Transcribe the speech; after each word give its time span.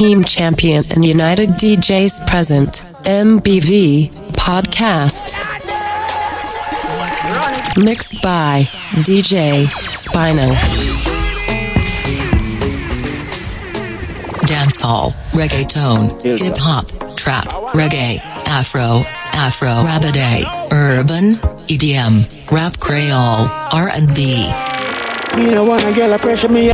Team 0.00 0.24
Champion 0.24 0.82
and 0.92 1.04
United 1.04 1.50
DJs 1.60 2.26
present 2.26 2.84
MBV 3.04 4.10
Podcast. 4.32 5.36
Mixed 7.76 8.22
by 8.22 8.62
DJ 9.04 9.66
Spino. 9.92 10.54
Dancehall, 14.48 15.12
reggaeton, 15.34 16.22
hip 16.22 16.56
hop, 16.56 16.86
trap, 17.18 17.48
reggae, 17.74 18.20
afro, 18.46 19.04
afro 19.34 19.68
rabidae, 19.84 20.72
urban, 20.72 21.34
EDM, 21.68 22.50
rap 22.50 22.80
creole, 22.80 23.50
R&B. 23.70 24.50
Me 25.36 25.50
no 25.50 25.64
wanna 25.64 25.92
get 25.92 26.10
a 26.10 26.18
pressure 26.18 26.48
me. 26.48 26.72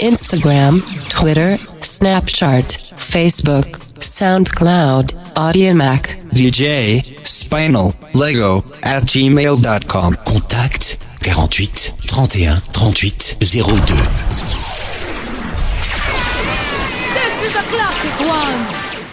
Instagram, 0.00 0.80
Twitter, 1.10 1.58
Snapchat, 1.80 2.94
Facebook, 2.96 3.66
SoundCloud, 4.00 5.12
Audiomack. 5.34 6.16
DJ 6.30 7.02
Spinal 7.26 7.92
Lego 8.14 8.58
at 8.82 9.02
gmail.com. 9.04 10.14
Contact 10.26 10.96
48 11.22 11.94
31 12.06 12.60
38 12.60 13.36
02. 13.40 13.94
This 17.12 17.34
is 17.44 17.54
a 17.54 17.64
classic 17.68 18.16
one. 18.24 18.60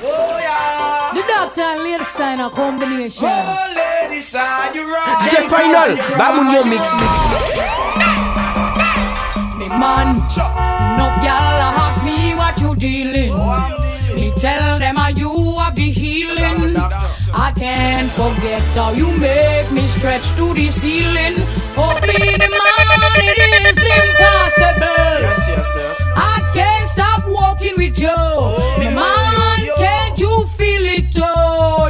Oh 0.03 0.39
yeah. 0.39 1.11
The 1.13 1.23
doctor 1.27 1.61
and 1.61 1.83
lady 1.83 2.03
sign 2.05 2.39
a 2.39 2.49
combination. 2.49 3.25
Oh 3.27 3.73
ladies, 3.75 4.33
are 4.35 4.73
you 4.73 4.83
right? 4.87 5.17
DJ 5.19 5.43
Spinal, 5.43 5.97
Bamunyo 6.15 6.63
Mix. 6.69 6.87
Me 9.57 9.67
man, 9.69 10.15
enough 10.97 11.17
y'all 11.23 11.61
ask 11.85 12.03
me 12.03 12.33
what 12.33 12.59
you 12.59 12.75
dealing. 12.75 13.33
Me 14.15 14.31
tell 14.35 14.79
them 14.79 14.95
how 14.95 15.09
you 15.09 15.59
have 15.59 15.75
the 15.75 15.89
healing. 15.91 16.75
I 17.33 17.51
can't 17.55 18.11
forget 18.11 18.73
how 18.73 18.91
you 18.93 19.09
make 19.17 19.71
me 19.71 19.85
stretch 19.85 20.33
to 20.37 20.53
the 20.53 20.67
ceiling. 20.69 21.35
Oh, 21.77 21.93
be 22.01 22.13
the 22.41 22.49
man, 22.49 22.89
it 23.29 23.65
is 23.71 23.81
impossible. 23.99 25.03
Yes, 25.21 25.45
yes, 25.47 25.75
yes. 25.77 26.01
I 26.15 26.35
can't 26.53 26.87
stop 26.87 27.21
walking 27.27 27.75
with 27.77 27.99
you. 27.99 28.17
Me 28.79 28.87
man, 28.95 29.59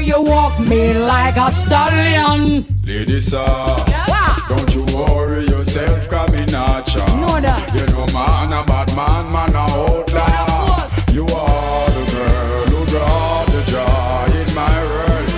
you 0.08 0.22
walk 0.22 0.58
me 0.60 0.94
like 0.94 1.36
a 1.36 1.52
stallion. 1.52 2.66
Ladies, 2.86 3.34
uh, 3.34 3.84
Yes. 3.88 4.42
don't 4.48 4.74
you 4.76 4.84
worry 4.96 5.44
yourself, 5.48 6.10
cause 6.10 6.34
me 6.34 6.46
not 6.52 6.86
that. 6.86 7.74
You 7.76 7.86
know 7.94 8.06
man 8.14 8.54
a 8.54 8.64
bad 8.66 8.90
man, 8.96 9.32
man 9.32 9.54
a 9.54 9.66
outlaw. 9.68 10.88
You 11.12 11.24
are 11.24 11.90
the 11.96 12.04
girl 12.14 12.66
who 12.72 12.86
brought 12.92 13.48
the 13.48 13.62
joy 13.74 14.28
in 14.42 14.50
my 14.56 14.78
world. 14.92 15.30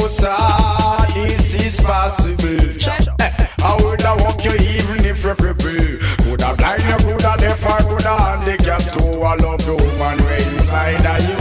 Oh, 0.00 0.08
sir, 0.08 1.14
this 1.14 1.54
is 1.56 1.80
possible. 1.84 2.94
Eh, 3.20 3.32
I 3.64 3.76
would 3.82 4.00
have 4.02 4.20
walk 4.22 4.44
you 4.44 4.52
even 4.52 5.04
if 5.04 5.24
you 5.24 5.34
cripple. 5.34 5.98
Could 6.24 6.40
have 6.42 6.56
blind 6.56 6.82
you, 6.82 6.96
could 7.12 7.22
have 7.22 7.38
deaf, 7.40 7.66
I 7.66 7.78
could 7.82 8.02
have 8.02 8.20
handicap 8.20 8.80
too. 8.94 9.20
I 9.22 9.34
love 9.42 9.64
the 9.66 9.74
woman 9.74 10.18
way 10.26 10.42
inside 10.54 11.04
of 11.04 11.18
you, 11.28 11.37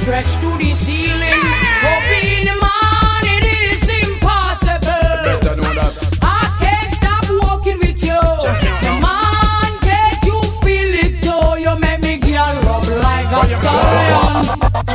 stretch 0.00 0.40
to 0.40 0.58
the 0.58 0.72
ceiling. 0.74 1.49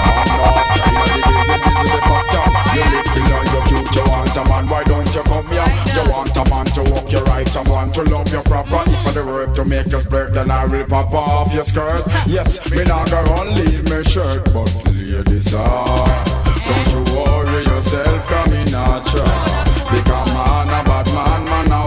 You 3.93 4.01
on 4.09 4.25
your 4.33 4.45
man, 4.49 4.67
why 4.67 4.83
don't 4.83 5.13
you 5.13 5.21
come 5.23 5.47
here? 5.49 5.65
You 5.93 6.11
want 6.11 6.35
a 6.35 6.43
man 6.49 6.65
to 6.65 6.81
walk 6.91 7.11
you 7.11 7.19
right, 7.19 7.47
to 7.91 8.03
love 8.03 8.31
you 8.31 8.41
proper. 8.41 8.83
If 8.87 9.07
I 9.07 9.11
the 9.13 9.23
to 9.55 9.65
make 9.65 9.91
you 9.91 9.99
then 10.33 10.49
I 10.49 10.63
off 11.17 11.53
your 11.53 11.63
skirt. 11.63 12.03
Yes, 12.25 12.59
not 12.85 13.11
leave 13.55 13.83
me 13.89 14.03
shirt, 14.03 14.45
but 14.53 14.73
ladies, 14.91 15.53
ah, 15.53 16.23
don't 16.65 16.89
you 16.89 17.03
worry 17.13 17.63
yourself, 17.65 18.27
come 18.27 18.53
in 18.53 18.73
a. 18.73 19.03
Because 19.93 20.33
man, 20.33 20.69
a 20.69 20.83
bad 20.83 21.05
man, 21.13 21.45
man, 21.45 21.71
a 21.71 21.82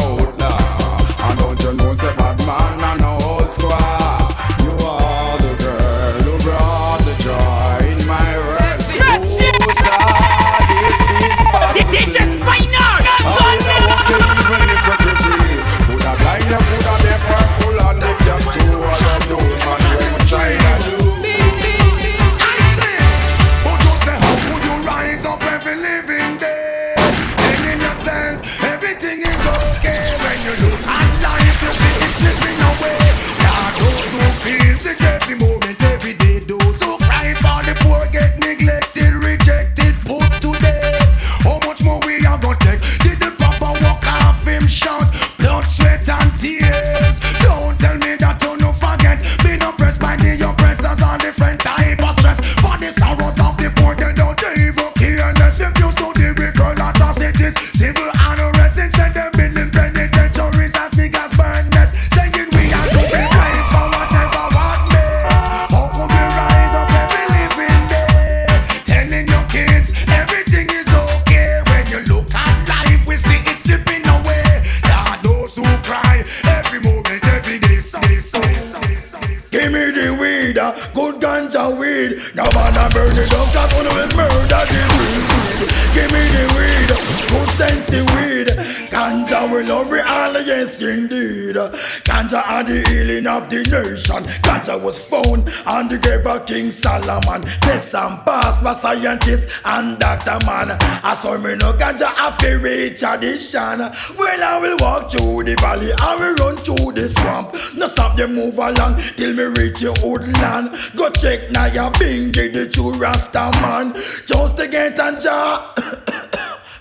Are 92.56 92.64
the 92.64 92.80
healing 92.88 93.26
of 93.26 93.50
the 93.50 93.56
nation. 93.68 94.24
Ganja 94.40 94.82
was 94.82 94.96
found 94.98 95.44
on 95.66 95.88
the 95.88 95.98
grave 95.98 96.26
of 96.26 96.46
King 96.46 96.70
Solomon. 96.70 97.42
This 97.60 97.92
and 97.92 98.24
pass 98.24 98.62
by 98.62 98.72
scientists 98.72 99.52
and 99.62 99.98
doctor 99.98 100.38
man. 100.46 100.70
I 101.04 101.14
saw 101.20 101.36
me 101.36 101.54
no 101.56 101.74
ganja, 101.74 102.08
I 102.16 102.34
feel 102.40 102.58
rich 102.58 103.00
tradition. 103.00 103.80
Well, 104.16 104.42
I 104.42 104.58
will 104.58 104.76
walk 104.80 105.10
through 105.10 105.44
the 105.44 105.54
valley, 105.56 105.92
I 106.00 106.16
will 106.16 106.34
run 106.36 106.56
through 106.64 106.92
the 106.92 107.10
swamp. 107.10 107.52
No 107.76 107.88
stop 107.88 108.16
them 108.16 108.34
move 108.34 108.56
along 108.56 109.02
till 109.16 109.34
me 109.34 109.42
reach 109.60 109.82
your 109.82 109.92
land. 110.40 110.70
Go 110.96 111.10
check 111.10 111.50
now 111.50 111.66
your 111.66 111.90
bingy, 111.90 112.54
the 112.54 112.70
true 112.70 112.94
Rasta 112.94 113.50
man. 113.60 113.92
Just 114.24 114.56
to 114.56 114.66
get 114.66 114.98
a 114.98 115.20
jar. 115.20 115.74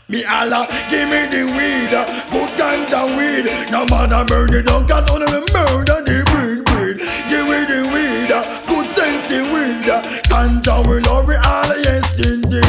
Me 0.07 0.23
Allah, 0.23 0.67
give 0.87 1.09
me 1.09 1.25
the 1.33 1.45
weed, 1.57 1.89
good 2.29 2.51
ganja 2.59 3.09
weed. 3.17 3.45
No 3.71 3.85
man 3.89 4.13
I 4.13 4.23
burn 4.23 4.53
it 4.53 4.67
down, 4.67 4.87
cause 4.87 5.09
only 5.09 5.25
me 5.25 5.41
murder 5.51 5.97
the 6.05 6.21
green 6.29 6.61
weed. 6.77 7.01
Give 7.27 7.45
me 7.49 7.65
the 7.65 7.89
weed, 7.89 8.29
good 8.67 8.87
sense 8.87 9.27
weed. 9.31 9.89
Ganja 10.29 10.87
we 10.87 10.99
love 11.01 11.27
it 11.27 11.43
all, 11.43 11.75
yes 11.81 12.19
indeed. 12.19 12.63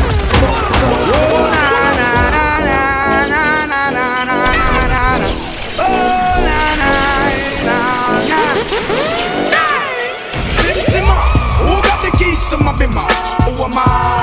Who 11.61 11.83
got 11.83 12.01
the 12.01 12.17
keys 12.17 12.49
to 12.49 12.57
my 12.65 12.73
bimmer? 12.73 13.05
Who 13.45 13.63
am 13.63 13.73
I? 13.77 14.16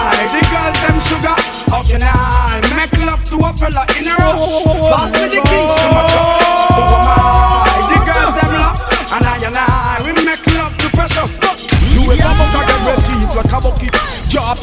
umbrella 3.63 3.85
in 3.97 4.07
a 4.07 4.15
row. 4.17 4.63
Boss 4.91 5.11
with 5.21 5.31
the 5.31 5.41
key, 5.47 5.62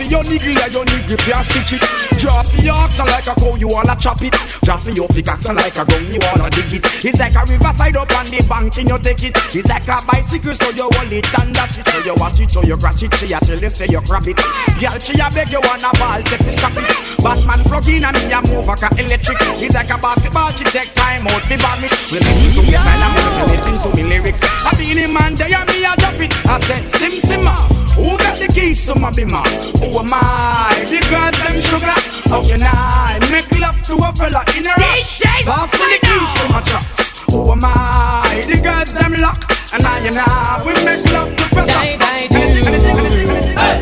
Drop 0.01 0.25
your 0.25 0.25
niggle 0.33 0.57
and 0.57 0.73
your 0.73 0.85
niggle 0.87 1.17
can't 1.19 1.45
stitch 1.45 1.77
it. 1.77 1.85
Drop 2.17 2.49
your 2.65 2.73
oxen 2.73 3.05
like 3.05 3.27
a 3.29 3.35
cow, 3.37 3.55
you 3.57 3.69
wanna 3.69 3.95
chop 4.01 4.23
it. 4.23 4.33
Drop 4.65 4.81
your 4.97 5.07
pickaxe 5.09 5.45
like 5.45 5.77
a 5.77 5.85
gun, 5.85 6.09
you 6.09 6.19
wanna 6.25 6.49
dig 6.49 6.73
it. 6.73 7.05
It's 7.05 7.21
like 7.21 7.37
a 7.37 7.45
riverside 7.45 7.97
up 7.97 8.09
on 8.17 8.25
the 8.33 8.41
bank 8.49 8.79
and 8.79 8.89
you 8.89 8.99
take 8.99 9.25
it. 9.29 9.37
It's 9.53 9.69
like 9.69 9.85
a 9.85 10.01
bicycle, 10.09 10.55
so 10.57 10.71
you 10.73 10.89
hold 10.89 11.13
it 11.13 11.29
and 11.37 11.53
dash 11.53 11.77
it. 11.77 11.87
So 11.87 11.99
you 12.01 12.15
watch 12.17 12.41
it, 12.41 12.51
so 12.51 12.63
you 12.65 12.79
crash 12.79 13.03
it. 13.03 13.13
She 13.13 13.29
a 13.29 13.41
tell 13.41 13.61
you 13.61 13.69
say 13.69 13.93
you 13.93 14.01
grab 14.09 14.25
it. 14.25 14.41
Girl, 14.81 14.97
she 14.97 15.21
a 15.21 15.29
beg 15.29 15.53
you 15.53 15.61
wanna 15.69 15.93
ball, 16.01 16.23
take 16.25 16.49
it, 16.49 16.57
stop 16.57 16.73
it. 16.81 16.89
Batman 17.21 17.61
plug 17.69 17.89
in 17.93 18.05
and 18.05 18.17
me 18.17 18.33
a 18.33 18.41
move 18.49 18.73
like 18.73 18.81
a 18.81 18.89
electric. 18.97 19.37
It's 19.61 19.75
like 19.77 19.93
a 19.93 19.99
basketball, 20.01 20.49
she 20.57 20.65
take 20.65 20.97
time 20.97 21.29
out, 21.29 21.45
fi 21.45 21.61
bomb 21.61 21.85
it. 21.85 21.93
Well, 22.09 22.25
listen 22.25 22.57
to 22.57 22.63
me 22.65 22.73
and 22.73 22.89
me 22.89 23.53
listen 23.53 23.77
to 23.85 23.89
me 23.93 24.03
lyrics. 24.09 24.41
I 24.65 24.73
feel 24.81 24.97
the 24.97 25.13
man 25.13 25.37
there 25.37 25.53
and 25.53 25.69
me 25.69 25.85
a 25.85 25.93
drop 26.01 26.17
it. 26.25 26.33
I 26.49 26.57
said, 26.65 26.89
sim 26.89 27.21
simma. 27.21 27.80
Who 27.97 28.17
got 28.19 28.39
the 28.39 28.49
keys 28.53 28.87
to 28.87 28.95
my 28.99 29.11
bimmer? 29.11 29.45
Who 29.81 29.99
am 29.99 30.09
I? 30.13 30.73
The 30.87 31.01
girls 31.11 31.37
them 31.41 31.61
sugar. 31.61 31.99
How 32.31 32.43
can 32.47 32.63
I 32.63 33.19
make 33.31 33.51
love 33.59 33.83
to 33.89 33.95
a 33.97 34.13
fella 34.13 34.45
in 34.57 34.67
a 34.67 34.75
rush? 34.79 35.21
Pass 35.45 35.73
me 35.79 35.87
the 35.87 35.99
keys 36.07 36.31
to 36.35 36.43
my 36.53 36.61
trucks. 36.63 37.23
Who 37.31 37.53
am 37.53 37.65
I? 37.65 38.45
The 38.47 38.61
girls 38.63 38.93
them 38.95 39.15
lock. 39.21 39.45
And 39.73 39.87
I 39.87 39.99
and 39.99 40.19
I 40.19 40.63
we 40.67 40.73
make 40.85 41.05
love 41.13 41.31
to 41.37 41.45
pressure. 41.55 41.73
Die, 41.73 41.97
die, 41.97 42.27
do. 42.27 42.41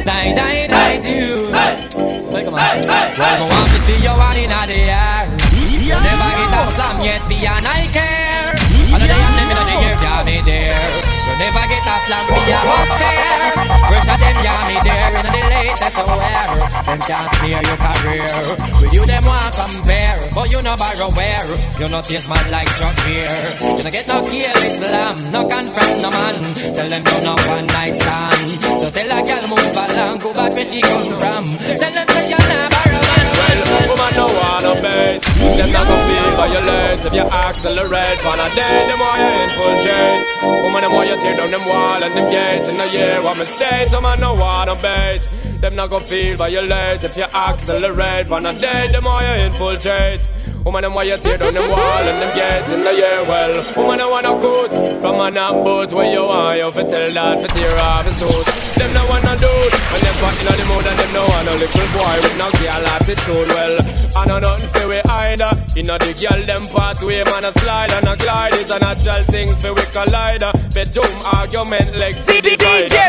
Die, 0.04 0.34
die, 0.34 0.66
die, 0.66 0.98
do. 1.00 1.50
Welcome 2.30 2.54
on. 2.54 2.86
Well, 3.16 3.38
me 3.40 3.46
want 3.48 3.70
to 3.72 3.80
see 3.82 3.96
you 3.96 4.10
one 4.10 4.36
in 4.36 4.50
the 4.50 4.78
air. 4.92 5.28
Never 5.88 6.30
get 6.36 6.52
a 6.52 6.68
slam 6.74 6.96
yet, 7.02 7.22
beyond 7.28 7.66
I 7.66 7.88
care. 7.90 8.52
All 8.92 9.00
of 9.00 9.08
them, 9.08 9.32
them 9.36 9.48
in 9.48 9.56
the 9.56 9.76
air, 9.88 9.96
yeah, 10.02 10.24
me 10.24 10.40
there. 10.44 11.07
Never 11.38 11.64
get 11.70 11.86
a 11.86 11.94
slam, 12.02 12.24
beyond 12.26 12.66
what's 12.66 12.94
fair. 12.98 13.58
Pressure 13.88 14.18
them, 14.18 14.36
me 14.68 14.76
there. 14.82 15.08
In 15.18 15.26
the 15.26 15.42
latest 15.54 15.98
aware. 16.02 16.50
Them 16.84 17.00
can't 17.08 17.28
smear 17.34 17.60
your 17.62 17.78
career. 17.78 18.34
With 18.80 18.92
you, 18.92 19.04
them 19.06 19.24
want 19.24 19.54
compare. 19.54 20.18
But 20.34 20.50
you 20.50 20.60
no 20.62 20.74
borrow 20.76 21.10
where. 21.14 21.48
You 21.80 21.88
no 21.88 22.00
taste 22.02 22.28
man 22.28 22.50
like 22.50 22.68
Chuck 22.76 22.96
beer. 23.06 23.30
You 23.76 23.82
no 23.84 23.90
get 23.90 24.06
no 24.08 24.20
kill 24.20 24.58
Islam. 24.66 25.14
No 25.32 25.40
confront 25.46 26.02
no 26.02 26.10
man. 26.10 26.36
Tell 26.74 26.88
them 26.90 27.02
you 27.06 27.20
no 27.22 27.34
one 27.54 27.66
night 27.66 27.96
stand. 27.96 28.48
So 28.80 28.90
tell 28.90 29.10
a 29.16 29.18
girl 29.22 29.44
move 29.48 29.78
along. 29.84 30.18
Go 30.18 30.34
back 30.34 30.52
where 30.52 30.68
she 30.68 30.80
come 30.80 31.12
from. 31.20 31.44
Tell 31.80 31.94
them 31.96 32.08
say 32.08 32.24
you 32.28 32.40
not 32.50 32.70
borrow 32.74 33.02
man. 33.08 33.26
Well, 33.38 33.67
woman 33.88 34.12
no 34.14 34.26
wanna 34.38 34.72
bait 34.82 35.20
Them 35.58 35.70
not 35.72 35.84
gonna 35.88 36.08
feel 36.08 36.30
violate 36.36 37.00
If 37.08 37.14
you 37.14 37.26
accelerate. 37.44 38.18
On 38.30 38.38
a 38.38 38.48
day, 38.54 38.78
the 38.90 38.96
more 39.00 39.16
you 39.22 39.30
infiltrate. 39.44 40.22
Woman, 40.62 40.82
the 40.82 40.88
more 40.88 41.04
you 41.04 41.16
tear 41.22 41.36
down 41.36 41.50
them 41.50 41.64
wall 41.66 42.02
and 42.02 42.14
them 42.16 42.30
gates. 42.30 42.68
In 42.68 42.80
a 42.80 42.86
year, 42.86 43.22
what 43.22 43.36
mistake 43.38 43.90
Woman 43.90 44.20
no 44.20 44.34
wanna 44.34 44.76
bait 44.76 45.22
Them 45.60 45.74
not 45.76 45.90
gonna 45.90 46.04
feel 46.04 46.36
violate 46.36 47.02
If 47.04 47.16
you 47.16 47.24
accelerate. 47.24 48.30
On 48.30 48.46
a 48.46 48.52
day, 48.52 48.88
the 48.92 49.00
more 49.00 49.22
you 49.22 49.34
infiltrate. 49.46 50.28
Woman, 50.64 50.82
the 50.82 50.90
more 50.90 51.04
you 51.04 51.16
tear 51.16 51.38
down 51.38 51.54
them 51.54 51.70
wall 51.70 52.04
and 52.10 52.18
them 52.22 52.32
gates. 52.36 52.70
In 52.70 52.86
a 52.86 52.92
year, 52.92 53.24
well 53.24 53.54
Woman, 53.76 54.00
I 54.00 54.06
wanna 54.06 54.34
good 54.40 55.00
From 55.00 55.20
a 55.20 55.30
knock 55.30 55.64
boat 55.64 55.92
Where 55.92 56.10
you 56.12 56.24
are, 56.24 56.56
you 56.56 56.70
fi 56.72 56.82
tell 56.82 57.12
that 57.14 57.40
Fi 57.40 57.48
tear 57.56 57.78
off 57.78 58.06
his 58.06 58.16
suit. 58.18 58.46
Them 58.76 58.92
no 58.92 59.02
wanna 59.08 59.34
do 59.40 59.52
it. 59.66 59.72
When 59.90 60.00
them 60.04 60.16
caught 60.20 60.38
in 60.40 60.46
the 60.60 60.64
mood 60.70 60.86
And 60.86 60.98
them 61.00 61.10
no 61.14 61.22
want 61.30 61.48
a 61.48 61.54
little 61.62 61.88
boy 61.96 62.16
With 62.22 62.36
no 62.38 62.48
girl 62.58 62.86
attitude 62.94 63.48
Well, 63.48 63.77
I 64.16 64.24
know 64.26 64.38
nothing 64.38 64.68
for 64.68 64.88
we 64.88 64.98
either. 65.00 65.50
You 65.76 65.82
know 65.84 65.98
the 65.98 66.12
girl 66.14 66.40
them 66.46 66.62
pathway 66.74 67.22
Man 67.24 67.44
a 67.44 67.52
slide 67.52 67.92
and 67.92 68.08
a 68.08 68.16
glide 68.16 68.54
It's 68.54 68.70
a 68.70 68.78
natural 68.78 69.22
thing 69.30 69.54
for 69.56 69.72
we 69.74 69.82
collide 69.94 70.42
Bedroom 70.74 71.14
argument 71.32 71.98
like 71.98 72.16
DJ 72.26 72.64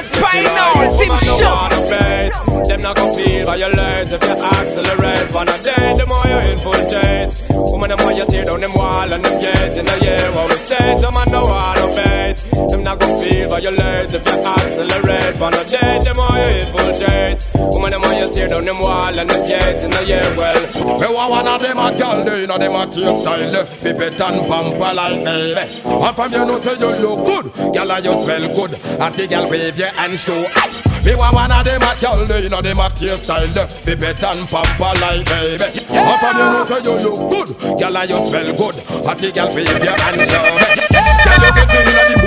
Spinal, 0.06 0.98
Tim 0.98 1.16
Show. 1.18 2.68
Them 2.68 2.82
not 2.82 2.96
gonna 2.96 3.14
feel 3.16 3.46
violate 3.46 4.12
If 4.12 4.24
you 4.24 4.38
accelerate. 4.38 5.36
On 5.36 5.48
a 5.50 5.58
day 5.64 5.88
the 5.98 6.06
more 6.06 6.28
you 6.30 6.40
infiltrate. 6.54 7.30
Woman 7.72 7.90
the 7.90 7.98
more 7.98 8.12
you 8.12 8.26
tear 8.26 8.46
down 8.46 8.60
them 8.60 8.74
wall 8.74 9.12
And 9.14 9.26
them 9.26 9.40
gates. 9.40 9.78
In 9.78 9.86
the 9.86 9.98
year 10.00 10.32
What 10.34 10.50
we 10.50 10.56
say 10.70 11.00
Them 11.02 11.14
man 11.14 11.28
no 11.32 11.42
wanna 11.46 11.88
bait 11.96 12.29
Them 12.70 12.84
not 12.84 13.00
gonna 13.00 13.20
feel 13.22 13.50
violate 13.50 14.14
If 14.14 14.26
you 14.26 14.34
accelerate. 14.44 15.42
On 15.42 15.54
a 15.54 15.64
day 15.64 16.04
the 16.04 16.14
more 16.16 16.36
you 16.38 16.68
infiltrate 16.68 17.50
Woman 17.72 17.92
the 17.92 18.00
more 18.00 18.14
you 18.14 18.34
tear 18.34 18.48
down 18.50 18.66
them 18.66 18.80
wall 18.80 19.18
And 19.20 19.30
them 19.30 19.48
gates 19.48 19.84
in 19.84 19.92
the 19.92 20.04
year 20.06 20.36
Well. 20.36 21.00
Me 21.00 21.08
want 21.08 21.32
one 21.32 21.48
of 21.48 21.62
them 21.62 21.78
a 21.80 21.98
gal, 21.98 22.24
they 22.26 22.46
know 22.48 22.58
them 22.58 22.76
a 22.76 22.86
tear 22.88 23.14
style. 23.14 23.66
Fi 23.66 23.94
pet 23.94 24.22
and 24.22 24.48
pamper 24.48 24.94
like 24.94 25.24
baby 25.24 25.82
And 25.86 26.16
from 26.16 26.32
you 26.32 26.46
know 26.46 26.58
say 26.58 26.78
you 26.78 26.92
look 27.00 27.26
good. 27.26 27.74
Gal 27.74 27.92
and 27.92 28.06
you 28.06 28.14
smell 28.22 28.48
good. 28.56 28.74
And 29.00 29.16
the 29.16 29.28
gal 29.28 29.50
wave 29.50 29.78
your 29.78 29.88
hand 29.90 30.20
show 30.20 30.44
up 30.44 31.04
Me 31.06 31.16
want 31.16 31.34
one 31.36 31.52
of 31.52 31.64
them 31.66 31.82
a 31.82 31.96
gal, 32.00 32.26
they 32.26 32.50
know 32.50 32.62
them 32.62 32.80
a 32.80 32.90
tear 32.90 33.18
style. 33.18 33.54
Fi 33.68 33.96
pet 33.96 34.24
and 34.24 34.48
pamper 34.50 34.94
like 35.00 35.26
baby 35.26 35.68
And 35.90 36.20
from 36.20 36.36
you 36.38 36.48
know 36.52 36.66
say 36.68 36.82
you 36.84 36.96
look 37.00 37.32
good. 37.32 37.80
Gal 37.80 37.98
and 37.98 38.10
you 38.10 38.20
smell 38.28 38.50
good. 38.56 38.76
And 39.08 39.20
the 39.20 39.32
gal 39.32 39.48
wave 39.56 39.84
your 39.84 39.98
hand 39.98 40.22
show 40.28 40.44
up 40.44 40.90
Gal 41.24 41.40
you 41.46 41.52
get 41.56 41.68
me 41.68 41.80
in 41.80 42.14
the 42.14 42.19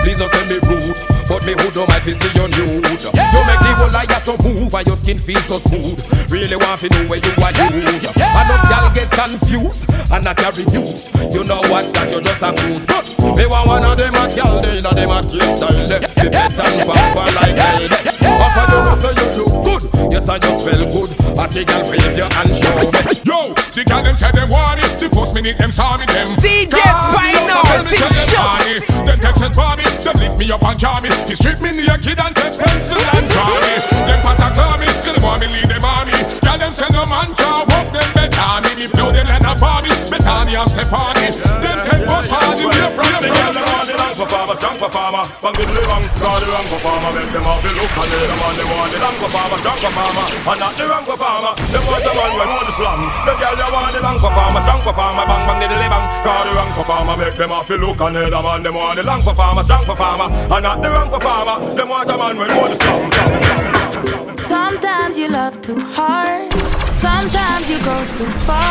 Please 0.00 0.18
don't 0.18 0.30
send 0.30 0.48
me 0.48 0.58
rude. 0.68 0.96
But 1.30 1.44
me 1.44 1.52
who 1.52 1.70
don't 1.70 1.88
mind 1.88 2.02
fi 2.02 2.12
see 2.12 2.32
you 2.34 2.48
nude. 2.48 2.82
You 2.90 3.40
make 3.46 3.62
the 3.62 3.70
whole 3.78 3.90
liar 3.90 4.18
so 4.18 4.34
move 4.42 4.74
And 4.74 4.86
your 4.86 4.96
skin 4.96 5.18
feel 5.18 5.38
so 5.38 5.58
smooth. 5.58 6.00
Really 6.30 6.56
want 6.56 6.80
to 6.80 6.88
know 6.90 7.06
where 7.06 7.20
you 7.20 7.30
are 7.38 7.54
use 7.70 8.04
Enough 8.10 8.66
y'all 8.66 8.90
get 8.92 9.10
confused 9.12 9.86
And 10.10 10.24
not 10.24 10.36
carry 10.36 10.64
news. 10.66 11.08
You 11.32 11.44
know 11.44 11.62
what 11.70 11.86
that 11.94 12.10
you 12.10 12.20
just 12.20 12.42
a 12.42 12.50
cruise 12.50 12.84
But 12.86 13.36
me 13.36 13.46
want 13.46 13.68
one 13.68 13.84
of 13.84 13.96
them 13.96 14.14
a 14.14 14.26
gal 14.34 14.60
They 14.60 14.82
know 14.82 14.90
them 14.90 15.10
a 15.10 15.22
taste 15.22 15.62
style. 15.62 15.86
They 15.86 16.28
better 16.28 16.66
and 16.66 16.82
pamper 16.82 17.30
like 17.30 17.54
me 17.54 18.39
But 18.54 18.66
for 18.66 18.74
you 18.74 18.82
know 18.82 18.96
say 18.98 19.12
you 19.14 19.28
look 19.38 19.54
good 19.64 19.82
Yes 20.12 20.28
and 20.28 20.42
you 20.42 20.52
smell 20.58 20.82
good 20.90 21.10
I 21.38 21.46
take 21.46 21.68
gal 21.68 21.82
wave 21.90 22.16
your 22.18 22.30
hand 22.34 22.50
show 22.54 22.74
me 22.78 22.90
Yo, 23.24 23.54
the 23.54 23.82
girl 23.86 24.02
them 24.02 24.16
say 24.16 24.30
them 24.34 24.50
want 24.50 24.80
it. 24.82 24.90
The 24.98 25.06
first 25.14 25.32
minute 25.34 25.56
them 25.58 25.70
saw 25.70 25.94
me 25.96 26.04
them. 26.10 26.34
DJ 26.42 26.82
Call 26.82 27.14
me 27.14 27.30
Spinal, 27.30 27.62
up, 27.62 27.66
tell 27.70 27.84
me 27.86 27.94
Tim 27.94 28.10
say 28.10 28.10
them 28.10 28.26
Show. 28.26 28.42
want 28.42 28.66
it. 28.66 28.80
Them 29.06 29.18
text 29.22 29.42
it 29.46 29.52
for 29.54 29.72
me. 29.78 29.84
Them 30.02 30.16
lift 30.18 30.36
me 30.40 30.46
up 30.50 30.62
and 30.66 30.78
car 30.80 30.98
me. 31.00 31.08
They 31.30 31.36
strip 31.38 31.62
me 31.62 31.70
naked 31.70 32.18
and 32.18 32.34
take 32.34 32.56
pencil 32.58 32.98
and 32.98 33.24
draw 33.30 33.46
me. 33.54 33.74
Them 34.08 34.18
pat 34.26 34.42
a 34.42 34.48
claw 34.50 34.74
me. 34.82 34.88
Them 34.90 35.22
want 35.22 35.38
me 35.40 35.46
lead 35.54 35.68
them 35.70 35.84
army. 35.86 36.16
Girl 36.42 36.58
them 36.58 36.72
say 36.74 36.90
no 36.90 37.06
man 37.06 37.30
can 37.38 37.60
walk 37.70 37.86
them 37.94 38.08
better 38.18 38.50
me. 38.66 38.70
Me 38.82 38.86
blow 38.90 39.14
them 39.14 39.26
let 39.30 39.46
a 39.46 39.52
for 39.54 39.78
me. 39.84 39.92
Betani 40.10 40.58
and 40.58 40.70
Stefani. 40.70 41.26
Them 41.62 41.78
take 41.86 42.02
bus 42.10 42.32
all 42.34 42.52
the 42.58 42.66
way 42.66 42.88
from 42.98 43.10
the 43.22 43.89
performer, 44.20 44.54
strong 44.60 44.76
performer, 44.76 45.24
bang 45.40 45.56
the 45.56 45.80
wrong, 45.88 46.04
the 46.12 46.48
performer, 46.68 47.10
make 47.16 47.32
them 47.32 47.40
the 47.40 47.70
look 47.72 47.88
and 47.88 48.10
they 48.12 48.28
on 48.36 48.52
the 48.52 48.64
the 48.92 48.98
long 49.00 49.16
performer, 49.16 49.56
strong 49.64 49.80
performer, 49.80 50.24
and 50.44 50.60
not 50.60 50.72
the 50.76 50.84
wrong 50.84 51.04
performer. 51.08 51.52
Them 51.72 51.82
want 51.88 52.04
the 52.04 52.12
man 52.12 52.32
when 52.36 52.48
want 52.52 52.68
the. 52.68 53.04
The 53.24 53.32
girl 53.40 53.54
they 53.56 53.68
want 53.72 53.92
the 53.96 54.00
long 54.04 54.18
performer, 54.20 54.60
strong 54.60 54.82
performer, 54.84 55.24
bang 55.24 55.44
bang 55.48 55.60
the 55.64 55.88
bang. 55.88 56.04
The 56.20 56.52
wrong 56.52 56.72
performer, 56.76 57.14
make 57.16 57.36
them 57.40 57.52
the 57.64 57.76
look 57.80 58.00
and 58.00 58.16
they 58.16 58.28
want 58.28 58.96
the 59.00 59.02
long 59.08 59.22
performer, 59.24 59.62
strong 59.64 59.84
performer, 59.88 60.28
and 60.28 60.62
not 60.68 60.76
the 60.84 60.88
wrong 60.92 61.08
performer. 61.08 61.56
Them 61.72 61.88
want 61.88 62.10
a 62.12 62.16
man 62.20 62.36
when 62.36 62.50
want 62.60 62.76
the. 62.76 64.36
Sometimes 64.36 65.16
you 65.16 65.28
love 65.28 65.56
too 65.64 65.80
hard. 65.80 66.52
Sometimes 66.92 67.70
you 67.72 67.80
go 67.80 67.96
too 68.12 68.28
far. 68.44 68.68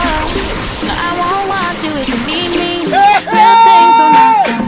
I 0.86 1.10
won't 1.18 1.50
want 1.50 1.78
you 1.82 1.92
if 1.98 2.06
you 2.06 2.20
need 2.30 2.52
me. 2.54 2.86
Real 2.86 3.58
things 3.66 3.98
don't 3.98 4.14
not 4.14 4.59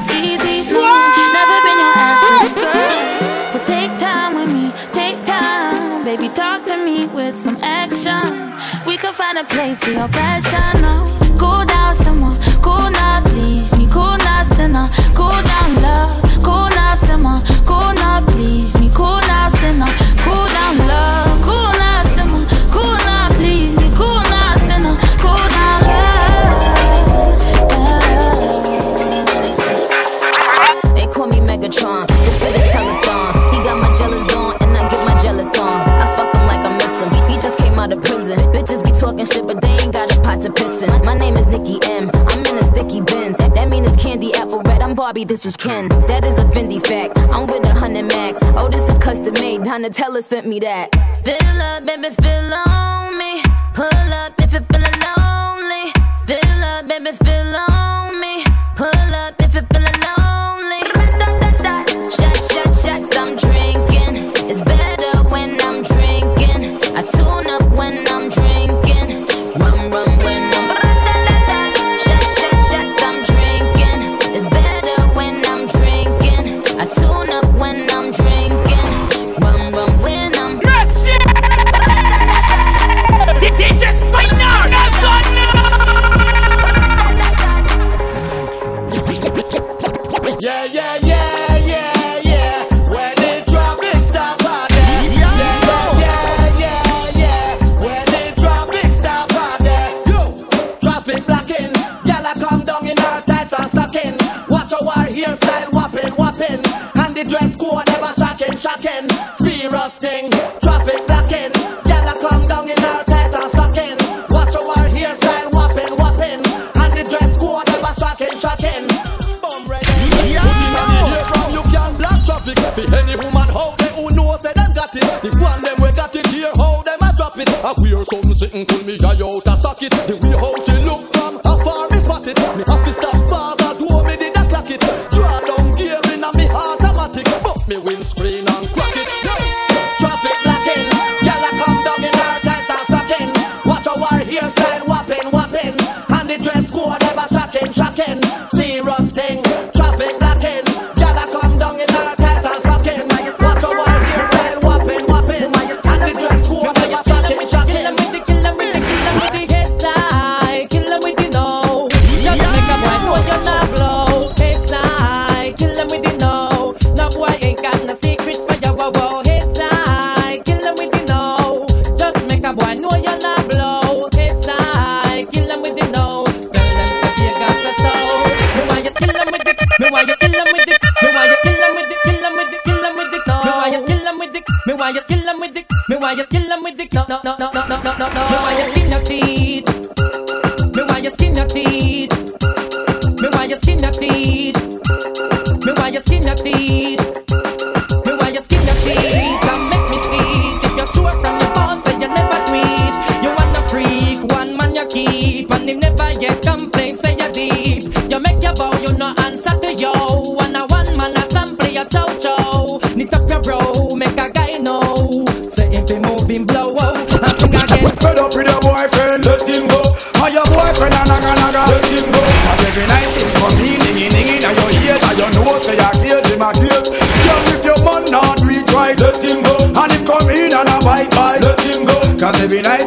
a 9.42 9.46
place 9.46 9.84
for 9.84 9.92
your 9.92 10.08
passion. 10.08 10.82
No, 10.82 11.21
this 45.32 45.46
is 45.46 45.56
Ken. 45.56 45.88
That 46.08 46.26
is 46.26 46.38
a 46.38 46.46
Fendi 46.52 46.86
fact. 46.86 47.18
I'm 47.34 47.48
with 47.48 47.66
a 47.66 47.74
hundred 47.74 48.04
max. 48.04 48.38
Oh, 48.58 48.68
this 48.68 48.84
is 48.92 49.00
custom 49.00 49.34
made. 49.36 49.62
Donatella 49.62 50.22
sent 50.22 50.46
me 50.46 50.60
that. 50.60 50.92
Fill 51.24 51.62
up, 51.62 51.86
baby, 51.86 52.10
fill 52.22 52.54
on 52.54 53.18
me. 53.18 53.42
Pull 53.74 54.14
up 54.22 54.34
if 54.40 54.52
you're 54.52 54.68
feeling 54.72 55.00
lonely. 55.08 55.94
Fill 56.28 56.64
up, 56.66 56.86
baby, 56.90 57.12
fill 57.24 57.56
on 57.56 57.71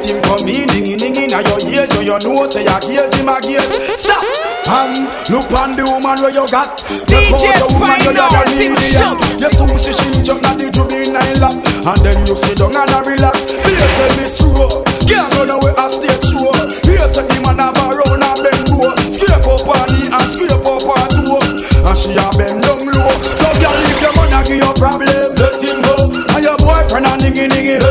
him 0.05 0.21
come 0.23 0.47
in, 0.49 0.69
ding 0.69 0.97
ding 0.97 1.17
in 1.17 1.31
your 1.31 1.61
ears, 1.69 1.91
so 1.93 2.01
you 2.01 2.19
know 2.21 2.47
say 2.47 2.67
I 2.67 2.81
gaze 2.81 3.15
him 3.17 3.29
a 3.29 3.41
gaze. 3.41 3.69
Stop. 3.97 4.23
And 4.65 5.13
look 5.29 5.53
on 5.61 5.77
the 5.77 5.85
woman 5.85 6.17
where 6.25 6.33
you 6.33 6.45
got. 6.49 6.81
DJ 7.05 7.53
Final 7.77 8.49
Simpson. 8.57 9.13
You 9.37 9.49
sushi 9.53 9.93
shim 9.93 10.25
jump 10.25 10.45
at 10.49 10.57
the 10.57 10.73
jubi 10.73 11.13
nine 11.13 11.37
lap, 11.37 11.53
and 11.53 12.01
then 12.01 12.17
you 12.25 12.37
sit 12.37 12.57
down 12.57 12.73
and 12.73 13.05
relax. 13.05 13.45
Here 13.53 13.91
say 13.97 14.09
Miss 14.17 14.41
Rowe, 14.41 14.81
girl 15.05 15.29
run 15.37 15.53
way 15.61 15.77
a 15.77 15.85
stage 15.93 16.25
show. 16.33 16.49
Here 16.89 17.09
say 17.09 17.29
the 17.29 17.37
man 17.45 17.61
have 17.61 17.77
a 17.77 17.93
round 17.93 18.25
and 18.25 18.41
bend 18.41 18.73
low, 18.73 18.97
scrape 19.13 19.45
up 19.45 19.69
on 19.69 19.85
the 19.93 20.01
and 20.09 20.29
scrape 20.33 20.65
up 20.65 20.89
on 20.89 21.13
two, 21.13 21.37
and 21.85 21.97
she 22.01 22.17
a 22.17 22.25
bend 22.41 22.65
down 22.65 22.81
low. 22.89 23.13
So 23.37 23.49
girl, 23.61 23.77
if 23.85 24.01
your 24.01 24.17
man 24.17 24.33
a 24.33 24.41
give 24.49 24.65
you 24.65 24.73
problem, 24.81 25.29
let 25.37 25.61
him 25.61 25.77
go, 25.85 26.09
and 26.09 26.41
your 26.41 26.57
boyfriend 26.57 27.05
a 27.05 27.13
ningy 27.21 27.53
ningy. 27.53 27.84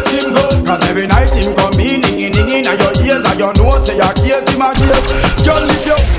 say 3.84 4.00
I 4.00 4.14
gaze 4.14 4.50
him 4.50 4.62
a 4.62 4.72
gaze. 4.74 5.44
Girl, 5.44 5.64
if 5.68 5.86
you 5.86 6.13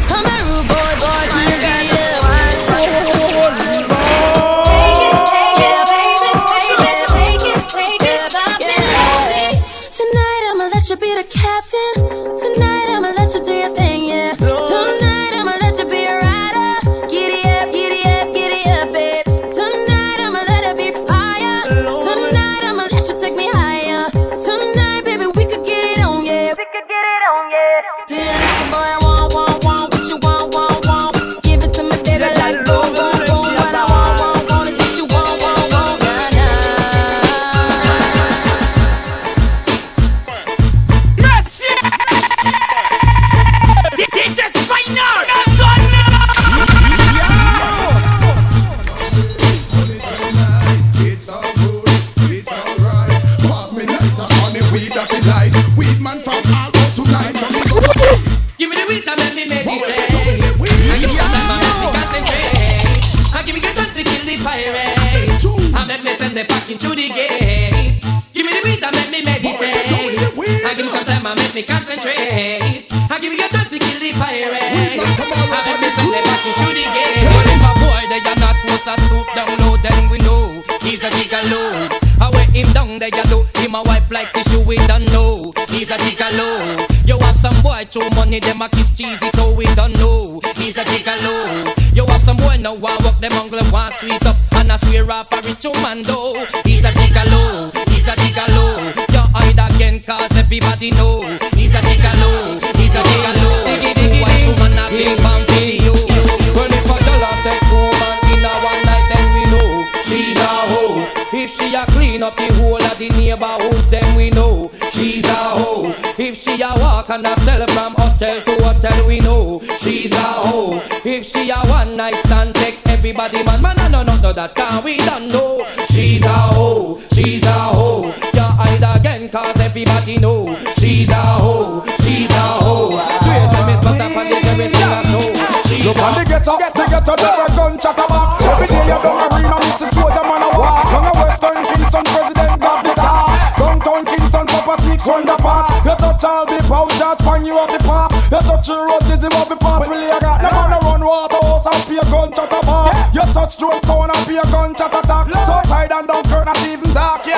everybody 129.74 130.18
know 130.22 130.46
she's 130.78 131.10
a 131.10 131.18
hoe, 131.42 131.82
she's 131.98 132.30
a 132.30 132.46
hoe. 132.62 132.94
Swear 133.26 133.42
to 133.42 133.60
me, 133.66 133.74
but 133.82 133.98
up 133.98 134.14
on 134.14 134.26
the 134.30 134.38
terrace, 134.38 134.70
you 134.70 134.86
know 135.10 135.26
she's 135.66 135.82
Look 135.82 135.98
a 135.98 136.06
on 136.06 136.14
the 136.14 136.22
ghetto, 136.22 136.54
get 136.62 136.70
the 136.78 136.86
ghetto, 136.86 137.14
never 137.18 137.50
gun 137.58 137.74
chatter 137.74 138.06
back. 138.06 138.38
Every 138.46 138.70
day 138.70 138.86
you 138.86 138.98
down 139.02 139.18
arena, 139.34 139.58
Mrs. 139.66 139.90
Soldier 139.90 140.22
man 140.22 140.46
a 140.46 140.48
walk. 140.54 140.78
Down 140.86 141.10
a 141.10 141.12
Western 141.18 141.58
Kingston, 141.66 142.06
President 142.06 142.54
got 142.62 142.86
the 142.86 142.94
task. 142.94 143.58
Downtown 143.58 144.02
Kingston, 144.06 144.46
Papa 144.46 144.74
Six 144.78 145.00
Wonder 145.10 145.38
Park. 145.42 145.66
You 145.82 145.98
touch 145.98 146.22
all 146.22 146.46
the 146.46 146.58
pouches, 146.70 147.18
find 147.26 147.42
you 147.42 147.58
off 147.58 147.74
the 147.74 147.82
pass. 147.82 148.14
You 148.30 148.40
touch 148.46 148.70
the 148.70 148.78
road, 148.78 149.02
dizzy 149.10 149.26
off 149.34 149.50
the 149.50 149.58
pass. 149.58 149.90
Really, 149.90 150.06
I 150.06 150.22
got 150.22 150.38
the 150.38 150.54
man 150.54 150.70
a 150.70 150.78
run 150.86 151.02
waterhouse 151.02 151.66
and 151.66 151.82
pay 151.90 151.98
a 151.98 152.06
gun 152.14 152.30
chatter 152.30 152.62
back. 152.62 152.94
You 153.10 153.26
touch 153.34 153.58
Jonestown 153.58 154.06
and 154.06 154.22
pay 154.22 154.38
a 154.38 154.46
gun 154.54 154.70
chatter 154.78 155.02
attack. 155.02 155.34
So 155.42 155.58
tight 155.66 155.90
and 155.90 156.06
Dunkirk, 156.06 156.46
not 156.46 156.62
even 156.62 156.94
dark, 156.94 157.26
yeah 157.26 157.33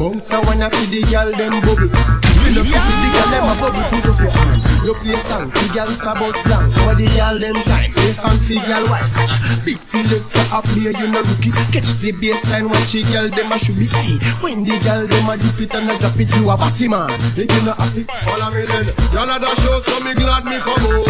Bounce 0.00 0.32
a 0.32 0.40
wanna 0.48 0.72
feed 0.72 0.96
the 0.96 1.00
girl 1.12 1.28
them 1.36 1.60
bubble. 1.60 1.92
Feel 2.40 2.56
up 2.56 2.64
to 2.64 2.78
see 2.80 2.96
the 3.04 3.08
girl 3.12 3.28
them 3.36 3.44
a 3.44 3.54
bubble. 3.60 3.84
Put 3.92 4.08
up 4.08 4.16
your 4.16 4.32
hand. 4.32 4.64
You 4.80 4.96
play 4.96 5.20
song, 5.20 5.52
the 5.52 5.64
girl 5.76 5.92
star 5.92 6.16
bus 6.16 6.40
blank. 6.40 6.72
For 6.72 6.96
the 6.96 7.04
girl 7.12 7.36
them 7.36 7.60
time, 7.68 7.92
play 7.92 8.16
song 8.16 8.40
for 8.40 8.56
girl 8.64 8.80
white. 8.88 9.04
Big 9.60 9.76
selector 9.76 10.40
up 10.56 10.64
there, 10.72 10.96
you 10.96 11.04
no 11.12 11.20
rookie. 11.20 11.52
Catch 11.68 12.00
the 12.00 12.16
baseline, 12.16 12.72
watch 12.72 12.96
the 12.96 13.04
girl 13.12 13.28
them 13.28 13.52
a 13.52 13.60
should 13.60 13.76
be. 13.76 13.92
Hey, 13.92 14.16
when 14.40 14.64
the 14.64 14.72
girl 14.80 15.04
them 15.04 15.28
a 15.28 15.36
dip 15.36 15.60
it 15.60 15.74
and 15.76 15.92
a 15.92 15.94
drop 16.00 16.16
it, 16.16 16.32
you 16.32 16.48
a 16.48 16.56
batty 16.56 16.88
man. 16.88 17.12
If 17.36 17.44
you 17.44 17.60
not 17.60 17.76
happy, 17.76 18.08
follow 18.24 18.48
me 18.56 18.64
then. 18.64 18.88
Y'all 19.12 19.28
a 19.28 19.36
dash 19.36 19.68
out, 19.68 19.84
so 19.84 20.00
me 20.00 20.16
glad 20.16 20.48
me 20.48 20.56
come 20.64 20.80
out. 20.80 21.04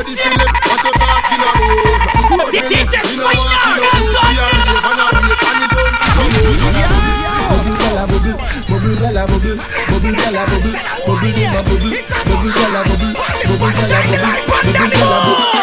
Ready 0.00 0.16
to 0.16 0.28
live, 0.32 0.48
what 0.64 0.80
you 0.80 0.92
talking 0.96 1.44
about? 1.44 2.40
Lord 2.40 2.56
me 2.56 2.72
live, 2.72 2.88
you 2.88 3.20
know 3.20 3.36
see 3.36 3.76
no 3.76 4.59
gala 9.12 9.26
bubble, 9.26 9.56
bubble 9.90 10.12
gala 10.14 10.46
bubble, 10.46 10.74
bubble 11.06 11.32
gala 11.34 11.62
bubble, 11.66 11.90
bubble 12.30 12.52
gala 12.54 12.80
bubble, 12.86 13.12
bubble 13.50 13.72
gala 13.74 13.98
bubble, 14.06 14.62
bubble 14.62 14.90
gala 14.94 15.18
bubble. 15.26 15.60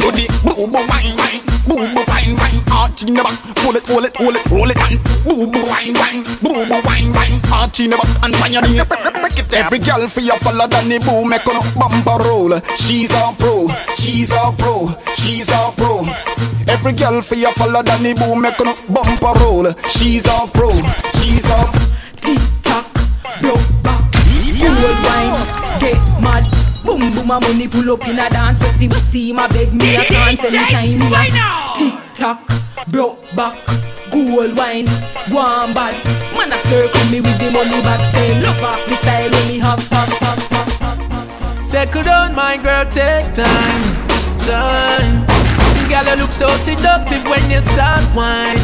Booty, 0.00 0.24
boo 0.40 0.66
boo 0.66 0.80
wine 0.88 1.12
wine, 1.20 1.40
boo 1.68 1.84
boo 1.92 2.04
wine 2.08 2.36
wine, 2.40 2.62
arch 2.72 3.02
in 3.02 3.12
the 3.14 3.22
back, 3.22 3.36
pull 3.60 3.76
it, 3.76 3.84
pull 3.84 4.04
it, 4.04 4.14
pull 4.14 4.34
it, 4.34 4.50
roll 4.50 4.70
it 4.70 4.78
and 4.80 4.96
boo 5.24 5.46
boo 5.46 5.66
wine 5.68 5.92
wine, 5.92 6.22
boo 6.40 6.64
boo 6.64 6.80
wine 6.88 7.12
wine, 7.12 7.40
arch 7.52 7.80
in 7.80 7.90
the 7.90 7.96
back 7.96 8.24
and 8.24 8.34
find 8.36 8.54
your 8.54 8.62
knee, 8.64 8.80
break 9.20 9.38
it. 9.38 9.52
Every 9.52 9.78
girl 9.78 10.08
for 10.08 10.20
your 10.20 10.38
follow 10.38 10.66
Danny 10.66 10.98
boo, 10.98 11.24
make 11.28 11.46
on 11.48 11.60
bumper 11.76 12.24
roll. 12.24 12.56
She's 12.76 13.10
a 13.10 13.34
pro, 13.36 13.68
she's 13.96 14.32
a 14.32 14.54
pro, 14.56 14.88
she's 15.16 15.50
a 15.50 15.72
pro. 15.76 16.00
Every 16.66 16.92
girl 16.92 17.20
for 17.20 17.34
your 17.34 17.52
follow 17.52 17.82
Danny 17.82 18.14
boo, 18.14 18.40
make 18.40 18.60
on 18.60 18.72
bumper 18.88 19.38
roll. 19.40 19.68
She's 19.88 20.24
a 20.24 20.48
pro, 20.48 20.72
she's 21.20 21.44
a 21.44 21.86
Tick 22.16 22.40
tock, 22.62 22.86
broke 23.40 23.82
back, 23.82 24.12
cool 24.12 24.94
wine, 25.04 25.34
get 25.80 26.00
mad. 26.22 26.44
Boom 26.84 27.10
boom, 27.12 27.26
my 27.26 27.38
money 27.40 27.68
pull 27.68 27.90
up 27.92 28.06
in 28.08 28.18
a 28.18 28.28
dance. 28.30 28.60
So 28.60 28.68
see 28.78 28.88
we 28.88 28.98
see 28.98 29.32
my 29.32 29.46
beg 29.48 29.72
me 29.74 29.96
a 29.96 30.04
chance 30.04 30.42
anytime 30.44 30.98
me 30.98 31.14
a 31.14 31.28
tick 31.76 31.94
tock, 32.14 32.40
broke 32.88 33.22
back, 33.34 33.56
gold 34.10 34.56
wine, 34.56 34.86
go 35.30 35.38
on 35.38 35.74
bad. 35.74 35.94
Man 36.34 36.52
a 36.52 36.58
circle 36.68 37.04
me 37.10 37.20
with 37.20 37.38
the 37.38 37.50
money 37.50 37.80
back, 37.82 38.14
saying 38.14 38.42
love 38.42 38.62
off 38.62 38.88
me 38.88 38.96
style 38.96 39.30
when 39.30 39.48
me 39.48 39.58
have 39.58 39.86
have 39.88 40.08
have 40.08 40.42
have 40.50 40.98
have. 41.10 41.66
Settle 41.66 42.04
down, 42.04 42.34
my 42.34 42.56
girl, 42.62 42.84
take 42.92 43.32
time, 43.34 43.82
time. 44.38 45.26
Girl, 45.88 46.04
you 46.04 46.22
look 46.22 46.32
so 46.32 46.48
seductive 46.56 47.24
when 47.24 47.50
you 47.50 47.60
start 47.60 48.04
wine, 48.14 48.58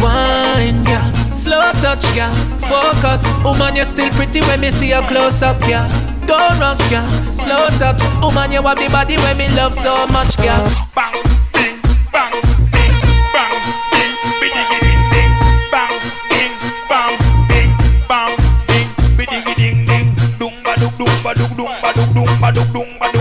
wine, 0.00 0.82
yeah. 0.84 1.10
Slow 1.36 1.72
touch, 1.82 2.04
yeah. 2.14 2.32
Focus, 2.58 3.28
woman, 3.44 3.76
you're 3.76 3.84
still 3.84 4.10
pretty 4.10 4.40
when 4.42 4.60
me 4.60 4.70
see 4.70 4.90
you 4.90 5.00
close 5.02 5.42
up, 5.42 5.60
yeah. 5.68 5.86
Don't 6.26 6.58
rush, 6.58 6.80
yeah. 6.90 7.06
Slow 7.30 7.68
touch, 7.78 8.02
woman, 8.22 8.52
you 8.52 8.62
have 8.62 8.78
the 8.78 8.88
body 8.90 9.16
when 9.18 9.36
me 9.38 9.48
love 9.54 9.74
so 9.74 10.06
much, 10.08 10.36
yeah. 10.42 10.60
Bang, 10.94 11.14
ding, 11.52 11.78
bang, 12.12 12.32
ding, 12.72 12.96
bang, 13.34 13.56
ding, 13.92 14.12
bidigi 14.40 14.78
ding 14.84 15.02
ding, 15.12 15.32
bang, 15.70 15.94
ding, 16.30 16.54
bang, 16.88 17.14
ding, 17.48 17.70
bang, 18.08 18.36
ding, 18.66 18.88
bidigi 19.16 19.54
ding 19.56 19.84
ding, 19.84 20.14
dung 20.38 20.56
ba 20.62 20.74
dung 20.76 20.96
dung 20.98 21.22
ba 21.22 21.34
dung 21.34 21.56
dung 21.56 21.80
ba 21.80 21.92
dung 21.92 23.15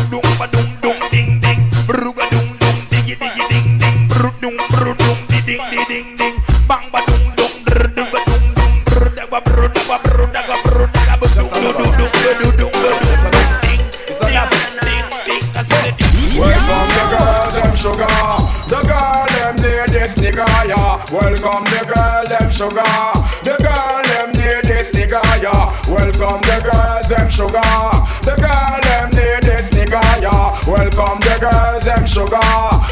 Welcome 21.12 21.66
the 21.66 21.92
girl, 21.94 22.24
them 22.26 22.50
sugar. 22.50 22.82
The 23.44 23.56
girl, 23.60 24.02
them 24.04 24.32
need 24.32 24.64
this 24.64 24.92
nigga, 24.92 25.22
yeah. 25.42 25.76
Welcome 25.88 26.42
the 26.42 26.58
girls, 26.64 27.10
them 27.10 27.30
sugar. 27.30 27.62
The 28.24 28.36
girl, 28.40 28.80
them 28.82 29.10
need 29.12 29.44
this 29.44 29.70
nigga, 29.72 30.02
yeah. 30.22 30.60
Welcome 30.66 31.20
the 31.20 31.38
girls, 31.40 31.86
them 31.86 32.06
sugar. 32.06 32.85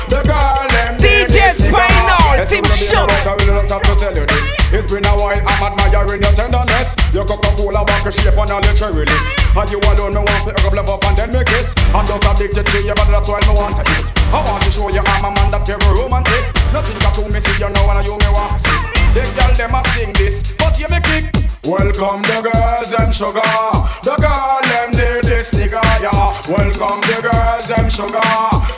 Spinal, 2.53 2.77
Yes, 2.77 2.89
Team 2.89 3.01
I'm 3.01 3.01
gonna 3.01 3.09
be 3.09 3.09
Shook. 3.09 3.09
I 3.09 3.37
just 3.41 3.71
have 3.71 3.81
to 3.81 3.93
tell 3.97 4.15
you 4.15 4.25
this. 4.25 4.45
It's 4.73 4.87
been 4.91 5.05
a 5.05 5.13
while, 5.17 5.41
I'm 5.41 5.63
admiring 5.73 6.21
your 6.21 6.33
tenderness. 6.33 6.95
Your 7.13 7.25
Coca-Cola 7.25 7.85
back 7.85 8.05
shape 8.13 8.37
all 8.37 8.45
your 8.45 8.61
cherry 8.77 9.05
lips. 9.05 9.29
And 9.57 9.69
you 9.71 9.79
alone, 9.81 10.13
me 10.13 10.21
want 10.21 10.43
to 10.45 10.53
hook 10.61 10.77
up, 10.77 10.89
up 10.89 11.03
and 11.05 11.17
then 11.17 11.29
me 11.33 11.41
kiss. 11.45 11.73
I'm 11.93 12.05
just 12.05 12.25
addicted 12.25 12.65
to 12.65 12.77
you, 12.81 12.93
but 12.93 13.09
that's 13.09 13.27
why 13.27 13.41
me 13.47 13.53
want 13.57 13.75
to 13.77 13.83
eat. 13.85 14.05
I 14.29 14.39
want 14.45 14.63
to 14.63 14.71
show 14.71 14.89
you 14.89 15.01
I'm 15.01 15.25
a 15.25 15.29
man 15.33 15.49
that 15.51 15.65
very 15.65 15.81
romantic. 15.93 16.43
Nothing 16.73 16.99
got 17.01 17.13
to 17.17 17.29
me 17.29 17.39
see 17.39 17.57
you 17.57 17.69
know 17.69 17.89
and 17.89 18.05
you 18.05 18.17
me 18.17 18.29
want 18.33 18.53
to 18.53 18.57
see. 18.61 18.79
The 19.13 19.21
girl 19.33 19.53
them 19.57 19.75
a 19.75 19.81
sing 19.93 20.13
this, 20.13 20.53
but 20.57 20.77
you 20.79 20.89
me 20.89 20.99
kick. 21.01 21.52
Welcome 21.65 22.21
the 22.23 22.43
girls 22.43 22.91
them 22.91 23.09
sugar. 23.09 23.39
The 24.03 24.15
girl 24.19 24.59
them 24.67 24.91
need 24.91 25.23
this 25.23 25.53
nigga, 25.55 25.79
yeah. 26.03 26.35
Welcome 26.51 26.99
the 27.07 27.23
girls 27.23 27.67
them 27.71 27.87
sugar. 27.87 28.19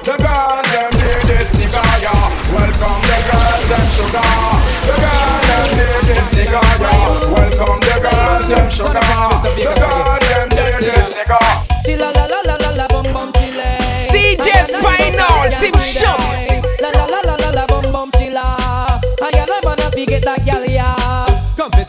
The 0.05 0.13
girls 0.21 0.69
them 0.69 0.93
need 0.93 1.25
this 1.25 1.49
nigga, 1.57 1.81
yeah. 2.05 2.29
Welcome 2.53 3.01
the 3.01 3.17
girls 3.25 3.65
them 3.73 3.87
sugar. 3.89 4.21
The 4.85 4.95
girls 5.01 5.45
them 5.49 5.65
need 5.73 6.03
this 6.13 6.29
nigga, 6.37 6.61
yeah. 6.77 7.25
Welcome 7.33 7.79
the 7.81 7.95
girls 8.05 8.47
them 8.53 8.69
sugar. 8.69 9.01
The 9.49 9.65
girls 9.81 10.21
them 10.29 10.47
need 10.53 10.85
this 10.85 11.09
nigga. 11.09 11.41
Chilla 11.85 12.13
la 12.13 12.25
la 12.29 12.39
la 12.45 12.55
la 12.55 12.69
la 12.69 12.87
bum 12.87 13.11
bum 13.11 13.33
chilla. 13.33 13.65
DJ 14.13 14.69
Spinal, 14.69 15.49
Team 15.57 15.73
Shook. 15.81 16.21
La 16.81 16.89
la 16.93 17.05
la 17.09 17.19
la 17.25 17.35
la 17.35 17.49
la 17.49 17.65
bum 17.65 17.91
bum 17.91 18.11
chilla. 18.11 18.45
I 19.21 19.31
got 19.31 19.49
a 19.49 19.65
man 19.65 19.91
fi 19.91 20.05
get 20.05 20.21
that 20.23 20.45
gal 20.45 20.61
ya. 20.63 20.64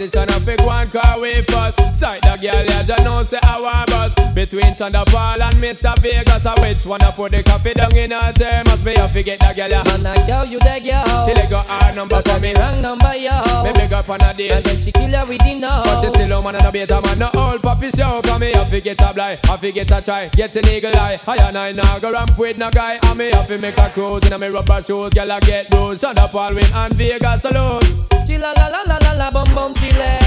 Competition 0.07 0.43
a 0.43 0.47
big 0.47 0.61
one 0.61 0.89
car 0.89 1.21
we 1.21 1.43
first 1.43 1.99
Sight 1.99 2.23
the 2.23 2.37
girl 2.41 2.65
ya 2.65 2.83
just 2.83 3.05
know 3.05 3.25
say 3.25 3.39
our 3.43 3.85
bus 3.87 4.15
Between 4.35 4.75
Thunderfall 4.75 5.41
and 5.41 5.57
Mr. 5.57 5.99
Vegas 5.99 6.45
A 6.45 6.55
which 6.61 6.87
one 6.87 7.03
a 7.03 7.11
put 7.11 7.33
the 7.33 7.43
coffee 7.43 7.75
down 7.75 7.97
in 7.97 8.11
her 8.13 8.33
thermos. 8.33 8.85
Me 8.85 8.95
a 8.95 9.09
forget 9.09 9.41
the 9.41 9.53
girl 9.55 9.69
ya 9.69 9.83
Man 9.85 10.07
a 10.07 10.27
girl 10.27 10.45
you 10.45 10.59
the 10.59 10.81
girl. 10.85 11.27
She 11.27 11.35
let 11.35 11.51
go 11.51 11.57
our 11.57 11.95
number 11.95 12.23
But 12.23 12.29
for 12.29 12.41
me. 12.41 12.55
wrong 12.55 12.81
number 12.83 13.17
yo. 13.17 13.63
Me 13.65 13.73
big 13.73 13.93
up 13.93 14.09
on 14.09 14.21
a 14.21 14.35
date 14.35 14.53
And 14.53 14.65
then 14.65 14.79
she 14.79 14.93
kill 14.93 15.11
her 15.11 15.27
with 15.27 15.43
the 15.43 15.55
no. 15.59 15.83
But 15.85 16.01
she 16.03 16.11
still 16.11 16.39
a 16.39 16.43
man 16.43 16.55
and 16.55 16.67
a 16.67 16.73
beta 16.73 17.01
man. 17.01 17.19
No 17.19 17.31
old 17.35 17.63
puppy 17.63 17.91
show 17.91 18.21
Cause 18.23 18.41
me. 18.41 18.53
Have 18.53 18.71
to 18.71 18.81
get 18.81 19.01
a 19.01 19.13
blind 19.13 19.41
Have 19.45 19.61
to 19.61 19.73
get 19.73 19.91
a 19.91 20.03
try. 20.03 20.29
Get 20.29 20.55
an 20.55 20.69
eagle 20.69 20.97
eye. 20.97 21.21
I 21.27 21.37
and 21.37 21.59
I 21.59 21.73
now 21.73 21.99
go 21.99 22.13
ramp 22.13 22.39
with 22.39 22.59
no 22.59 22.71
guy. 22.71 22.99
And 23.03 23.19
me 23.19 23.31
have 23.33 23.49
to 23.49 23.59
make 23.59 23.79
a 23.79 23.91
cruise 23.91 24.25
In 24.27 24.33
a 24.33 24.39
me 24.39 24.49
rubber 24.49 24.83
shoes. 24.83 25.13
Girl 25.15 25.33
I 25.33 25.41
get 25.41 25.71
those 25.71 26.01
Thunderfall 26.01 26.55
win 26.55 26.73
and 26.73 26.95
Vegas 26.95 27.45
alone 27.45 28.16
Chilla 28.27 28.53
la 28.57 28.69
la 28.69 28.83
la 28.89 28.99
la 28.99 29.13
la 29.15 29.31
bum 29.31 29.55
bum 29.55 29.73
chilla. 29.75 30.19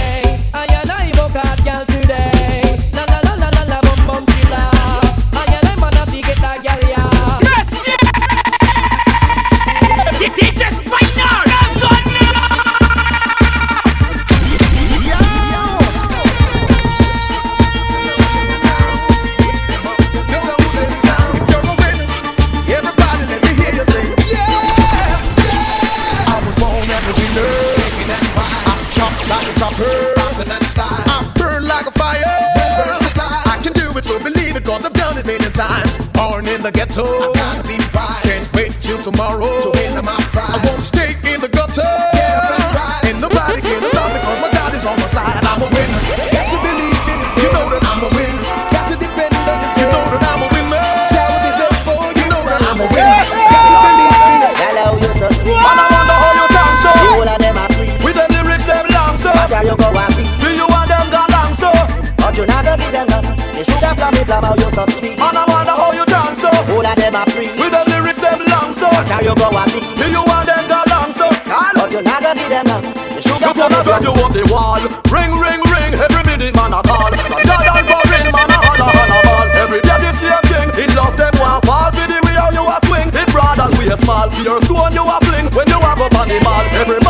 I 0.53 0.65
girl 1.65 1.85
today. 1.85 2.79
La 2.93 3.03
la 3.03 3.19
la 3.25 3.35
la 3.35 3.49
la 3.49 3.63
la 3.71 3.81
bum 3.81 4.07
bum 4.07 4.25
chilla. 4.25 4.71
I 5.33 5.43
man 5.81 5.93
gal 6.63 6.79
yeah. 6.87 7.18
I've 34.89 34.97
done 34.97 35.17
it 35.21 35.27
many 35.27 35.49
times. 35.53 36.01
Born 36.17 36.47
in 36.49 36.65
the 36.65 36.71
ghetto. 36.73 37.05
I 37.05 37.29
gotta 37.37 37.61
be 37.69 37.77
wise. 37.93 38.25
Can't 38.25 38.49
wait 38.57 38.73
till 38.81 38.97
tomorrow. 38.97 39.45
To 39.45 39.69
win 39.77 39.93
my 40.01 40.17
prize. 40.33 40.49
I 40.49 40.57
won't 40.65 40.81
stay 40.81 41.13
in 41.29 41.37
the 41.41 41.49
gutter. 41.49 41.85
Yeah, 42.17 43.05
And 43.05 43.21
nobody 43.21 43.61
can 43.61 43.85
stop 43.93 44.09
me, 44.09 44.19
cause 44.25 44.41
my 44.41 44.49
God 44.49 44.73
is 44.73 44.85
on 44.89 44.97
my 44.97 45.05
side. 45.05 45.45
I'm 45.45 45.61
a 45.61 45.69
winner. 45.69 46.01
Got 46.33 46.45
to 46.49 46.57
believe 46.57 47.05
in 47.05 47.17
it. 47.21 47.29
You 47.37 47.49
know 47.53 47.65
that 47.69 47.85
I'm 47.85 48.01
a 48.01 48.09
winner. 48.17 48.41
Got 48.73 48.85
to 48.89 48.95
depend 48.97 49.29
on 49.37 49.61
this. 49.61 49.77
You 49.77 49.85
know 49.93 50.03
that 50.09 50.25
I'm 50.25 50.41
a 50.41 50.47
winner. 50.57 50.81
Shower 51.13 51.37
the 51.37 51.51
dust 51.53 51.79
for 51.85 52.01
you 52.09 52.25
know 52.33 52.41
that 52.49 52.61
I'm 52.65 52.79
a 52.81 52.87
winner. 52.89 53.29
Got 53.29 53.61
to 53.61 53.77
believe 53.85 54.25
in 54.25 54.41
it. 54.41 54.53
Hello, 54.57 54.85
you 54.97 55.11
so 55.21 55.27
sweet. 55.37 55.53
And 55.53 55.77
I 55.77 55.85
wonder 55.85 56.17
how 56.17 56.33
you 56.33 56.45
dance 56.49 56.81
so. 56.81 56.91
You 56.97 57.11
all 57.13 57.29
of 57.29 57.37
them 57.37 57.57
are 57.61 57.71
free. 57.77 57.93
With 58.01 58.17
them 58.17 58.29
lyrics 58.33 58.65
them 58.65 58.89
long 58.89 59.21
so. 59.21 59.29
But 59.37 59.53
where 59.53 59.69
you 59.69 59.77
go 59.77 59.93
and 59.93 60.13
be? 60.17 60.25
Do 60.41 60.49
you 60.49 60.65
want 60.65 60.89
them 60.89 61.13
gone 61.13 61.29
long 61.29 61.53
so? 61.53 61.69
But 62.17 62.33
you 62.33 62.49
never 62.49 62.73
be 62.73 62.89
them 62.89 63.05
none. 63.05 63.38
They 63.59 63.67
should 63.67 63.83
have 63.83 63.99
me 64.15 64.23
from 64.23 64.39
how 64.39 64.55
you 64.55 64.71
so 64.71 64.87
sweet. 64.87 65.19
And 65.19 65.35
I 65.35 65.43
wonder 65.43 65.75
how 65.75 65.91
you 65.91 66.07
dance 66.07 66.39
so. 66.39 66.47
All 66.47 66.79
of 66.79 66.95
them 66.95 67.11
are 67.11 67.27
free. 67.27 67.51
With 67.59 67.75
them 67.75 67.83
lyrics 67.91 68.23
them 68.23 68.39
long 68.47 68.71
so. 68.71 68.87
Where 68.87 69.19
you 69.19 69.35
go 69.35 69.51
and 69.51 69.67
be? 69.75 69.83
Do 69.99 70.07
you 70.07 70.23
want 70.23 70.47
them 70.47 70.63
gone 70.71 70.87
long 70.87 71.11
so? 71.11 71.27
But 71.89 71.91
you 71.91 71.99
never 71.99 72.31
be 72.39 72.47
them 72.47 72.63
none. 72.71 72.87
They 72.87 73.19
should 73.19 73.35
have 73.43 73.51
Cause 73.51 73.59
from 73.59 73.75
when 73.75 73.75
I 73.75 73.83
me 73.83 73.83
drive 73.83 74.03
you 74.07 74.15
up 74.15 74.31
the 74.31 74.45
wall 74.47 74.79
Ring, 75.11 75.33
ring, 75.35 75.59
ring 75.73 75.91
Every 75.91 76.23
minute 76.23 76.55
man 76.55 76.71
a 76.71 76.79
call 76.85 77.09
From 77.09 77.41
Jordan 77.49 77.83
for 77.89 78.03
ring 78.13 78.29
Man 78.29 78.47
a 78.47 78.57
holla, 78.61 78.87
holla, 78.95 79.19
ball 79.27 79.47
Every 79.57 79.81
day 79.81 79.97
the 80.07 80.11
same 80.13 80.45
thing 80.53 80.69
It 80.77 80.93
love 80.93 81.17
them 81.17 81.33
one 81.41 81.59
fall 81.65 81.89
For 81.89 82.05
the 82.05 82.21
way 82.29 82.37
how 82.37 82.53
you 82.53 82.61
a 82.61 82.77
swing 82.85 83.09
It 83.09 83.27
broad 83.33 83.57
and 83.57 83.73
we 83.81 83.89
a 83.89 83.97
small 83.97 84.29
For 84.29 84.43
your 84.45 84.61
stone 84.61 84.93
you 84.93 85.01
a 85.01 85.17
fling 85.25 85.49
When 85.49 85.65
you 85.65 85.81
walk 85.81 85.97
up 85.97 86.13
on 86.13 86.29
the 86.29 86.37
mall 86.45 86.61
Every 86.77 87.01
man 87.01 87.08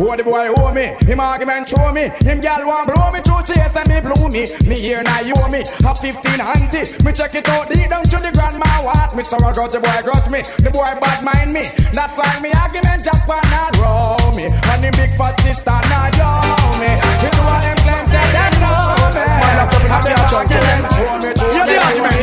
Oh 0.00 0.14
the 0.14 0.22
boy 0.22 0.46
owe 0.54 0.70
me, 0.72 0.94
him 1.10 1.18
argument 1.18 1.68
show 1.68 1.90
me. 1.90 2.06
Him 2.22 2.38
gal 2.40 2.62
want 2.62 2.86
blow 2.86 3.10
me 3.10 3.18
through 3.18 3.42
chase 3.42 3.74
and 3.74 3.88
me 3.90 3.98
blew 3.98 4.30
me. 4.30 4.46
Me 4.62 4.78
here 4.78 5.02
now 5.02 5.20
you 5.26 5.34
owe 5.34 5.50
me 5.50 5.66
a 5.66 5.90
15 5.90 6.38
auntie. 6.38 6.86
Me 7.02 7.10
check 7.10 7.34
it 7.34 7.48
out 7.50 7.66
deep 7.66 7.90
down 7.90 8.06
to 8.06 8.18
the 8.22 8.30
grandma 8.30 8.70
what 8.86 9.10
me. 9.18 9.26
So 9.26 9.34
I 9.42 9.50
got 9.50 9.74
the 9.74 9.82
boy 9.82 9.98
got 10.06 10.30
me, 10.30 10.46
the 10.62 10.70
boy 10.70 10.94
bad 11.02 11.26
mind 11.26 11.50
me. 11.50 11.66
That's 11.90 12.14
why 12.14 12.30
me 12.38 12.54
argument 12.54 13.02
just 13.02 13.26
want 13.26 13.42
not 13.50 13.74
row 13.82 14.14
me. 14.38 14.46
And 14.46 14.80
the 14.86 14.94
big 14.94 15.10
fat 15.18 15.34
sister 15.42 15.66
not 15.66 16.14
know 16.14 16.46
me. 16.78 16.94
You 16.94 17.34
know 17.34 17.50
what 17.50 17.66
them 17.66 17.78
claims 17.82 18.14
say 18.14 18.22
them 18.22 18.54
know 18.62 19.02
me. 19.18 19.26
And 19.26 20.02
them 20.06 20.14
argument 20.22 20.78
show 20.94 20.94
me, 20.94 20.94
show 20.94 21.18
me, 21.18 21.34
show 21.42 21.58
me. 21.58 22.22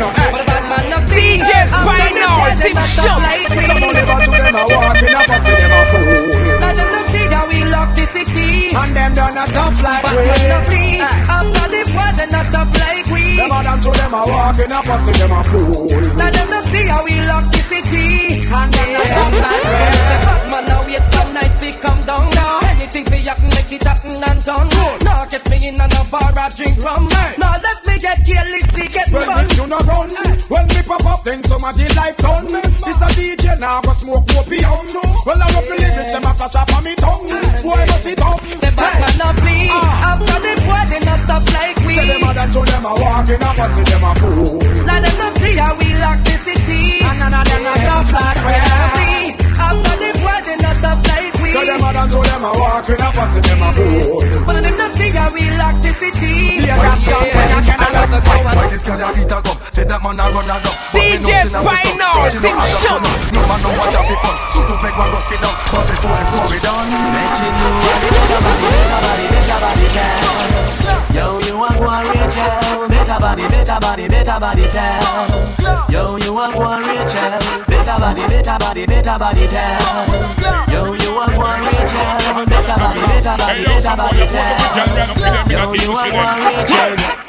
DJ 1.12 1.52
Spinal, 1.68 2.56
Tim 2.56 2.80
Shook. 2.88 3.20
Somebody 3.68 4.04
back 4.08 4.24
to 4.24 4.32
them 4.32 4.56
a 4.56 4.64
walk 4.64 4.96
in 5.04 5.12
a 5.12 5.20
pussy, 5.28 5.56
And 8.76 8.92
them 8.96 9.14
done 9.14 9.38
a 9.38 9.46
tough 9.56 9.82
like 9.84 10.04
But 10.04 10.12
we. 10.12 10.26
when 10.28 10.44
no 10.52 10.58
flee, 10.68 11.00
after 11.00 11.68
the 11.72 11.82
war, 11.96 12.12
they 12.18 12.28
not 12.28 12.46
tough 12.54 12.72
like 12.84 13.08
we. 13.08 13.24
Them 13.40 13.52
a 13.52 13.60
dance 13.64 13.84
to 13.86 13.92
them 13.92 14.14
a 14.14 14.22
walk 14.28 14.60
in 14.60 14.72
a 14.72 14.80
pussy, 14.88 15.12
them 15.20 15.32
a 15.32 15.42
fool. 15.50 15.88
Now 16.20 16.30
them 16.36 16.48
no 16.50 16.60
see 16.72 16.86
how 16.88 17.04
we 17.08 17.16
lock 17.24 17.46
the 17.52 17.60
city. 17.72 18.08
And 18.44 18.70
them 18.76 18.90
not 18.96 19.08
tough 19.16 19.36
like 19.46 20.70
we. 20.70 20.75
Man, 21.66 21.74
now 21.74 21.74
wait 21.74 21.74
till 21.74 21.74
night 21.74 21.74
we 21.74 21.82
come 21.82 22.00
down. 22.06 22.30
Now. 22.30 22.60
Anything 22.76 23.06
we 23.10 23.18
happen, 23.26 23.50
make 23.50 23.72
it 23.72 23.84
happen 23.84 24.24
and 24.24 24.46
done. 24.46 24.70
Now 25.04 25.26
get 25.26 25.50
me 25.50 25.68
in 25.68 25.82
and 25.82 25.94
a 25.94 26.04
bar, 26.12 26.32
I 26.36 26.50
drink 26.50 26.78
rum. 26.84 27.08
Now 27.38 27.56
let 27.58 27.80
me 27.88 28.00
get 28.00 28.18
careless, 28.26 28.66
see 28.76 28.88
get 28.88 29.10
Well, 29.12 29.26
fun. 29.26 29.46
if 29.46 29.58
you 29.58 29.68
not 29.68 29.86
run, 29.86 30.10
when 30.50 30.66
me 30.68 30.82
pop 30.86 31.06
up, 31.06 31.24
then 31.24 31.44
somebody 31.46 31.88
life 31.96 32.18
done. 32.18 32.46
This 32.46 33.02
a 33.02 33.08
DJ 33.18 33.60
now, 33.60 33.82
go 33.82 33.92
smoke 33.94 34.30
opium. 34.38 34.86
Well, 35.26 35.42
I 35.42 35.48
rock 35.56 35.66
the 35.66 35.76
lyrics, 35.80 36.12
them 36.12 36.26
a 36.26 36.34
flash 36.36 36.56
up 36.56 36.74
on 36.76 36.84
me 36.84 36.96
tongue. 36.96 37.28
Boy, 37.66 37.82
must 37.90 38.06
it 38.06 38.22
up. 38.22 38.40
Say 38.46 38.72
bad 38.76 38.94
man 39.02 39.18
not 39.18 39.36
flee. 39.40 39.68
Ah. 39.72 40.12
After 40.14 40.40
the 40.46 40.54
war, 40.70 40.84
they 40.86 41.00
not 41.02 41.20
stop 41.20 41.44
like 41.54 41.78
we. 41.88 41.94
Say 41.96 42.06
them 42.06 42.24
a 42.30 42.34
dance 42.34 42.54
to 42.54 42.62
them 42.62 42.86
a 42.86 42.92
walk 42.94 43.30
in 43.30 43.42
a 43.42 43.50
pussy, 43.58 43.84
them 43.90 44.04
a 44.06 44.12
fool. 44.22 44.60
Now 44.86 45.00
them 45.02 45.16
no 45.18 45.28
see 45.42 45.56
how 45.58 45.74
we 45.80 45.90
lock 45.98 46.20
the 46.26 46.36
city. 46.46 46.82
And 47.02 47.20
none 47.20 47.34
of 47.34 47.44
them 47.50 47.64
not 47.66 47.78
tough 47.90 48.12
like 48.14 48.42
we. 48.46 48.54
After 49.56 49.96
the 49.98 50.10
war, 50.22 50.40
they 50.46 50.58
not 50.62 50.76
tough 50.84 51.02
like 51.10 51.35
we. 51.56 51.66
Say 51.66 51.72
them 51.72 51.84
a 51.84 51.90
dance 51.94 52.12
to 52.14 52.20
them 52.20 52.44
a 52.44 52.52
walk 52.60 52.90
in 52.90 53.00
a 53.00 53.08
pussy, 53.16 53.40
them 53.40 53.64
a 53.64 53.70
fool. 53.72 54.20
But 54.46 54.60
them 54.64 54.76
no 54.76 54.86
see 54.92 55.10
how 55.16 55.32
we 55.32 55.44
lock 55.56 55.76
the 55.82 55.92
city. 55.96 56.60
Yeah, 56.68 56.76
that's 56.76 57.08
not 57.08 57.22
when 57.24 57.48
I 57.48 57.64
can 57.64 57.80
Why 58.56 58.68
this 58.68 58.84
girl 58.84 59.00
a 59.00 59.08
beat 59.16 59.32
a 59.32 59.38
gun? 59.40 59.58
Say 59.72 59.84
that 59.88 60.00
man 60.04 60.20
a 60.20 60.26
run 60.36 60.52
a 60.52 60.56
duck. 60.60 60.76
But 60.92 61.00
me 61.00 61.16
know 61.16 61.28
DJ 61.28 61.48
she 61.48 61.50
not 61.56 61.64
with 61.64 61.80
some, 61.80 61.96
Spinal, 61.96 62.16
so 62.16 62.28
she 62.32 62.40
Tim 62.44 62.56
know 62.56 62.60
how 62.60 62.68
to 62.68 62.76
Shook. 62.76 62.92
come 62.92 63.08
up. 63.08 63.16
No 63.36 63.42
man 63.48 63.60
know 63.64 63.72
what 63.80 63.90
that 63.96 64.04
be 64.08 64.16
fun. 64.20 64.36
So 64.52 64.60
to 64.68 64.76
make 64.84 64.98
one 65.00 65.10
go 65.12 65.20
sit 65.26 65.40
down. 65.40 65.56
But 65.72 65.84
before 65.88 66.16
the 66.20 66.26
story 66.32 66.60
done, 66.60 66.88
let 66.92 67.36
you 67.40 67.50
know 67.56 67.72
what 67.76 68.04
it 68.04 68.14
is. 68.16 68.36
Body, 68.36 68.68
better 68.76 69.00
body, 69.06 69.26
better 69.32 69.60
body, 69.64 69.88
tell. 69.96 70.76
Yo, 71.16 71.40
you 71.48 71.56
want 71.58 71.80
one 71.80 72.06
Rachel? 72.12 72.88
Better 72.92 73.18
body, 73.24 73.46
better 73.48 73.80
body, 73.80 74.06
better 74.12 74.38
body, 74.40 74.66
tell. 74.68 75.88
Yo, 75.90 76.18
you 76.20 76.32
want 76.36 76.56
one 76.56 76.84
Rachel? 76.84 77.40
Better 77.72 77.96
body, 78.00 78.24
better 78.28 78.58
body, 78.60 78.84
better 78.86 79.16
body, 79.18 79.48
tell. 79.48 79.80
Yo, 80.72 80.94
you 80.94 81.12
want 81.16 81.36
You? 81.46 81.52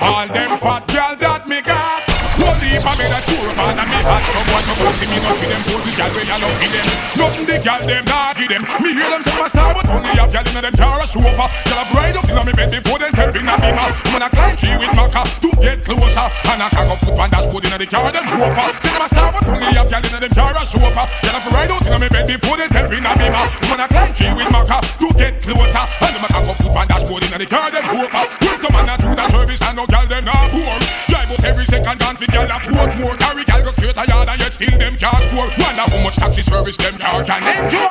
All 0.00 0.26
them 0.26 0.58
fat 0.58 0.86
girls 0.88 1.20
that 1.20 1.46
me 1.48 1.60
got. 1.60 2.05
No 2.46 2.54
deep 2.62 2.78
I 2.78 2.94
made 2.94 3.10
a 3.10 3.18
tour 3.26 3.50
man 3.58 3.74
and 3.74 3.90
me 3.90 3.98
hot. 4.06 4.22
Someone 4.22 4.62
to 4.62 4.72
go 4.78 4.86
see 4.94 5.10
me 5.10 5.18
no 5.18 5.34
see 5.34 5.50
them 5.50 5.62
Pose 5.66 5.82
the 5.82 5.92
gal 5.98 6.10
when 6.14 6.30
I 6.30 6.36
love 6.38 6.56
see 6.62 6.70
them. 6.70 6.86
Nothing 7.18 7.42
the 7.42 7.56
gal 7.58 7.82
them 7.82 8.04
not 8.06 8.38
give 8.38 8.46
them. 8.46 8.62
Me 8.78 8.90
hear 8.94 9.10
them 9.10 9.22
say 9.26 9.34
my 9.34 9.48
star 9.50 9.74
but 9.74 9.86
only 9.90 10.14
have 10.14 10.30
gal 10.30 10.46
in 10.46 10.54
them 10.54 10.74
car 10.78 11.02
a 11.02 11.06
show 11.10 11.18
over 11.26 11.48
Gal 11.66 11.78
have 11.82 11.90
ride 11.90 12.14
up 12.14 12.22
in 12.30 12.38
me 12.46 12.52
bed 12.54 12.70
before 12.70 13.02
them 13.02 13.10
step 13.18 13.34
in 13.34 13.50
a 13.50 13.54
beamer 13.58 13.90
Woman 14.06 14.22
a 14.22 14.28
climb 14.30 14.54
tree 14.54 14.78
with 14.78 14.94
Maca 14.94 15.22
to 15.42 15.50
get 15.58 15.82
closer. 15.82 16.26
And 16.54 16.62
I 16.62 16.70
can 16.70 16.86
go 16.86 16.94
foot 17.02 17.18
on 17.18 17.28
dashboard 17.34 17.66
in 17.66 17.74
the 17.82 17.86
car 17.90 18.14
them 18.14 18.22
over 18.30 18.66
Say 18.78 18.94
them 18.94 19.02
a 19.02 19.08
star 19.10 19.28
but 19.34 19.42
only 19.50 19.66
have 19.74 19.90
gal 19.90 20.06
in 20.06 20.14
them 20.14 20.30
car 20.30 20.54
a 20.54 20.62
show 20.70 20.86
over 20.86 21.04
Gal 21.26 21.34
have 21.34 21.50
ride 21.50 21.70
out 21.74 21.82
in 21.82 21.98
me 21.98 22.06
bed 22.06 22.26
before 22.30 22.56
them 22.62 22.70
step 22.70 22.94
in 22.94 23.02
a 23.02 23.12
beamer 23.18 23.44
Woman 23.66 23.82
a 23.82 23.86
climb 23.90 24.12
tree 24.14 24.30
with 24.38 24.50
Maca 24.54 24.78
to 25.02 25.08
get 25.18 25.34
closer. 25.42 25.82
And 25.98 26.14
them 26.14 26.22
a 26.22 26.28
can 26.30 26.42
go 26.46 26.54
foot 26.62 26.78
on 26.78 26.86
dashboard 26.86 27.26
in 27.26 27.42
the 27.42 27.46
car 27.50 27.74
them 27.74 27.82
over 27.90 28.22
When 28.38 28.56
some 28.62 28.70
man 28.70 28.86
a 28.86 28.94
do 29.02 29.10
the 29.10 29.26
service 29.34 29.62
and 29.66 29.74
no 29.74 29.84
gal 29.90 30.06
them 30.06 30.22
not 30.22 30.46
poor 30.54 30.74
Drive 31.10 31.30
up 31.34 31.42
every 31.42 31.66
second 31.66 31.98
dance 31.98 32.20
with 32.22 32.35
gal 32.36 32.56
a 32.56 32.58
quote 32.60 32.96
more 32.98 33.16
Carry 33.16 33.44
gal 33.44 33.62
go 33.62 33.72
straight 33.72 33.96
a 33.96 34.06
yard 34.06 34.28
and 34.28 34.40
yet 34.40 34.52
still 34.52 34.78
them 34.78 34.96
can't 34.96 35.22
score. 35.28 35.48
Wonder 35.58 35.86
how 35.88 36.02
much 36.02 36.16
taxi 36.16 36.42
service 36.42 36.76
them 36.76 36.98
car 36.98 37.24
can 37.24 37.40
endure 37.40 37.90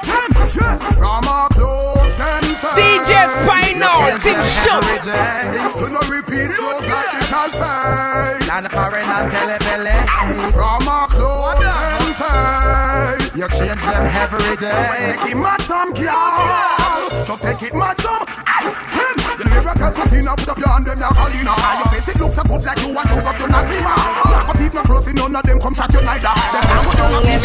From 0.94 1.28
our 1.28 1.50
clothes, 1.50 2.16
them 2.16 2.44
DJ 2.78 3.12
Spinal, 3.34 4.02
Tim 4.22 4.40
Shook. 4.44 4.86
You 5.82 5.90
know 5.90 6.04
repeat 6.10 6.50
those 6.58 6.82
like 6.86 7.12
the 7.12 7.26
calfay 7.32 8.50
And 8.52 8.72
foreign 8.72 9.10
and 9.18 9.32
telebele 9.32 10.52
From 10.54 10.88
our 10.88 11.08
clothes, 11.08 11.60
them 11.60 12.14
say 12.14 12.75
You 13.36 13.48
change 13.50 13.82
them 13.82 14.08
every 14.16 14.56
day 14.56 14.72
Take 15.20 15.32
it 15.32 15.36
mad 15.36 15.62
some 15.64 15.92
girl 15.92 16.16
So 17.28 17.36
take 17.36 17.68
it 17.68 17.76
mad 17.76 18.00
some 18.00 18.24
Aye, 18.48 18.72
him 18.96 19.16
You 19.36 19.46
lyrical 19.52 19.92
patina 19.92 20.32
Put 20.40 20.48
up 20.48 20.58
your 20.58 20.70
hand 20.70 20.86
them 20.86 21.00
now 21.00 21.12
Carlina 21.12 21.52
And 21.52 21.80
your 21.80 21.88
face 21.92 22.08
it 22.16 22.20
looks 22.22 22.36
so 22.36 22.44
good 22.44 22.64
like 22.64 22.80
you 22.80 22.96
want 22.96 23.10
to 23.10 23.16
up 23.28 23.38
your 23.38 23.50
not 23.50 23.66
dreamer 23.68 23.92
Black 23.92 24.48
but 24.48 24.56
no 24.56 24.82
clothes 24.84 25.08
in 25.08 25.16
none 25.16 25.36
of 25.36 25.44
them 25.44 25.60
come 25.60 25.76
chat 25.76 25.92
you 25.92 26.00
neither 26.00 26.32
Them 26.32 26.64
down 26.64 26.88
with 26.88 26.96
your 26.96 27.12
TV 27.28 27.44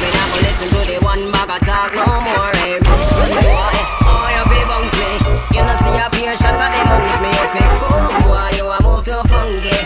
Me 0.00 0.08
not 0.10 0.26
go 0.34 0.38
listen 0.42 0.68
to 0.74 0.80
the 0.90 0.98
one 1.02 1.30
bag 1.30 1.50
of 1.50 1.60
talk 1.66 1.94
no 1.94 2.06
more. 2.20 2.52
Eh, 2.62 2.78
rude 2.78 3.38
boy, 3.42 3.78
oh 4.06 4.26
you 4.34 4.44
fi 4.50 4.58
bounce 4.70 4.94
me. 4.98 5.10
You 5.54 5.62
know 5.66 5.76
see 5.82 5.98
a 5.98 6.06
pair 6.10 6.34
shot 6.36 6.54
of 6.54 6.68
them 6.70 6.86
moves 6.94 7.20
me. 7.22 7.30
You 7.30 7.46
fi 7.54 7.62
cool 7.80 8.02
boy, 8.22 8.50
you 8.58 8.66
a 8.70 8.78
move 8.82 9.04
too 9.04 9.22
funky. 9.26 9.78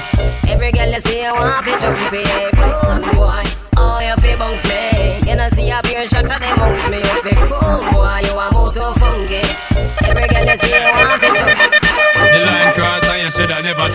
Every 0.50 0.70
girl 0.72 0.90
you 0.92 1.00
see 1.00 1.22
you 1.22 1.32
want 1.32 1.64
fi 1.64 1.72
jump 1.80 2.12
it. 2.12 2.37
Boy, 3.14 3.42
oh 3.76 3.98
you 4.00 4.16
fi 4.22 4.36
bounce 4.38 4.64
me. 4.64 5.20
You 5.28 5.36
know 5.36 5.48
see 5.50 5.70
a 5.70 5.82
them 5.82 6.54
moves 6.58 6.86
me. 6.88 6.98
You 6.98 7.16
cool 7.50 7.78
boy, 7.92 8.20
you 8.24 8.38
a 8.38 8.46
move 8.54 8.72
too 8.72 8.92
funky. 9.00 9.42
Every 10.06 10.26
girl 10.28 10.46
jump. 10.46 11.68
The 12.18 12.40
line 12.44 12.72
cross 12.74 13.08
said 13.38 13.50
I 13.54 13.60
never 13.60 13.88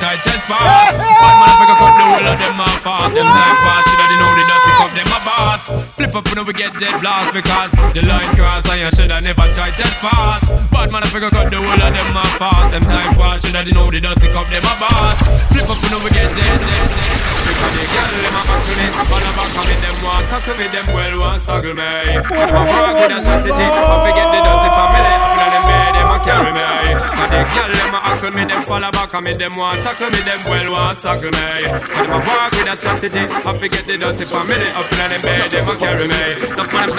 man 1.42 1.52
figure 1.60 1.76
cut 1.76 1.94
the 2.00 2.06
whole 2.08 2.28
of 2.32 2.38
them 2.40 2.62
off 2.64 2.80
fast 2.80 3.12
Them 3.12 3.28
time 3.28 3.58
pass, 3.66 3.84
should 3.84 4.00
I 4.00 4.08
know 4.16 4.32
the 4.38 4.44
pick 4.64 4.80
up 4.80 4.92
them 4.96 5.10
a 5.12 5.20
boss 5.68 5.88
Flip 5.96 6.16
up 6.16 6.36
when 6.36 6.46
we 6.46 6.54
get 6.54 6.74
dead 6.80 7.00
blast 7.02 7.34
because 7.34 7.72
The 7.94 8.02
line 8.08 8.36
cross 8.36 8.68
and 8.70 8.80
you 8.80 9.14
I 9.14 9.20
never 9.20 9.48
tried 9.54 9.78
chest 9.78 9.98
pass. 10.00 10.50
Bad 10.70 10.92
man 10.92 11.04
I 11.04 11.08
figure 11.08 11.30
cut 11.30 11.52
the 11.52 11.58
whole 11.62 11.78
of 11.78 11.94
them 11.94 12.18
off 12.18 12.34
fast. 12.42 12.72
Them 12.72 12.82
time 12.82 13.14
pass, 13.14 13.46
should 13.46 13.56
I 13.56 13.64
know 13.70 13.92
the 13.92 14.00
dust 14.00 14.20
pick 14.20 14.36
up 14.36 14.50
them 14.50 14.66
a 14.66 14.74
boss. 14.82 15.20
Flip 15.54 15.70
up 15.70 15.78
when 15.78 16.04
we 16.04 16.10
get 16.12 16.30
dead, 16.34 16.58
dead, 16.58 16.88
dead. 16.90 17.34
Because 17.44 17.74
the 17.78 17.86
girl 17.94 18.14
them 18.24 18.34
a 18.34 18.42
back 18.44 18.64
me 18.74 18.86
Follow 19.04 19.34
back 19.38 19.54
on 19.54 19.66
me, 19.70 19.76
them 19.84 19.98
want 20.02 20.26
tackle 20.32 20.56
me, 20.58 20.66
them 20.74 20.88
well 20.92 21.14
want 21.20 21.42
struggle 21.44 21.76
me. 21.78 21.94
But 22.26 22.50
a 22.50 22.62
walk 22.66 22.96
with 22.98 23.14
a 23.14 23.20
strategy 23.22 23.68
I 23.70 23.96
forget 24.02 24.28
the 24.34 24.40
dirty 24.44 24.70
family. 24.74 25.14
In 25.14 25.50
them 25.54 25.64
bed, 25.70 25.92
them 25.94 26.10
a 26.10 26.18
carry 26.24 26.52
me. 26.58 26.68
And 27.04 27.30
the 27.30 27.40
girl 27.54 27.70
them 27.70 27.94
a 27.94 28.00
tackle 28.02 28.32
me, 28.34 28.44
them 28.50 28.62
follow 28.66 28.92
back 28.92 29.14
on 29.14 29.22
me, 29.24 29.34
them 29.38 29.54
want 29.56 29.80
tackle 29.86 30.10
me, 30.10 30.22
them 30.26 30.42
well 30.50 30.68
want 30.74 30.98
tackle 30.98 31.30
me. 31.30 31.48
But 31.70 32.10
a 32.10 32.18
walk 32.26 32.52
with 32.58 32.72
a 32.72 32.76
strategy, 32.82 33.24
I 33.30 33.52
forget 33.54 33.84
the 33.86 33.96
dirty 34.02 34.26
family, 34.26 34.70
up 34.74 34.90
in 34.90 34.98
them 34.98 35.22
bed, 35.22 35.53
them 35.54 35.70
a 35.70 35.76
carry 35.78 36.08
me. 36.08 36.18
Enough 36.50 36.74
man, 36.74 36.90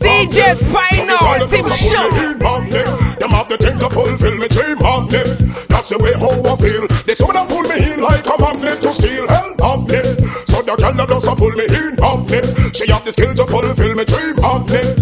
DJ 0.00 0.56
Spinal, 0.56 1.46
Tim 1.48 1.68
Shook. 1.68 2.12
Them 3.20 3.30
have 3.30 3.48
the 3.48 3.58
thing 3.60 3.78
to 3.78 3.90
fulfill 3.90 4.36
me 4.38 4.48
dream 4.48 4.80
of 4.80 5.10
them. 5.10 5.28
That's 5.68 5.90
the 5.90 5.98
way 5.98 6.14
how 6.16 6.32
I 6.32 6.56
feel. 6.56 6.88
They 7.04 7.14
some 7.14 7.36
of 7.36 7.48
pull 7.48 7.62
me 7.68 7.92
in 7.92 8.00
like 8.00 8.24
a 8.26 8.36
magnet 8.40 8.80
to 8.82 8.94
steal 8.94 9.28
hell 9.28 9.54
magnet. 9.60 10.20
So 10.48 10.62
the 10.62 10.74
girl 10.80 10.94
that 10.94 11.08
does 11.08 11.28
a 11.28 11.36
pull 11.36 11.52
me 11.52 11.68
in 11.68 11.96
magnet. 12.00 12.74
She 12.74 12.90
have 12.90 13.04
the 13.04 13.12
skill 13.12 13.34
to 13.34 13.46
fulfill 13.46 13.94
me 13.94 14.04
dream 14.04 14.36
magnet. 14.40 14.96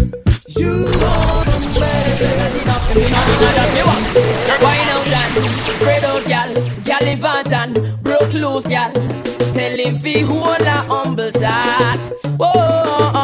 You 0.51 0.91
know 0.99 1.43
the 1.47 1.61
Wine 4.61 4.89
out 4.91 5.07
and 5.07 5.39
spread 5.75 6.03
out, 6.03 6.25
gal. 6.25 6.53
Gal 6.83 7.07
important, 7.07 8.03
broke 8.03 8.33
loose, 8.33 8.67
gal. 8.67 8.91
Him 9.79 9.99
fi 9.99 10.19
hold 10.21 10.61
a 10.61 10.77
humble 10.89 11.31
start. 11.33 11.99
Whoa, 12.39 13.20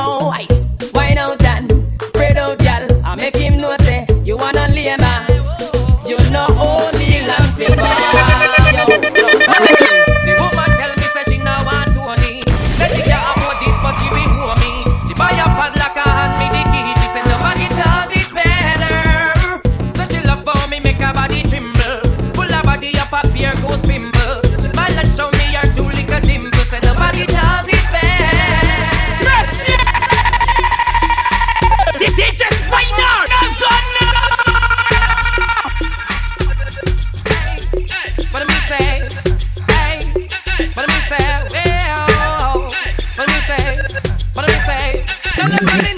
Everybody 45.49 45.96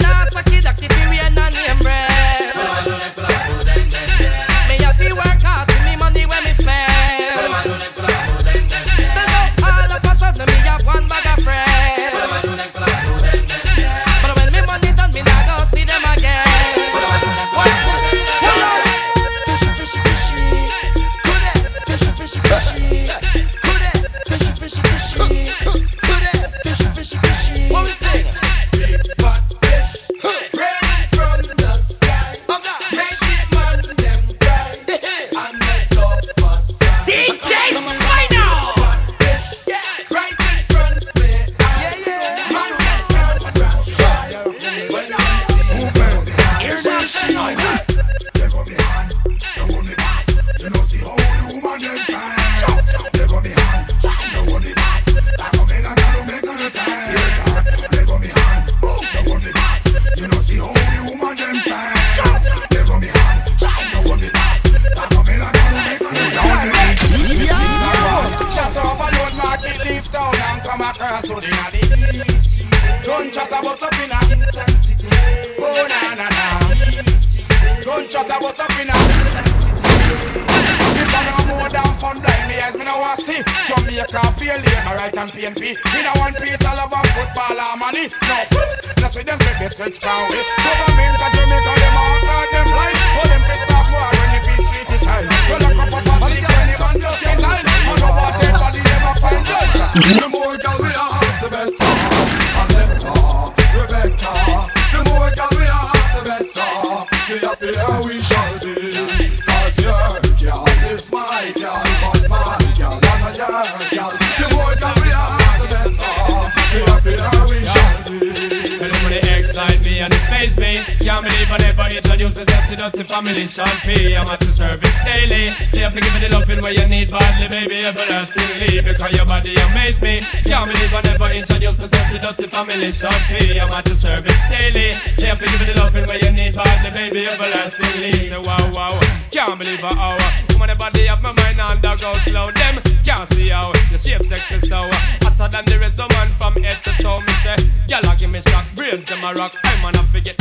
I'm 123.40 124.28
at 124.28 124.38
the 124.40 124.52
service 124.52 125.00
daily. 125.00 125.48
They 125.72 125.80
have 125.80 125.94
to 125.94 126.00
give 126.00 126.12
me 126.12 126.20
the 126.20 126.28
loving 126.28 126.60
where 126.60 126.76
you 126.76 126.86
need 126.86 127.08
badly, 127.08 127.48
baby, 127.48 127.86
everlastingly. 127.86 128.84
Because 128.84 129.16
your 129.16 129.24
body 129.24 129.56
amaze 129.56 129.98
me. 130.02 130.20
Can't 130.44 130.68
believe 130.68 130.92
I 130.92 131.00
never 131.00 131.32
introduced 131.32 131.80
myself 131.80 132.12
to 132.12 132.18
dirty 132.20 132.46
family. 132.52 132.92
Sean 132.92 133.16
P. 133.32 133.58
I'm 133.58 133.72
at 133.72 133.86
the 133.86 133.96
service 133.96 134.36
daily. 134.52 134.92
They 135.16 135.24
have 135.24 135.38
to 135.40 135.46
give 135.48 135.56
me 135.56 135.72
the 135.72 135.80
loving 135.80 136.04
where 136.04 136.20
you 136.20 136.32
need 136.36 136.54
badly, 136.54 136.90
baby, 136.92 137.32
everlastingly. 137.32 138.28
So 138.28 138.42
wow, 138.44 138.60
wow. 138.76 139.00
Can't 139.30 139.58
believe 139.58 139.80
I 139.84 139.88
hour. 139.88 140.20
Woman, 140.52 140.68
the 140.68 140.76
body 140.76 141.08
of 141.08 141.22
my 141.22 141.32
mind 141.32 141.60
and 141.60 141.80
dog 141.80 142.02
out 142.02 142.20
slow. 142.28 142.52
Them 142.52 142.76
can't 143.08 143.26
see 143.32 143.48
how 143.48 143.72
the 143.88 143.96
shape 143.96 144.22
sex 144.28 144.52
is 144.52 144.68
so 144.68 144.84
uh, 144.84 144.92
hotter 145.24 145.48
than 145.48 145.64
the 145.64 145.78
rest 145.80 145.98
of 145.98 146.10
man 146.12 146.28
from 146.36 146.60
head 146.62 146.76
to 146.84 146.92
toe. 147.00 147.20
Me 147.24 147.32
say, 147.40 147.56
gyal, 147.88 148.04
give 148.20 148.28
me 148.28 148.42
shock, 148.42 148.66
brains 148.76 149.08
them 149.08 149.24
a 149.24 149.32
rock. 149.32 149.56
I'm 149.64 149.80
gonna 149.80 150.04
forget 150.12 150.39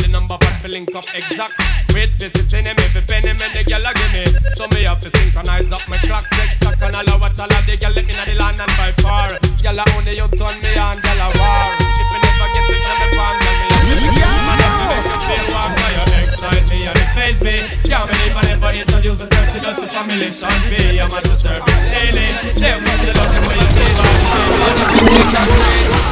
link 0.69 0.93
up 0.95 1.05
exact. 1.13 1.53
Wait, 1.93 2.13
visiting 2.21 2.65
him, 2.65 2.77
if 2.77 2.93
penny 3.07 3.33
me, 3.33 3.47
the 3.53 3.65
gyal 3.65 3.89
a 3.89 3.91
give 3.97 4.13
me. 4.13 4.23
So 4.53 4.67
me 4.69 4.85
have 4.85 5.01
to 5.01 5.09
synchronize 5.17 5.71
up 5.71 5.81
my 5.89 5.97
clock, 5.97 6.25
text 6.29 6.57
stock, 6.57 6.77
and 6.81 6.95
all 6.95 7.19
what 7.19 7.39
all 7.39 7.49
of 7.49 7.65
the 7.65 7.75
gyal 7.75 7.95
let 7.95 8.05
me 8.05 8.13
know 8.13 8.25
the 8.25 8.35
land 8.37 8.61
and 8.61 8.73
by 8.77 8.91
far. 9.01 9.33
A 9.33 9.85
only 9.97 10.13
you 10.15 10.27
turn 10.37 10.55
me 10.61 10.71
on, 10.77 11.01
gyal 11.01 11.21
a 11.25 11.27
war. 11.33 11.65
If 11.81 12.09
you 12.13 12.19
never 12.21 12.47
get 12.53 12.69
it, 12.69 12.81
then 12.85 12.97
me 13.01 13.07
palm, 13.17 13.35
gyal 13.41 13.57
me. 13.59 13.67
Man, 14.45 14.61
I 14.61 14.69
feel 14.69 14.87
make 14.93 15.09
you 15.09 15.17
feel 15.25 15.45
warm, 15.49 15.71
now 15.73 15.89
you 15.89 16.05
excite 16.29 16.65
me 16.69 16.77
and 16.85 16.99
it 17.01 17.09
phase 17.17 17.41
me. 17.41 17.55
Can't 17.89 18.05
believe 18.05 18.35
I 18.37 18.41
never 18.53 18.71
introduce 18.77 19.19
myself 19.19 19.47
to 19.49 19.59
the 19.81 19.87
family, 19.89 20.29
Sean 20.29 20.59
B. 20.69 21.01
I'm 21.01 21.09
at 21.09 21.23
the 21.25 21.35
service 21.35 21.83
daily. 21.89 22.29
Them 22.61 22.77
from 22.85 22.99
the 23.01 23.11
love 23.17 23.33
where 23.41 23.57
you 23.57 23.69
see 23.73 23.93
my 23.97 24.13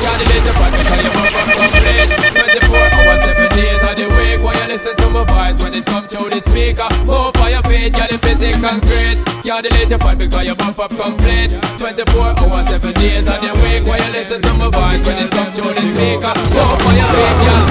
Can't 0.02 0.18
delete 0.18 0.44
the 0.44 0.54
part 0.58 0.72
because 0.74 1.02
you 1.06 1.12
won't 1.14 1.30
come 1.30 1.50
complete 1.62 2.37
24 2.60 2.76
hours, 2.76 3.22
7 3.22 3.50
days 3.54 3.84
of 3.86 3.96
the 3.96 4.08
week 4.18 4.42
While 4.42 4.58
you 4.58 4.68
listen 4.68 4.96
to 4.98 5.10
my 5.10 5.24
voice 5.24 5.62
when 5.62 5.74
it 5.74 5.86
comes 5.86 6.12
through 6.12 6.30
the 6.32 6.42
speaker 6.42 6.90
Move 7.06 7.36
on 7.38 7.52
your 7.52 7.62
feet, 7.64 7.94
if 7.94 8.24
it's 8.24 8.42
in 8.42 8.58
concrete 8.62 9.22
delete 9.62 9.90
the 9.90 9.98
part 9.98 10.18
because 10.18 10.46
you 10.48 10.56
buff 10.56 10.80
up 10.80 10.90
complete 10.90 11.54
24 11.78 12.34
hours, 12.42 12.68
7 12.68 12.94
days 12.94 13.28
of 13.30 13.40
the 13.46 13.54
week 13.62 13.86
While 13.86 14.02
you 14.02 14.12
listen 14.12 14.42
to 14.42 14.54
my 14.54 14.70
voice 14.74 15.06
when 15.06 15.18
it 15.22 15.30
comes 15.30 15.54
through 15.54 15.74
the 15.78 15.86
speaker 15.86 16.34
Move 16.34 16.82
on 16.82 16.94
your 16.98 17.10
feet, 17.14 17.38
girl, 17.46 17.62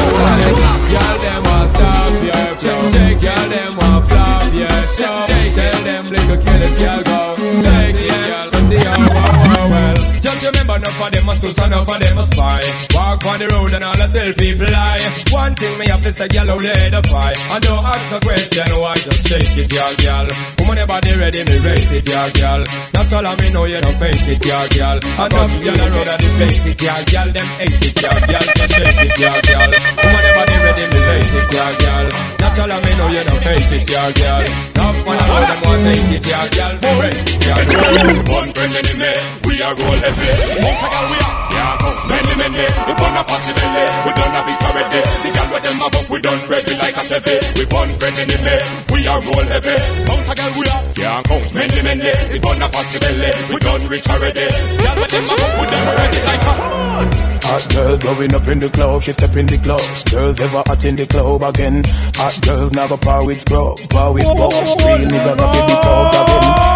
Girl, 0.86 1.16
them 1.18 1.42
want 1.42 1.70
stop 1.74 2.14
your 2.22 2.46
flow 2.54 2.82
Shake, 2.94 3.20
girl, 3.20 3.48
them 3.50 3.72
want 3.76 4.04
flop 4.06 4.54
your 4.54 4.82
show 4.94 5.26
Tell 5.26 5.82
them 5.82 5.95
little 6.26 6.44
killers, 6.44 6.76
girl, 6.76 7.02
go. 7.02 7.36
Take 7.36 7.96
it, 7.96 8.22
girl, 8.26 8.68
see 8.68 8.82
how 8.82 8.98
wow, 8.98 9.70
well 9.70 9.96
Just 10.20 10.46
remember, 10.46 10.76
enough 10.76 11.02
of 11.02 11.12
them 11.12 11.28
a 11.28 11.36
sus, 11.36 11.58
enough 11.64 11.88
of 11.88 12.00
them 12.00 12.18
a 12.18 12.24
spy. 12.24 12.60
Walk 12.94 13.26
on 13.26 13.38
the 13.38 13.48
road 13.48 13.72
and 13.72 13.84
all 13.84 14.02
I 14.02 14.08
tell 14.08 14.32
people 14.32 14.66
lie. 14.66 14.98
One 15.30 15.54
thing 15.54 15.78
me 15.78 15.86
have 16.06 16.14
to 16.14 16.22
say, 16.22 16.28
girl, 16.28 16.46
how 16.46 16.58
they 16.58 16.90
the 16.90 17.02
pie 17.02 17.34
And 17.50 17.62
don't 17.64 17.84
ask 17.84 18.12
a 18.14 18.18
question, 18.22 18.66
why 18.78 18.94
just 18.94 19.26
shake 19.26 19.56
it, 19.58 19.72
yeah, 19.72 19.92
girl 19.98 20.26
Woman, 20.58 20.76
your 20.78 20.86
body 20.86 21.12
ready, 21.18 21.42
me 21.42 21.58
rate 21.58 21.90
it, 21.90 22.06
yeah, 22.06 22.30
girl 22.30 22.62
Not 22.94 23.12
all 23.12 23.26
of 23.26 23.36
me 23.42 23.50
know 23.50 23.64
you 23.64 23.80
don't 23.80 23.96
fake 23.98 24.28
it, 24.30 24.44
yeah, 24.46 24.66
girl 24.70 24.98
Enough 25.02 25.54
girl 25.62 25.80
around 25.82 26.08
and 26.08 26.20
debate 26.22 26.66
it, 26.70 26.78
yeah, 26.82 27.02
girl 27.10 27.28
Them 27.34 27.48
hate 27.58 27.82
it, 27.82 27.96
yeah, 28.02 28.18
girl, 28.22 28.46
so 28.54 28.64
shake 28.70 29.02
it, 29.02 29.18
yeah, 29.18 29.38
girl 29.50 29.70
Woman, 29.98 30.22
your 30.22 30.34
body 30.38 30.56
ready, 30.62 30.84
me 30.86 31.00
rate 31.10 31.34
it, 31.42 31.48
yeah, 31.50 31.72
girl 31.82 32.06
Not 32.38 32.54
all 32.62 32.70
of 32.70 32.80
me 32.86 32.92
know 32.94 33.08
you 33.10 33.24
don't 33.26 33.42
fake 33.42 33.72
it, 33.74 33.90
yeah, 33.90 34.10
girl 34.14 34.42
Enough 34.46 34.98
man 35.06 35.18
around 35.18 35.46
them 35.50 35.60
want 35.66 35.80
take 35.90 36.10
it, 36.14 36.24
yeah, 36.26 36.46
girl 36.54 36.74
For 36.78 36.94
rate 37.02 37.18
it, 37.18 37.42
yeah, 37.42 37.62
girl 37.66 38.06
One 38.30 38.50
friend 38.54 38.74
enemy, 38.78 39.12
we 39.42 39.54
are 39.58 39.74
roll 39.74 40.00
heavy. 40.06 40.30
Mount 40.62 40.82
a 40.82 40.86
gal 40.86 41.06
we 41.10 41.18
are, 41.18 41.34
yeah 41.56 41.74
go. 41.80 41.88
Many 42.12 42.34
many, 42.36 42.66
we 42.86 42.92
gonna 43.00 43.22
pass 43.24 43.44
it 43.48 43.56
belly. 43.56 43.84
We 44.04 44.10
done 44.12 44.32
have 44.36 44.48
it 44.52 44.62
already. 44.66 45.02
The 45.24 45.30
gal 45.32 45.46
with 45.52 45.64
them 45.64 45.78
above, 45.86 46.08
we 46.10 46.18
done 46.20 46.42
ready 46.48 46.74
like 46.76 46.96
a 46.96 47.02
Chevy. 47.08 47.36
We 47.56 47.64
one 47.72 47.92
friend 47.98 48.16
enemy, 48.22 48.56
we 48.92 48.98
are 49.08 49.20
roll 49.24 49.46
heavy. 49.48 49.76
Mount 50.06 50.28
a 50.30 50.34
gal 50.36 50.52
we 50.58 50.64
are, 50.68 50.82
yeah 51.00 51.18
go. 51.24 51.36
Many 51.56 51.80
many, 51.82 52.12
we 52.32 52.38
gonna 52.38 52.68
pass 52.68 52.94
it 52.94 53.00
belly. 53.00 53.30
We 53.50 53.56
done 53.58 53.84
rich 53.88 54.08
already. 54.08 54.46
Gal 54.84 54.96
with 55.00 55.10
them 55.10 55.24
above, 55.24 55.54
we 55.60 55.66
done 55.72 55.88
ready 55.96 56.20
like 56.28 56.46
a. 56.46 56.54
Hot 57.46 57.64
girl 57.70 57.96
going 57.98 58.34
up 58.34 58.48
in 58.48 58.58
the 58.58 58.68
club, 58.68 59.02
she 59.02 59.12
step 59.12 59.36
in 59.36 59.46
the 59.46 59.56
club. 59.58 59.80
Girls 60.10 60.40
ever 60.40 60.62
hot 60.66 60.84
in 60.84 60.96
the 60.96 61.06
club 61.06 61.42
again. 61.42 61.82
Hot 62.16 62.36
girls 62.42 62.72
go 62.72 62.96
par 62.96 63.24
with 63.24 63.40
scrub, 63.40 63.78
par 63.88 64.12
with 64.12 64.24
boss. 64.24 64.84
Real 64.84 65.08
niggas 65.08 65.38
off 65.38 65.54
in 65.54 65.66
the 65.70 65.76
club 65.80 66.28
again. 66.28 66.75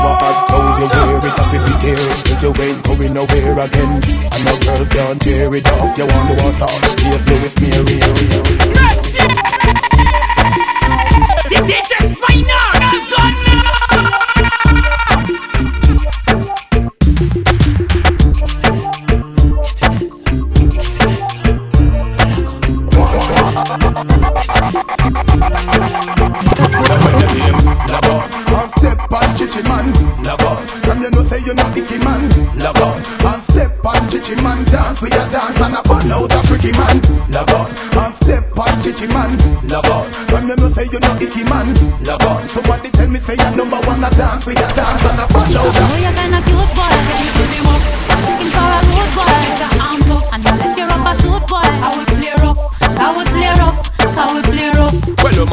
You 0.00 0.06
what 0.06 0.16
hot 0.16 0.48
clothes 0.48 0.80
you 0.80 0.88
wear, 0.88 1.20
it 1.20 1.36
off 1.36 1.52
in 1.52 1.60
the 1.60 1.76
tear. 1.76 2.00
Cause 2.24 2.40
you 2.40 2.56
ain't 2.64 2.80
going 2.84 3.12
nowhere 3.12 3.52
again. 3.60 4.00
And 4.32 4.42
no 4.48 4.56
girl 4.64 4.86
can't 4.88 5.20
tear 5.20 5.54
it 5.54 5.68
off. 5.68 5.98
You 5.98 6.06
want 6.08 6.24
the 6.30 6.36
water, 6.40 6.72
face 6.96 7.28
Louis 7.28 7.60
Mary. 7.60 8.00
DJ 11.52 11.84
Spinal, 12.16 12.80
that's 27.90 28.08
on. 28.08 28.30
And 28.50 28.70
step 28.78 29.12
on 29.12 29.36
chichi 29.36 29.62
man, 29.66 29.86
love 30.22 30.40
From 30.84 31.02
you 31.02 31.10
know 31.10 31.24
say 31.24 31.40
you 31.42 31.54
not 31.54 31.76
icky 31.76 31.98
man, 31.98 32.28
love 32.58 32.76
And 32.78 33.42
step 33.50 33.84
on 33.84 34.08
chichi 34.10 34.34
man, 34.42 34.64
dance 34.64 35.00
with 35.00 35.14
your 35.14 35.28
dance 35.30 35.60
and 35.60 35.74
a 35.74 35.82
ball 35.82 36.12
out 36.12 36.32
a 36.32 36.38
freaky 36.46 36.72
man, 36.72 37.00
love 37.30 37.50
And 37.50 38.14
step 38.14 38.58
on 38.58 38.82
chichi 38.82 39.06
man, 39.08 39.38
love 39.66 40.06
From 40.28 40.48
you 40.48 40.56
know 40.56 40.68
say 40.70 40.86
you 40.92 41.00
not 41.00 41.20
icky 41.22 41.44
man, 41.44 41.74
love 42.04 42.50
Somebody 42.50 42.90
tell 42.90 43.08
me 43.08 43.18
say 43.18 43.34
you 43.34 43.56
number 43.56 43.80
one 43.86 44.04
a 44.04 44.10
dance 44.10 44.46
with 44.46 44.58
your 44.58 44.68
dance 44.74 45.04
and 45.04 45.20
a 45.20 45.26
ball 45.26 45.58
out 45.58 45.74
Oh, 45.74 45.96
you're 45.98 46.12
kinda 46.12 46.40
cute, 46.46 46.74
boy. 46.76 47.39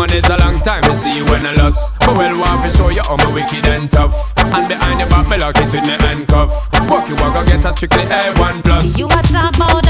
It's 0.06 0.30
a 0.30 0.38
long 0.38 0.54
time 0.62 0.84
to 0.84 0.96
see 0.96 1.18
you 1.18 1.26
when 1.26 1.46
I 1.46 1.54
lost. 1.56 1.98
But 2.00 2.18
well, 2.18 2.38
want 2.38 2.62
to 2.64 2.78
show 2.78 2.90
you 2.92 3.02
how 3.02 3.18
my 3.18 3.32
wicked 3.34 3.66
and 3.66 3.90
tough. 3.90 4.14
And 4.38 4.68
behind 4.68 5.00
your 5.00 5.10
back, 5.10 5.30
me 5.30 5.38
lock 5.38 5.58
it 5.58 5.72
with 5.74 5.86
me 5.88 5.98
handcuff. 6.06 6.52
Walk 6.90 7.10
you 7.10 7.16
walk, 7.16 7.34
go 7.34 7.44
get 7.46 7.66
a 7.66 7.74
strictly 7.74 8.04
A1 8.06 8.64
plus. 8.64 8.98
You 8.98 9.08
a 9.08 9.22
talk 9.26 9.56
about 9.56 9.87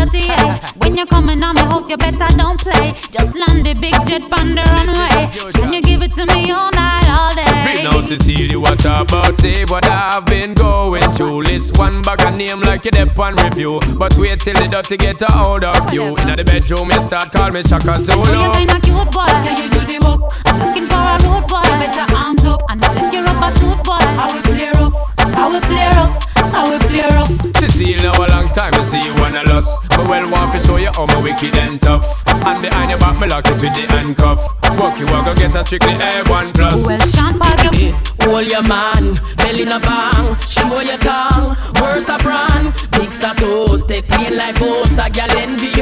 my 1.88 1.92
you 1.92 1.98
better 1.98 2.36
don't 2.38 2.60
play. 2.60 2.94
Just 3.12 3.36
land 3.36 3.66
the 3.66 3.74
big 3.74 3.94
jet 4.06 4.22
on 4.40 4.56
the 4.56 4.64
runway. 4.74 5.52
Can 5.54 5.74
you 5.74 5.82
give 5.82 6.02
it 6.02 6.12
to 6.14 6.26
me 6.28 6.52
all 6.52 6.72
night, 6.72 7.10
all 7.10 7.34
day? 7.34 7.84
now, 7.84 8.02
Cecilia, 8.02 8.60
what 8.60 8.84
about? 8.84 9.36
Say 9.36 9.66
what 9.66 9.86
I've 9.86 10.26
been 10.26 10.54
going 10.54 11.12
through. 11.14 11.44
List 11.44 11.78
one 11.78 12.02
bag 12.02 12.22
of 12.22 12.38
name 12.38 12.60
like 12.62 12.86
you 12.86 12.92
dep 12.92 13.18
on 13.20 13.36
review. 13.36 13.80
But 13.98 14.18
wait 14.18 14.40
till 14.40 14.56
the 14.56 14.68
dirty 14.68 14.98
get 14.98 15.22
a 15.22 15.32
hold 15.32 15.64
of 15.64 15.94
you. 15.94 16.16
In 16.18 16.36
the 16.36 16.44
bedroom, 16.44 16.92
you 16.92 17.02
start 17.04 17.32
call 17.32 17.52
me 17.52 17.64
Shaka 17.64 18.04
Zulu. 18.04 18.24
you're 18.26 18.54
kinda 18.54 18.80
cute, 18.82 19.12
boy. 19.12 19.26
Yeah, 19.28 19.64
you 19.64 19.70
do 19.70 19.80
the 19.86 19.98
work. 20.06 20.34
I'm 20.46 20.60
looking 20.60 20.88
for 20.88 20.96
a 20.96 21.16
road 21.24 21.48
boy. 21.48 21.64
You 21.64 21.78
better 21.88 22.16
arms 22.16 22.46
up 22.46 22.62
and 22.70 22.84
I 22.84 22.94
left 22.94 23.14
your 23.14 23.24
rubber 23.24 23.52
suit, 23.60 23.84
boy. 23.84 23.96
I 23.96 24.32
will 24.34 24.42
play 24.42 24.72
rough. 24.72 24.98
I 25.20 25.48
will 25.48 25.62
play 25.62 25.88
rough. 25.96 26.27
I 26.54 26.70
will 26.70 26.80
play 26.80 27.02
rough. 27.16 27.32
Cecile, 27.58 27.98
now 28.04 28.14
a 28.14 28.26
long 28.30 28.48
time 28.56 28.74
to 28.74 28.86
see 28.86 29.02
you 29.02 29.14
when 29.22 29.36
I 29.36 29.44
lost. 29.44 29.74
But 29.90 30.08
well, 30.08 30.30
want 30.30 30.54
to 30.54 30.60
show 30.66 30.78
you 30.78 30.92
how 30.94 31.06
my 31.06 31.22
wicked 31.22 31.56
and 31.58 31.82
tough. 31.82 32.24
And 32.28 32.62
behind 32.62 32.92
your 32.92 33.00
back, 33.00 33.20
me 33.20 33.28
lock 33.28 33.48
it 33.48 33.62
with 33.62 33.74
the 33.74 33.86
handcuff. 33.90 34.40
Walk 34.80 35.00
you 35.00 35.06
walk, 35.08 35.26
go 35.26 35.36
get 35.36 35.56
a 35.56 35.66
strictly 35.66 35.94
A1 35.94 36.54
plus. 36.54 36.86
Well, 36.86 37.00
Sean 37.08 37.40
Park, 37.40 37.64
you 37.80 37.96
Hold 38.28 38.52
your 38.52 38.62
man, 38.64 39.22
belly 39.38 39.62
in 39.62 39.72
a 39.72 39.80
bang, 39.80 40.36
show 40.42 40.82
your 40.82 40.98
tongue, 40.98 41.56
worse 41.80 42.10
a 42.10 42.18
brand, 42.18 42.74
big 42.92 43.10
status, 43.10 43.86
take 43.86 44.06
clean 44.10 44.36
like 44.36 44.60
boss, 44.60 44.98
a 44.98 45.10
gal 45.10 45.32
envious. 45.32 45.77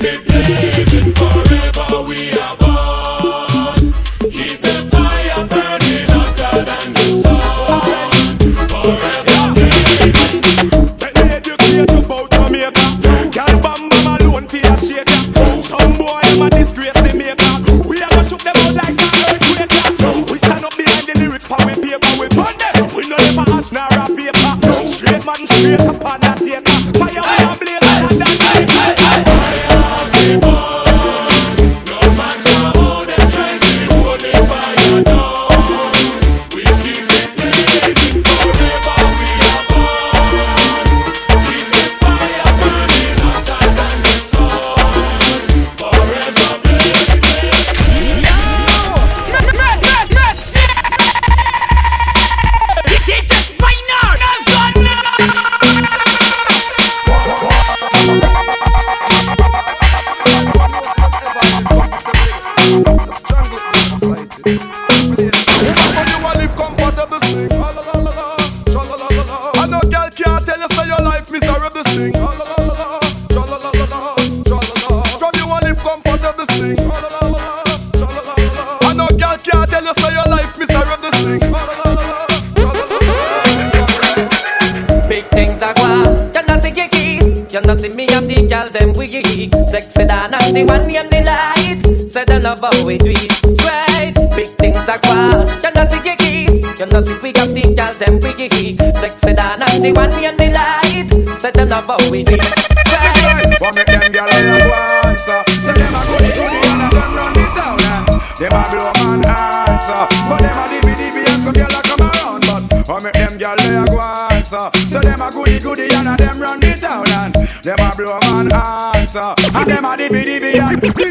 beep, 0.00 0.24
beep. 0.24 0.29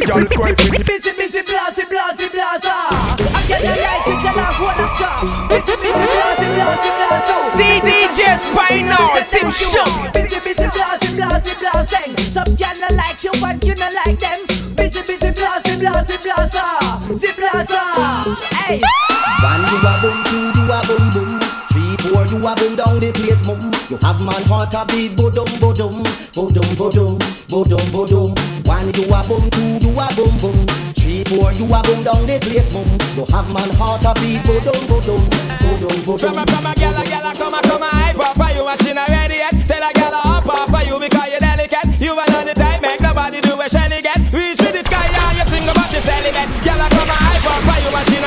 girl 0.10 0.26
cry 0.26 0.54
for. 0.58 0.72
Busy, 0.84 1.12
busy, 1.14 1.42
blazy, 1.46 1.86
blazy, 1.86 2.28
blaza. 2.34 2.74
I 2.90 3.42
get 3.46 3.62
the 3.62 3.74
light, 3.78 4.10
it's 4.10 4.26
a 4.26 4.32
long 4.34 4.58
one 4.58 4.80
of 4.82 4.92
job. 4.98 5.22
Busy, 5.50 5.76
busy, 5.78 6.06
blazy, 6.10 6.48
blazy, 6.58 6.90
blazo. 6.98 7.36
DJ 7.54 8.20
Spinal, 8.42 9.10
Tim 9.30 9.50
Show. 9.54 9.86
Busy, 10.14 10.40
busy, 10.42 10.66
blazy, 10.74 11.10
blazy, 11.14 11.54
blazing. 11.62 12.12
Some 12.34 12.52
girl 12.58 12.76
not 12.82 12.94
like 12.98 13.22
you 13.24 13.34
but 13.38 13.62
you 13.62 13.76
not 13.78 13.94
like 13.94 14.18
them. 14.18 14.40
Busy, 14.74 15.02
busy, 15.06 15.30
blazy, 15.30 15.74
blazy, 15.78 16.18
blaza. 16.18 16.66
Zip 17.14 17.36
blaza. 17.38 17.82
Hey. 18.66 18.82
One 19.46 19.64
you 19.70 19.78
a 19.78 19.94
boom, 20.02 20.18
two 20.26 20.46
you 20.58 20.66
a 20.74 20.80
boom 20.90 21.06
boom. 21.14 21.32
Three, 21.70 21.96
four 22.02 22.26
you 22.26 22.42
a 22.42 22.56
boom 22.58 22.76
down 22.76 23.00
the 23.00 23.12
place 23.14 23.46
boom. 23.46 23.62
You 23.90 23.98
have 24.02 24.20
my 24.22 24.34
heart 24.50 24.74
a 24.74 24.86
beat, 24.90 25.16
bo 25.16 25.30
dum, 25.30 25.48
bo 25.62 25.74
dum, 25.74 26.02
bo 26.34 26.50
dum, 26.50 26.76
bo 26.76 26.89
Go 31.90 32.04
down 32.06 32.22
the 32.30 32.38
place, 32.38 32.70
mum. 32.70 32.86
You 33.18 33.26
have 33.34 33.50
man 33.50 33.74
heart 33.74 34.06
a 34.06 34.14
people 34.22 34.62
Go 34.62 34.78
down, 34.78 34.86
go 34.86 35.02
down, 35.02 35.26
go 35.58 35.72
down, 35.82 35.98
go 36.06 36.14
down. 36.14 36.22
From 36.22 36.38
a 36.38 36.46
from 36.46 36.70
a 36.70 36.72
gyal 36.78 36.94
a 36.94 37.02
gyal 37.02 37.26
a 37.26 37.32
come 37.34 37.58
a 37.58 37.62
come 37.66 37.82
a 37.82 37.90
hype 37.90 38.22
up. 38.22 38.38
Are 38.38 38.54
you 38.54 38.62
machine 38.62 39.02
ready 39.10 39.42
yet? 39.42 39.58
Tell 39.66 39.82
a 39.82 39.90
gyal 39.98 40.14
a 40.14 40.22
up 40.38 40.46
up. 40.46 40.70
for 40.70 40.86
you 40.86 41.02
because 41.02 41.34
you're 41.34 41.42
delicate? 41.42 41.90
You 41.98 42.14
are 42.14 42.30
on 42.38 42.46
the 42.46 42.54
time 42.54 42.86
make 42.86 43.02
nobody 43.02 43.42
do 43.42 43.58
a 43.58 43.66
shelly 43.66 44.06
get. 44.06 44.22
Reach 44.30 44.62
for 44.62 44.70
the 44.70 44.86
sky, 44.86 45.10
yeah. 45.10 45.42
You 45.42 45.46
sing 45.50 45.66
about 45.66 45.90
the 45.90 45.98
celibate. 46.06 46.54
Gyal 46.62 46.78
a 46.78 46.88
come 46.94 47.10
a 47.10 47.18
hype 47.26 47.50
up. 47.58 47.66
Are 47.74 47.82
you 47.82 47.90
she. 48.06 48.19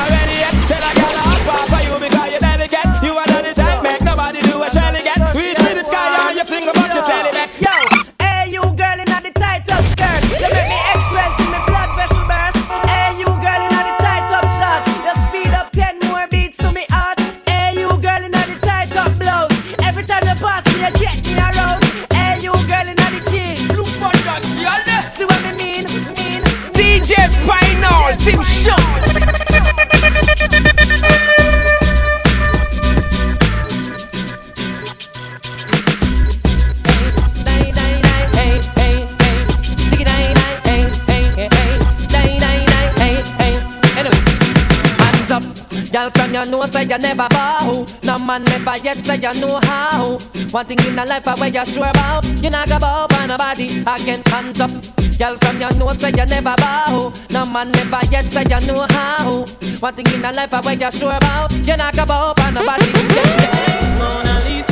You 46.92 46.98
never 46.98 47.26
bow. 47.30 47.86
No 48.02 48.18
man 48.18 48.44
never 48.44 48.76
yet 48.84 48.98
say 48.98 49.16
you 49.16 49.40
know 49.40 49.58
how. 49.62 50.18
One 50.50 50.66
thing 50.66 50.78
in 50.86 50.94
the 50.96 51.06
life 51.06 51.26
I 51.26 51.34
where 51.40 51.48
you 51.48 51.64
sure 51.64 51.88
about. 51.88 52.24
You 52.42 52.50
not 52.50 52.68
go 52.68 52.78
bow 52.78 53.06
by 53.08 53.26
nobody. 53.26 53.80
Again 53.80 54.22
hands 54.26 54.60
up. 54.60 54.70
Girl 55.18 55.36
from 55.40 55.60
your 55.60 55.72
know 55.78 55.92
say 55.94 56.10
you 56.10 56.26
never 56.26 56.54
bow. 56.58 57.12
No 57.30 57.46
man 57.46 57.70
never 57.70 58.00
yet 58.10 58.26
say 58.26 58.42
you 58.42 58.60
know 58.66 58.86
how. 58.90 59.44
One 59.80 59.94
thing 59.94 60.06
in 60.12 60.20
the 60.20 60.32
life 60.36 60.52
I 60.52 60.60
where 60.60 60.74
you 60.76 60.90
sure 60.92 61.16
about. 61.16 61.52
You 61.66 61.76
not 61.76 61.96
go 61.96 62.04
bow 62.04 62.34
by 62.34 62.50
nobody. 62.50 62.86
Yeah, 62.92 63.40
yeah. 63.40 63.98
Mona 63.98 64.34
Lisa. 64.44 64.71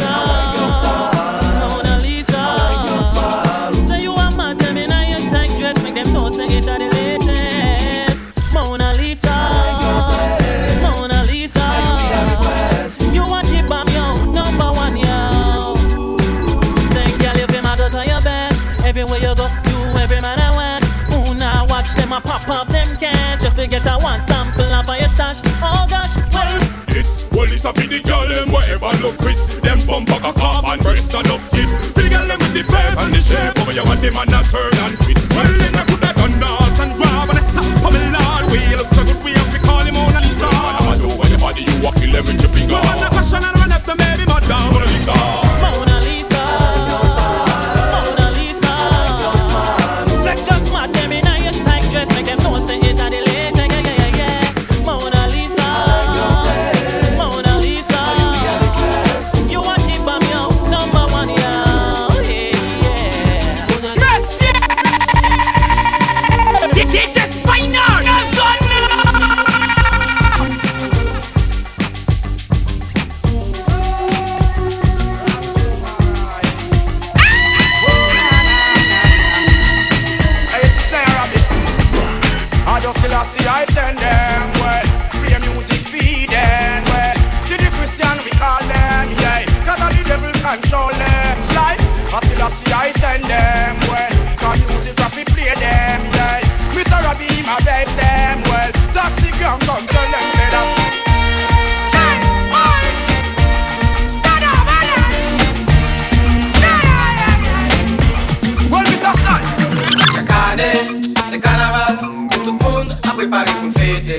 Pop 22.21 22.49
up 22.49 22.69
them 22.69 22.87
cash. 22.99 23.43
Just 23.43 23.57
to 23.57 23.67
get 23.67 23.87
a 23.87 23.99
one 23.99 24.23
sample 24.23 24.65
of 24.65 24.89
your 24.89 25.09
stash. 25.11 25.41
Oh 25.63 25.87
gosh, 25.89 26.17
well. 26.33 26.59
This 26.89 27.29
police 27.29 27.65
a 27.65 27.73
the 27.73 28.03
girl 28.03 28.27
them 28.29 28.51
wherever 28.51 28.91
look 29.03 29.17
Chris. 29.19 29.61
Them 29.61 29.79
bump 29.87 30.09
back 30.09 30.25
a 30.25 30.33
and 30.71 30.83
breast 30.83 31.15
and 31.15 31.27
up 31.29 31.41
skip. 31.41 31.69
The 31.95 32.09
girl 32.11 32.27
them 32.27 32.39
with 32.39 32.55
the 32.55 32.65
face 32.65 32.99
and 32.99 33.15
the 33.15 33.21
shape. 33.21 33.59
Over 33.61 33.73
you 33.73 33.85
want 33.85 34.01
them 34.01 34.17
and 34.17 34.35
a 34.35 34.41
turn 34.49 34.75
and 34.75 34.97
twist 34.99 35.29
Well 35.35 35.60
I 92.43 92.49
I 92.73 92.93
send 92.93 93.25
them 93.25 93.77
well. 93.91 94.37
Cause 94.39 94.59
music 94.69 94.99
rap 94.99 95.15
we 95.15 95.25
play 95.25 95.53
them 95.61 96.01
yeah. 96.17 96.41
Mr. 96.73 96.99
Robbie 97.05 97.43
my 97.45 97.61
best 97.61 97.93
them 98.01 98.41
well. 98.49 98.73
Taxi 98.97 99.31
gang 99.39 99.61
come 99.61 99.87
tell 99.87 100.11
them 100.11 100.27
better. 100.37 100.91
C'est 111.27 111.39
carnaval, 111.39 111.97
tout 112.33 112.45
le 112.45 112.53
monde 112.65 112.93
a 113.09 113.15
préparé 113.15 113.53
pour 113.53 113.81
fêter. 113.81 114.19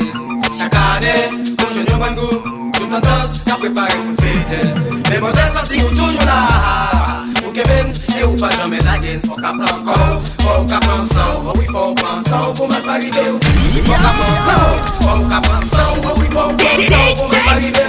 Chaque 0.58 0.74
année, 0.74 1.44
pour 1.58 1.70
jeune 1.72 1.86
tout 1.86 2.96
en 2.96 3.00
danse 3.02 3.44
a 3.52 3.56
préparé 3.58 3.92
pour 3.92 4.26
fêter. 4.26 4.71
Sang, 11.04 11.42
oh 11.46 11.54
oui, 11.58 11.66
faut 11.66 11.94
prendre 11.96 12.24
temps 12.24 12.54
pour 12.54 12.68
mal 12.70 12.82
pas 12.82 12.92
arriver. 12.92 13.12
Il 13.74 13.82
faut 13.82 13.92
qu'à 13.92 14.00
prendre 14.00 14.38
encore, 14.42 14.78
faut 15.02 15.30
qu'à 15.30 15.42
prendre 15.42 15.64
sang, 15.64 15.80
oh 16.04 16.08
oui, 16.18 16.26
faut 16.26 16.34
prendre 16.34 16.56
temps 16.56 17.16
pour 17.18 17.30
mal 17.30 17.46
pas 17.46 17.52
arriver. 17.52 17.80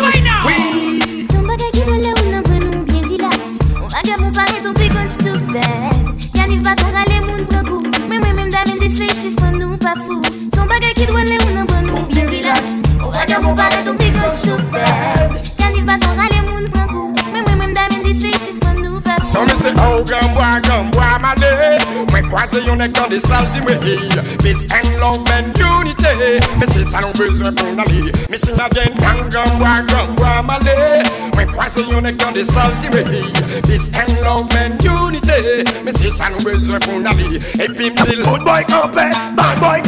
Oui. 0.47 1.27
Son 1.31 1.43
bagay 1.47 1.71
ki 1.73 1.83
dole 1.87 2.13
ou 2.13 2.31
nan 2.31 2.43
pren 2.47 2.61
nou 2.63 2.85
bien 2.85 3.03
relax 3.09 3.59
On 3.81 3.89
va 3.89 4.03
gen 4.05 4.19
prepare 4.21 4.63
ton 4.63 4.75
pickles 4.75 5.17
too 5.19 5.39
bad 5.53 5.95
Yaniv 6.35 6.63
baton 6.63 6.93
moun 7.27 7.47
pran 7.47 7.65
Mwen 8.09 8.21
mwen 8.21 8.35
mwen 8.37 8.51
damen 8.51 8.79
de 8.81 8.89
se 8.89 9.07
nou 9.59 9.77
pa 9.79 9.95
fou 9.97 10.23
Son 10.55 10.67
bagay 10.67 10.95
ki 10.95 11.07
dole 11.07 11.39
ou 11.39 11.55
nan 11.55 11.67
pren 11.67 11.87
nou 11.87 12.07
bien 12.09 12.29
relax 12.31 12.81
On 13.01 13.11
va 13.11 13.27
gen 13.27 13.43
prepare 13.43 13.85
ton 13.85 13.97
pickles 13.97 14.43
too 14.43 14.59
bad 14.73 15.53
Yaniv 15.59 15.85
baton 15.85 16.15
moun 16.51 16.71
pran 16.71 16.89
Mwen 16.95 17.43
mwen 17.43 17.57
mwen 17.59 17.75
damen 17.75 18.03
de 18.07 18.15
se 18.15 18.33
nou 18.81 19.01
pa 19.01 19.19
fou 19.25 19.47
me 19.47 19.55
say, 19.55 19.73
oh, 19.77 20.03
gambwa, 20.05 20.61
gambwa, 20.61 20.61
my 20.61 20.61
day. 20.61 20.92
Mwen 22.43 22.51
kwaze 22.51 22.67
yon 22.67 22.81
ek 22.83 22.97
nan 22.99 23.11
de 23.11 23.19
salti 23.23 23.61
mwe 23.63 23.75
Peace 24.43 24.65
and 24.75 24.99
love 24.99 25.31
and 25.31 25.55
unity. 25.63 26.43
Me 26.59 26.67
se 26.67 26.83
sa 26.83 26.99
nou 27.05 27.15
bezwen 27.15 27.55
pou 27.55 27.71
nali 27.77 28.11
Me 28.33 28.37
si 28.37 28.51
na 28.57 28.67
vyen 28.73 28.91
gang, 28.99 29.31
gambwa, 29.31 29.77
gambwa, 29.87 30.43
my 30.43 30.59
day. 30.67 31.05
Mwen 31.37 31.53
kwaze 31.55 31.87
yon 31.87 32.11
ek 32.11 32.19
nan 32.19 32.35
de 32.35 32.43
salti 32.43 32.91
mwe 32.91 33.23
Peace 33.69 33.95
and 33.95 34.19
love 34.27 34.51
and 34.59 34.83
unity. 34.83 35.63
Me 35.87 35.95
se 35.95 36.11
sa 36.11 36.33
nou 36.35 36.43
bezwen 36.43 36.83
pou 36.83 36.99
nali 36.99 37.39
E 37.39 37.71
pi 37.71 37.95
mzil 37.95 38.27
Good 38.27 38.43
boy 38.43 38.67
kampe, 38.67 39.07
bad 39.39 39.63
boy 39.63 39.79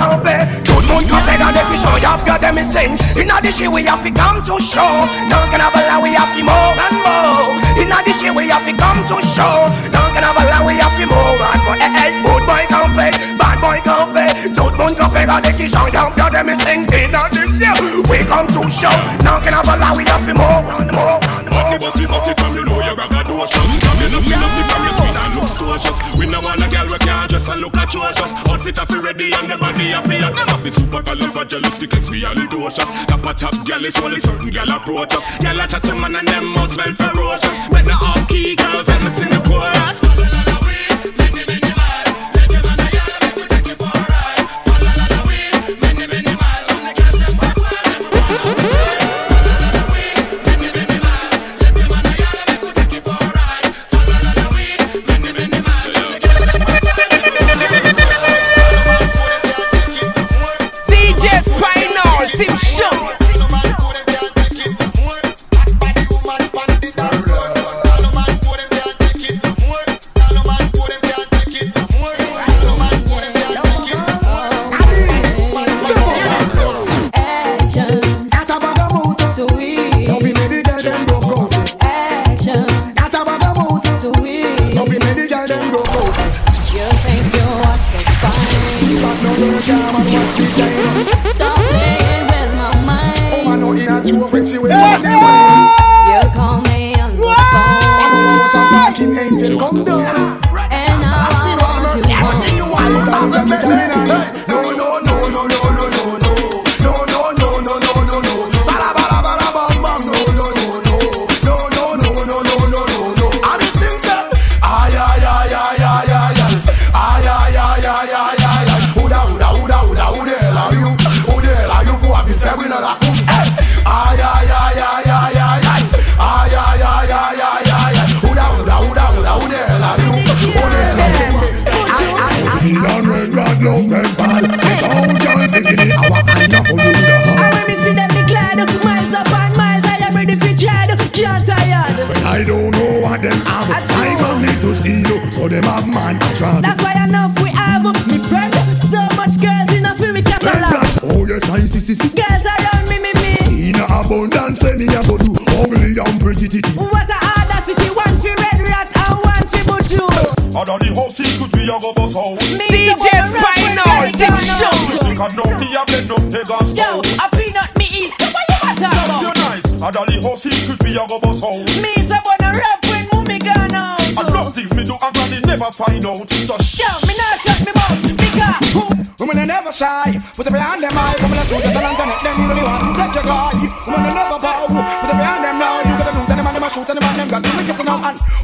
Tout 0.85 0.93
moun 0.93 1.07
kampe 1.07 1.39
gade 1.39 1.63
fi 1.71 1.79
show. 1.79 1.97
Yav 1.99 2.25
gade 2.25 2.55
me 2.55 2.63
sing 2.63 2.97
di 3.43 3.51
shi 3.51 3.69
we 3.69 3.85
have 3.85 4.03
to 4.05 4.11
come 4.13 4.43
to 4.43 4.61
show. 4.61 4.93
Nan 5.29 5.49
kan 5.51 5.61
avala 5.61 6.03
we 6.03 6.11
have 6.13 6.29
to 6.37 6.45
more 6.45 6.77
and 6.77 6.97
more 7.05 7.57
Inna 7.81 7.99
di 8.05 8.13
shi 8.13 8.31
we 8.31 8.49
have 8.49 8.65
to 8.69 8.73
come 8.77 9.01
to 9.09 9.17
show. 9.25 9.69
Nan 9.93 10.13
kan 10.13 10.25
avala 10.25 10.61
we 10.67 10.75
have 10.77 10.93
to 10.97 11.07
more 11.09 11.41
and 11.41 11.63
more 11.65 11.77
Eh 11.81 12.01
eh, 12.05 12.11
good 12.21 12.43
boy 12.49 12.65
kampe, 12.69 13.09
bad 13.39 13.57
boy 13.65 13.79
kampe 13.81 14.25
Tout 14.55 14.73
moun 14.77 14.95
kampe 14.95 15.25
gade 15.25 15.57
ki 15.57 15.69
show. 15.69 15.87
Yav 15.89 16.13
gade 16.17 16.45
me 16.45 16.55
sing 16.57 16.85
Inna 17.01 17.23
di 17.33 17.45
shi 17.57 17.71
we 18.11 18.19
come 18.29 18.47
to 18.49 18.69
show. 18.69 18.97
Nan 19.25 19.41
kan 19.41 19.55
avala 19.57 19.97
we 19.97 20.05
have 20.05 20.25
to 20.29 20.35
more 20.35 20.65
and 20.81 20.93
more 20.93 21.44
look 27.65 27.77
atrocious 27.77 28.33
Outfit 28.49 28.75
to 28.75 29.01
ready 29.01 29.33
and 29.33 29.51
the 29.51 29.57
body 29.57 29.89
have 29.89 30.05
to 30.05 30.11
Them 30.11 30.49
have 30.49 30.63
the 30.63 30.71
super 30.71 31.03
califragilistic 31.03 31.89
expialidocious 31.89 33.07
Top 33.07 33.25
a 33.25 33.35
top 33.35 33.67
girl 33.67 33.85
is 33.85 33.97
only 33.99 34.21
certain 34.21 34.51
girl 34.51 34.71
approach 34.71 35.15
us 35.15 35.25
Girl 35.41 35.61
a 35.61 35.67
chat 35.67 35.83
to 35.85 35.95
man 35.95 36.17
and 36.17 36.29
them 36.29 36.47
mouth 36.53 36.73
smell 36.73 36.93
ferocious. 36.95 37.69
When 37.71 37.87
the 37.87 37.95
off-key 37.95 38.57
girls 38.57 38.89
and 38.89 39.05
me 39.05 39.11
sing 39.17 39.31
the 39.31 39.41
chorus 39.49 40.04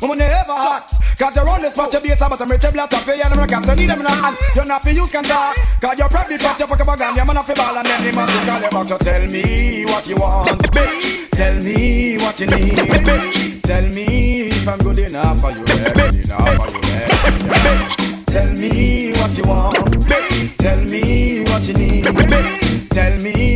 now. 0.01 0.07
And 0.07 0.11
women 0.11 0.21
are 0.23 0.41
ever 0.41 0.53
hot, 0.53 0.93
cause 1.19 1.37
you're 1.37 1.49
on 1.49 1.61
this 1.61 1.75
spot, 1.75 1.93
your 1.93 2.03
base, 2.03 2.19
but 2.19 2.41
I'm 2.41 2.51
rich, 2.51 2.73
black 2.73 2.91
top, 2.91 3.05
them 3.05 3.47
gas, 3.47 3.67
so 3.67 3.75
need 3.75 3.91
them 3.91 4.01
in 4.01 4.07
hand. 4.07 4.37
You're 4.55 4.65
not 4.65 4.83
for 4.83 4.91
use 4.91 5.13
can 5.13 5.25
talk, 5.25 5.57
cause 5.81 5.99
you're 5.99 6.09
probably 6.09 6.39
fat, 6.39 6.59
you 6.59 6.67
fuck 6.67 6.81
up 6.81 6.89
a 6.89 6.97
gun, 6.97 7.17
you're 7.17 7.25
man 7.25 7.37
off 7.37 7.47
the 7.47 7.55
ball, 7.55 7.77
and 7.77 7.87
then 7.87 8.05
the 8.05 8.13
man 8.13 8.29
to 8.29 8.47
call 8.47 8.61
you 8.61 8.71
back 8.71 8.99
to 8.99 9.05
tell 9.05 9.27
me 9.27 9.85
what 9.87 10.07
you 10.07 10.17
want, 10.17 10.63
bitch. 10.73 11.31
Tell 11.31 11.55
me 11.55 12.19
what 12.19 12.41
you 12.41 12.47
need, 12.47 12.73
bitch. 12.73 13.63
Tell 13.63 13.83
me 13.89 14.49
if 14.49 14.69
I'm 14.69 14.79
good 14.79 14.99
enough 14.99 15.41
for 15.41 15.53
you, 15.53 15.65
good 15.65 16.15
enough 16.15 16.57
for 16.57 16.67
you, 16.71 16.81
bitch. 16.81 18.11
Tell 18.27 18.53
me 18.53 19.13
what 19.13 19.37
you 19.37 19.45
want, 19.45 20.09
babe. 20.09 20.51
Tell 20.59 20.81
me 20.83 21.41
what 21.45 21.67
you 21.67 21.75
need, 21.75 22.05
babe. 22.05 22.91
Tell 22.91 23.17
me 23.21 23.50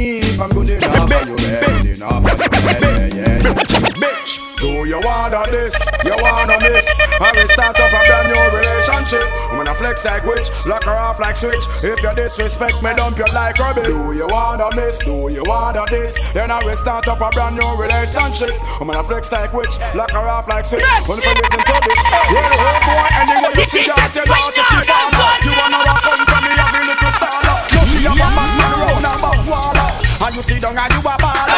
I 7.20 7.30
will 7.30 7.46
start 7.46 7.78
up 7.78 7.92
a 7.94 8.00
brand 8.06 8.26
new 8.26 8.42
relationship. 8.58 9.22
I'm 9.50 9.56
gonna 9.62 9.74
flex 9.74 10.04
like 10.04 10.24
witch, 10.24 10.50
lock 10.66 10.82
her 10.84 10.98
off 10.98 11.20
like 11.20 11.36
switch. 11.36 11.62
If 11.82 12.02
you 12.02 12.14
disrespect 12.14 12.82
me, 12.82 12.94
dump 12.94 13.18
you 13.18 13.26
like 13.26 13.58
rubbish. 13.58 13.86
Do 13.86 14.12
you 14.12 14.26
wanna 14.26 14.74
miss? 14.74 14.98
Do 14.98 15.28
you 15.30 15.44
wanna 15.46 15.86
this? 15.90 16.16
Then 16.34 16.50
I 16.50 16.64
will 16.64 16.74
start 16.74 17.06
up 17.06 17.20
a 17.20 17.30
brand 17.30 17.54
new 17.54 17.70
relationship. 17.76 18.50
I'm 18.80 18.88
gonna 18.88 19.04
flex 19.04 19.30
like 19.30 19.52
witch, 19.54 19.78
lock 19.94 20.10
her 20.10 20.26
off 20.26 20.48
like 20.48 20.64
switch. 20.64 20.82
When 21.06 21.18
you 21.22 21.30
listen 21.38 21.62
to 21.62 21.76
this, 21.86 22.02
yeah, 22.34 22.50
the 22.50 22.58
whole 22.58 22.82
boy, 22.82 23.06
anyway 23.14 23.52
you 23.54 23.64
see 23.70 23.84
just 23.86 24.14
your 24.16 24.24
daughter, 24.26 24.62
father. 24.82 25.30
You 25.46 25.52
wanna 25.54 25.80
walk 25.86 26.06
on 26.10 26.18
from 26.26 26.42
me, 26.42 26.50
every 26.50 26.82
little 26.82 27.12
starter. 27.14 27.56
No, 27.74 27.80
she 27.94 27.98
a 28.02 28.10
man, 28.10 28.34
man, 28.58 28.74
round 28.90 29.06
about 29.06 29.38
water. 29.46 29.88
And 30.18 30.34
you 30.34 30.42
see 30.42 30.58
down 30.58 30.78
and 30.78 30.92
you 30.92 30.98
a 30.98 31.14
baller. 31.22 31.53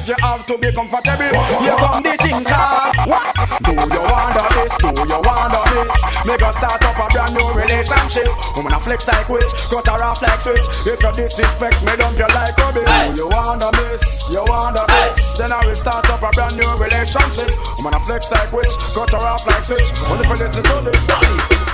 Life 0.00 0.08
you 0.08 0.24
have 0.24 0.46
to 0.46 0.58
be 0.58 0.72
comfortable. 0.72 1.24
Here 1.60 1.76
come 1.76 2.02
the 2.02 2.16
things. 2.20 2.46
What? 3.06 3.34
Do 3.64 3.72
you 3.72 4.02
wanna 4.08 4.44
this? 4.56 4.74
Do 4.78 4.88
you 4.88 5.20
wanna 5.20 5.60
this? 5.72 5.94
Make 6.26 6.42
us 6.42 6.56
start 6.56 6.82
up 6.84 6.98
a 6.98 7.06
brand 7.12 7.34
new 7.34 7.48
relationship. 7.52 8.28
I'm 8.56 8.62
gonna 8.64 8.80
flex 8.80 9.06
like 9.06 9.28
witch, 9.28 9.52
cut 9.68 9.86
her 9.86 10.04
off 10.04 10.22
like 10.22 10.40
switch. 10.40 10.66
If 10.86 11.02
you 11.02 11.12
disrespect 11.12 11.82
me, 11.84 11.96
dump 11.96 12.18
you 12.18 12.28
like 12.34 12.56
rubbish. 12.56 12.90
Do 13.14 13.22
you 13.22 13.28
wanna 13.28 13.70
miss? 13.72 14.30
You 14.30 14.44
wanna 14.44 14.84
miss? 14.88 15.36
Then 15.36 15.52
I 15.52 15.66
will 15.66 15.74
start 15.74 16.08
up 16.10 16.22
a 16.22 16.30
brand 16.30 16.56
new 16.56 16.70
relationship. 16.76 17.50
I'm 17.80 18.00
flex 18.04 18.30
like 18.30 18.52
witch, 18.52 18.74
cut 18.94 19.12
her 19.12 19.18
off 19.18 19.46
like 19.46 19.64
switch. 19.64 19.90
Only 20.08 20.24
for 20.24 20.36
listen 20.36 20.62
to 20.62 20.76
this. 20.84 21.00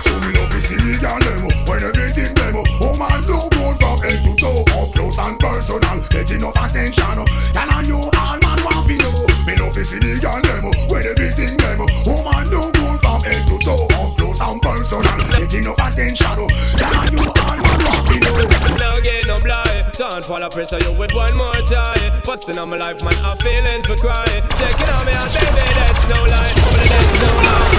Show 0.04 0.18
me 0.20 0.30
love 0.34 0.54
is 0.54 0.72
illegal 0.72 1.18
When 1.66 1.82
everything 1.82 2.35
demo 2.56 2.64
Oh 2.80 2.96
man, 2.96 3.20
no 3.28 3.48
go 3.50 3.74
from 3.76 3.98
head 4.00 4.22
to 4.24 4.34
toe 4.36 4.64
Up 4.76 4.92
close 4.92 5.18
and 5.18 5.38
personal 5.38 6.00
Get 6.08 6.30
enough 6.30 6.56
attention 6.56 7.16
Can 7.52 7.68
I 7.68 7.82
know 7.88 8.10
all 8.16 8.38
man 8.40 8.58
want 8.64 8.88
to 8.88 8.96
know 8.98 9.26
Me 9.44 9.56
love 9.56 9.76
is 9.76 9.92
illegal 9.96 10.40
demo 10.42 10.70
When 10.88 11.04
everything 11.04 11.56
demo 11.56 11.86
Oh 12.06 12.24
man, 12.24 12.50
no 12.50 12.70
go 12.72 12.96
from 12.98 13.20
head 13.22 13.46
to 13.48 13.58
toe 13.60 13.86
Up 14.00 14.16
close 14.16 14.40
and 14.40 14.60
personal 14.62 15.18
Get 15.36 15.54
enough 15.54 15.80
attention 15.80 16.36
Can 16.80 16.92
I 16.92 17.06
know 17.12 17.28
all 17.28 17.56
man 17.56 17.78
want 17.84 18.08
to 18.08 18.16
know 18.20 18.76
Now 18.76 19.00
get 19.00 19.26
no 19.26 19.36
blind. 19.42 19.92
Don't 19.92 20.24
fall 20.24 20.42
a 20.42 20.50
pressure 20.50 20.78
you 20.78 20.92
with 20.92 21.14
one 21.14 21.36
more 21.36 21.60
time. 21.64 22.20
Busting 22.24 22.58
on 22.58 22.68
my 22.68 22.76
life, 22.76 23.02
man, 23.02 23.16
I'm 23.24 23.36
feeling 23.38 23.82
for 23.82 23.96
crying. 23.96 24.42
Taking 24.60 24.92
on 24.92 25.06
me 25.06 25.12
out, 25.12 25.32
baby, 25.32 25.64
that's 25.72 26.04
no 26.08 26.20
lie. 26.20 26.52
That's 26.52 27.16
no 27.22 27.30
lie. 27.48 27.72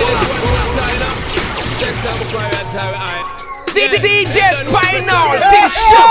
Get 0.00 0.16
it 0.16 0.28
one 0.32 0.40
more 0.40 0.68
time 0.80 0.98
now. 1.00 1.16
Next 1.78 2.00
time 2.02 2.20
I 2.20 2.24
cry, 2.32 2.96
I. 2.96 3.36
DJ 3.36 3.45
Big 5.52 5.68
Show. 5.68 6.08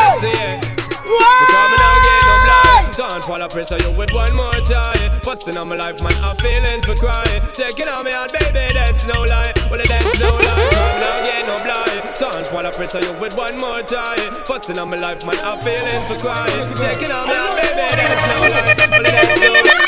That's 0.00 0.24
it. 0.24 0.64
Coming 1.04 1.82
out, 1.84 1.98
get 2.08 2.22
no 2.24 2.34
blind. 2.48 2.96
Don't 2.96 3.22
fall 3.22 3.42
a 3.42 3.48
pressure 3.48 3.76
you 3.84 3.92
with 3.92 4.12
one 4.14 4.34
more 4.34 4.60
time. 4.64 5.20
Busting 5.22 5.56
on 5.56 5.68
my 5.68 5.76
life, 5.76 6.00
man, 6.00 6.16
I'm 6.24 6.36
feeling 6.36 6.80
for 6.80 6.94
crying. 6.94 7.42
Taking 7.52 7.88
on 7.88 8.04
me 8.04 8.12
out, 8.12 8.32
baby, 8.32 8.72
that's 8.72 9.06
no 9.06 9.20
lie. 9.28 9.52
Well, 9.70 9.82
that's 9.84 10.18
no 10.18 10.30
lie. 10.32 10.70
Coming 10.72 11.04
out, 11.04 11.20
get 11.28 11.44
no 11.46 11.56
blind. 11.60 12.00
Don't 12.18 12.46
fall 12.46 12.64
a 12.64 12.72
pressure 12.72 13.00
you 13.00 13.12
with 13.20 13.36
one 13.36 13.58
more 13.60 13.82
time. 13.82 14.44
Busting 14.48 14.78
on 14.78 14.88
my 14.88 14.96
life, 14.96 15.24
man, 15.26 15.36
I'm 15.44 15.60
feeling 15.60 16.02
for 16.08 16.16
crying. 16.16 16.64
Taking 16.80 17.12
on 17.12 17.28
me 17.28 17.34
out, 17.36 17.56
baby, 17.60 17.76
that's 17.76 18.24
no 18.24 18.40
lie. 18.40 18.88
Well, 18.90 19.02
that's 19.02 19.40
no 19.40 19.52
lie. 19.52 19.85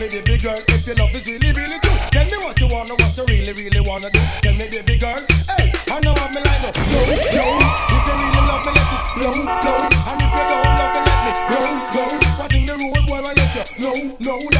Me, 0.00 0.08
baby 0.08 0.36
girl, 0.40 0.56
if 0.56 0.86
your 0.86 0.96
love 0.96 1.12
is 1.12 1.26
really, 1.28 1.52
really 1.52 1.78
true. 1.84 1.98
Tell 2.10 2.24
me 2.24 2.36
what 2.40 2.58
you 2.58 2.68
wanna, 2.72 2.94
what 2.96 3.12
you 3.16 3.24
really, 3.28 3.52
really 3.52 3.80
wanna 3.84 4.08
do. 4.08 4.20
Tell 4.40 4.54
me, 4.54 4.64
baby 4.72 4.96
girl, 4.96 5.20
hey, 5.60 5.68
I 5.92 6.00
know 6.00 6.16
I'm 6.16 6.32
like 6.32 6.60
no, 6.64 6.72
no, 6.72 7.04
no. 7.04 7.44
If 7.92 8.04
you 8.08 8.14
really 8.16 8.42
love 8.48 8.64
me, 8.64 8.72
let 8.72 8.92
it 8.96 9.04
flow, 9.12 9.32
flow. 9.60 9.76
And 10.08 10.20
if 10.24 10.32
you 10.32 10.44
don't 10.48 10.64
love 10.64 10.92
me, 10.96 11.00
let 11.04 11.20
me 11.20 11.32
go, 11.52 11.60
go. 11.92 12.04
What 12.40 12.54
in 12.56 12.64
the 12.64 12.74
road, 12.80 13.04
boy, 13.06 13.20
I 13.20 13.32
let 13.36 13.52
you 13.52 13.64
know, 13.84 13.96
know 14.24 14.59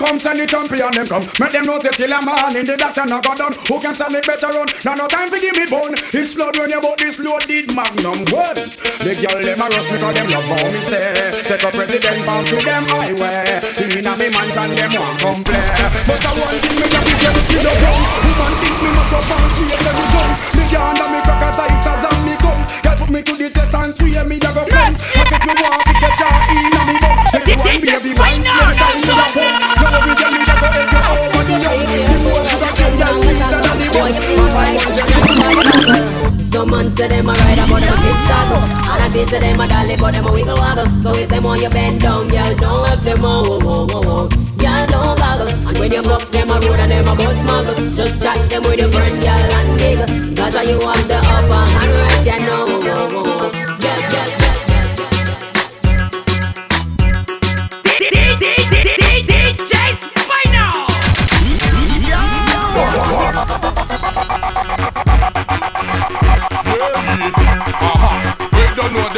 come, 0.00 0.18
send 0.18 0.40
the 0.40 0.46
champion 0.48 0.90
them 0.96 1.04
come. 1.04 1.28
Make 1.36 1.52
them 1.52 1.68
know 1.68 1.76
say 1.78 1.92
till 1.92 2.08
a 2.08 2.18
man 2.24 2.56
in 2.56 2.64
the 2.64 2.76
doctor 2.80 3.04
not 3.04 3.20
go 3.20 3.36
down. 3.36 3.52
Who 3.68 3.76
can 3.76 3.92
stand 3.92 4.16
it 4.16 4.24
better 4.24 4.48
run? 4.48 4.66
Now 4.88 4.96
no 4.96 5.04
time 5.04 5.28
for 5.28 5.36
give 5.36 5.52
me 5.52 5.68
bone. 5.68 5.92
It's 6.16 6.32
flood 6.32 6.56
when 6.56 6.72
you 6.72 6.80
bought 6.80 6.96
this 6.96 7.20
loaded 7.20 7.68
magnum. 7.76 8.24
What? 8.32 8.56
The 9.04 9.12
girl 9.20 9.36
them 9.36 9.60
a 9.60 9.66
rush 9.68 9.88
because 9.92 10.14
them 10.16 10.28
love 10.32 10.48
how 10.48 10.64
me 10.72 10.80
stay. 10.80 11.12
Take 11.44 11.64
a 11.68 11.70
president 11.70 12.18
bound 12.24 12.48
to 12.48 12.56
them 12.64 12.84
highway. 12.88 13.60
In 13.84 14.08
a 14.08 14.12
me 14.16 14.26
mansion 14.32 14.70
them 14.72 14.90
want 14.96 15.16
come 15.20 15.42
play. 15.44 15.68
But 16.08 16.24
I 16.24 16.32
want 16.32 16.58
thing 16.64 16.76
me 16.80 16.86
that 16.88 17.04
is 17.04 17.18
say 17.20 17.32
you 17.52 17.60
don't 17.60 17.80
run. 17.84 18.00
Who 18.24 18.30
man 18.40 18.52
think 18.56 18.76
me 18.80 18.90
much 18.96 19.12
up 19.12 19.28
and 19.28 19.48
sweet 19.52 19.76
every 19.84 20.06
jump. 20.08 20.32
Me 20.56 20.62
down 20.72 20.96
and 20.96 21.10
me 21.12 21.20
as 21.20 21.58
I 21.60 21.68
stars 21.84 22.04
and 22.08 22.20
me 22.24 22.34
come. 22.40 22.62
Girl 22.80 22.96
put 22.96 23.10
me 23.12 23.20
to 23.20 23.34
the 23.36 23.48
test 23.52 23.74
and 23.76 23.92
swear 23.92 24.24
me 24.24 24.36
da 24.40 24.50
go 24.56 24.64
come. 24.64 24.96
I 24.96 25.22
take 25.28 25.44
me 25.44 25.54
walk 25.60 25.89
Say 37.00 37.08
them 37.08 37.30
a 37.30 37.32
ride 37.32 37.56
but 37.56 37.80
them 37.80 37.96
keep 37.96 38.18
saddle 38.28 38.60
And 38.60 39.02
I 39.02 39.08
say 39.08 39.24
to 39.24 39.38
them 39.40 39.58
a 39.58 39.66
dolly 39.66 39.96
but 39.96 40.12
them 40.12 40.26
a 40.26 40.32
wiggle 40.34 40.54
waggle. 40.54 40.84
So 41.02 41.14
if 41.14 41.30
them 41.30 41.44
want 41.44 41.62
you 41.62 41.70
bend 41.70 42.02
down, 42.02 42.28
girl, 42.28 42.54
don't 42.54 42.88
have 42.88 43.02
them 43.02 43.24
a 43.24 43.40
whoa 43.40 43.58
whoa 43.58 43.86
whoa 43.86 44.00
whoa. 44.04 44.28
Girl, 44.60 44.86
don't 44.86 45.16
goggle. 45.16 45.48
And 45.66 45.78
when 45.78 45.92
you 45.92 46.02
buck 46.02 46.30
them 46.30 46.50
a 46.50 46.60
road 46.60 46.78
and 46.78 46.92
them 46.92 47.08
a 47.08 47.16
bus 47.16 47.40
smuggle 47.40 47.96
Just 47.96 48.20
chat 48.20 48.36
them 48.50 48.60
with 48.64 48.80
your 48.80 48.90
friend, 48.92 49.18
girl, 49.18 49.32
and 49.32 49.78
giggle. 49.80 50.36
Cause 50.36 50.68
you 50.68 50.78
have 50.78 51.08
the 51.08 51.16
upper 51.16 51.64
hand 51.72 51.92
right, 51.96 52.26
you 52.26 52.46
know 52.46 52.69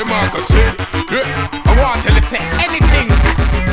the 0.03 0.09
marker, 0.09 0.43
see 0.51 0.71
Yeah, 1.15 1.63
I 1.65 1.73
want 1.79 2.03
to 2.03 2.13
say 2.27 2.43
anything. 2.59 3.09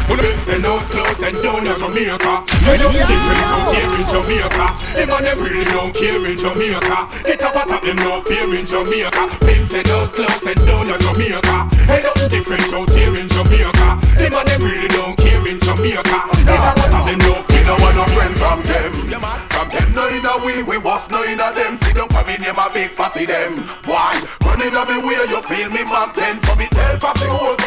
When 0.10 0.20
I 0.20 0.38
say 0.38 0.58
nose 0.58 0.86
close 0.90 1.22
and 1.24 1.42
down 1.42 1.66
in 1.68 1.78
Jamaica. 1.78 2.34
You 2.66 2.74
look 2.82 2.94
different 2.94 3.50
out 3.54 3.74
here 3.74 3.94
in 3.98 4.06
Jamaica. 4.14 4.66
Them 4.94 5.10
and 5.10 5.26
them 5.26 5.40
really 5.40 5.66
don't 5.66 5.94
care 5.94 6.26
in 6.26 6.38
Jamaica. 6.38 7.10
Get 7.24 7.44
up 7.44 7.56
at 7.56 7.82
them 7.82 7.96
no 7.98 8.22
fear 8.22 8.54
in 8.56 8.66
Jamaica. 8.66 9.24
Men 9.46 9.66
say 9.66 9.84
nose 9.84 10.12
close 10.14 10.46
and 10.46 10.60
down 10.66 10.90
in 10.90 11.00
Jamaica. 11.00 11.58
Hey, 11.86 12.02
nothing 12.02 12.30
different 12.30 12.74
out 12.74 12.90
here 12.92 13.16
in 13.16 13.28
Jamaica. 13.28 13.88
Them 14.18 14.34
and 14.34 14.48
them 14.48 14.62
really 14.62 14.88
don't 14.88 15.18
care 15.18 15.48
in 15.48 15.60
Jamaica. 15.60 16.20
Get 16.46 16.60
up 16.60 16.78
at 16.78 17.06
them 17.06 17.20
no 17.20 17.44
fear. 17.44 17.49
No 17.70 17.76
one 17.76 17.96
no 17.96 18.06
friend 18.18 18.36
from 18.36 18.64
them. 18.64 18.92
From 19.54 19.70
them, 19.70 19.94
no 19.94 20.08
in 20.08 20.26
a 20.26 20.44
we, 20.44 20.64
we 20.64 20.80
was 20.80 21.08
no 21.12 21.22
in 21.22 21.40
a 21.40 21.54
them. 21.54 21.78
See 21.78 21.94
them 21.94 22.08
come 22.08 22.28
in 22.30 22.42
here, 22.42 22.56
my 22.56 22.68
big 22.74 22.90
fussy 22.90 23.28
them. 23.28 23.60
Why? 23.86 24.26
Running 24.42 24.76
up 24.76 24.88
the 24.88 25.00
way 25.00 25.22
you 25.30 25.40
feel 25.44 25.70
me 25.70 25.84
back 25.84 26.16
then. 26.16 26.42
So 26.42 26.56
me 26.56 26.66
tell 26.66 26.98
fussy 26.98 27.28
hold 27.30 27.59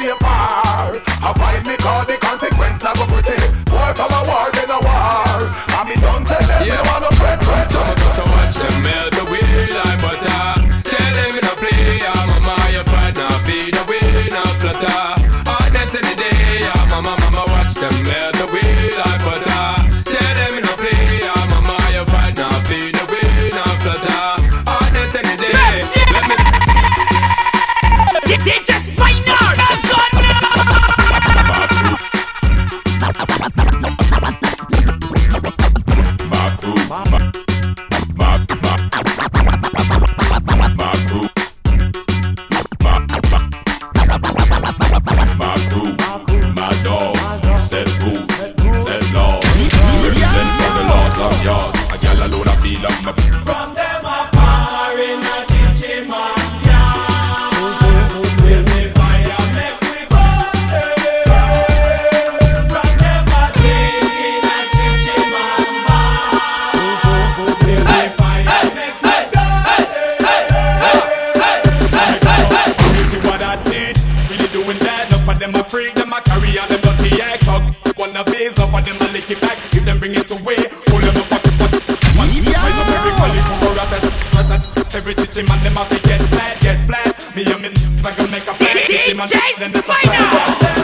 Every 85.13 85.27
chichi 85.27 85.43
man, 85.47 85.63
them 85.63 85.77
a 85.77 85.85
fi 85.85 85.99
get 86.09 86.23
flat, 86.31 86.59
get 86.61 86.87
flat. 86.87 87.37
Me 87.37 87.45
and 87.45 87.61
me, 87.61 87.69
I 88.03 88.17
gonna 88.17 88.31
make 88.31 88.47
a 88.49 88.55
flat 88.55 88.77
chichi 88.89 89.13
man. 89.13 89.29
Then 89.29 90.82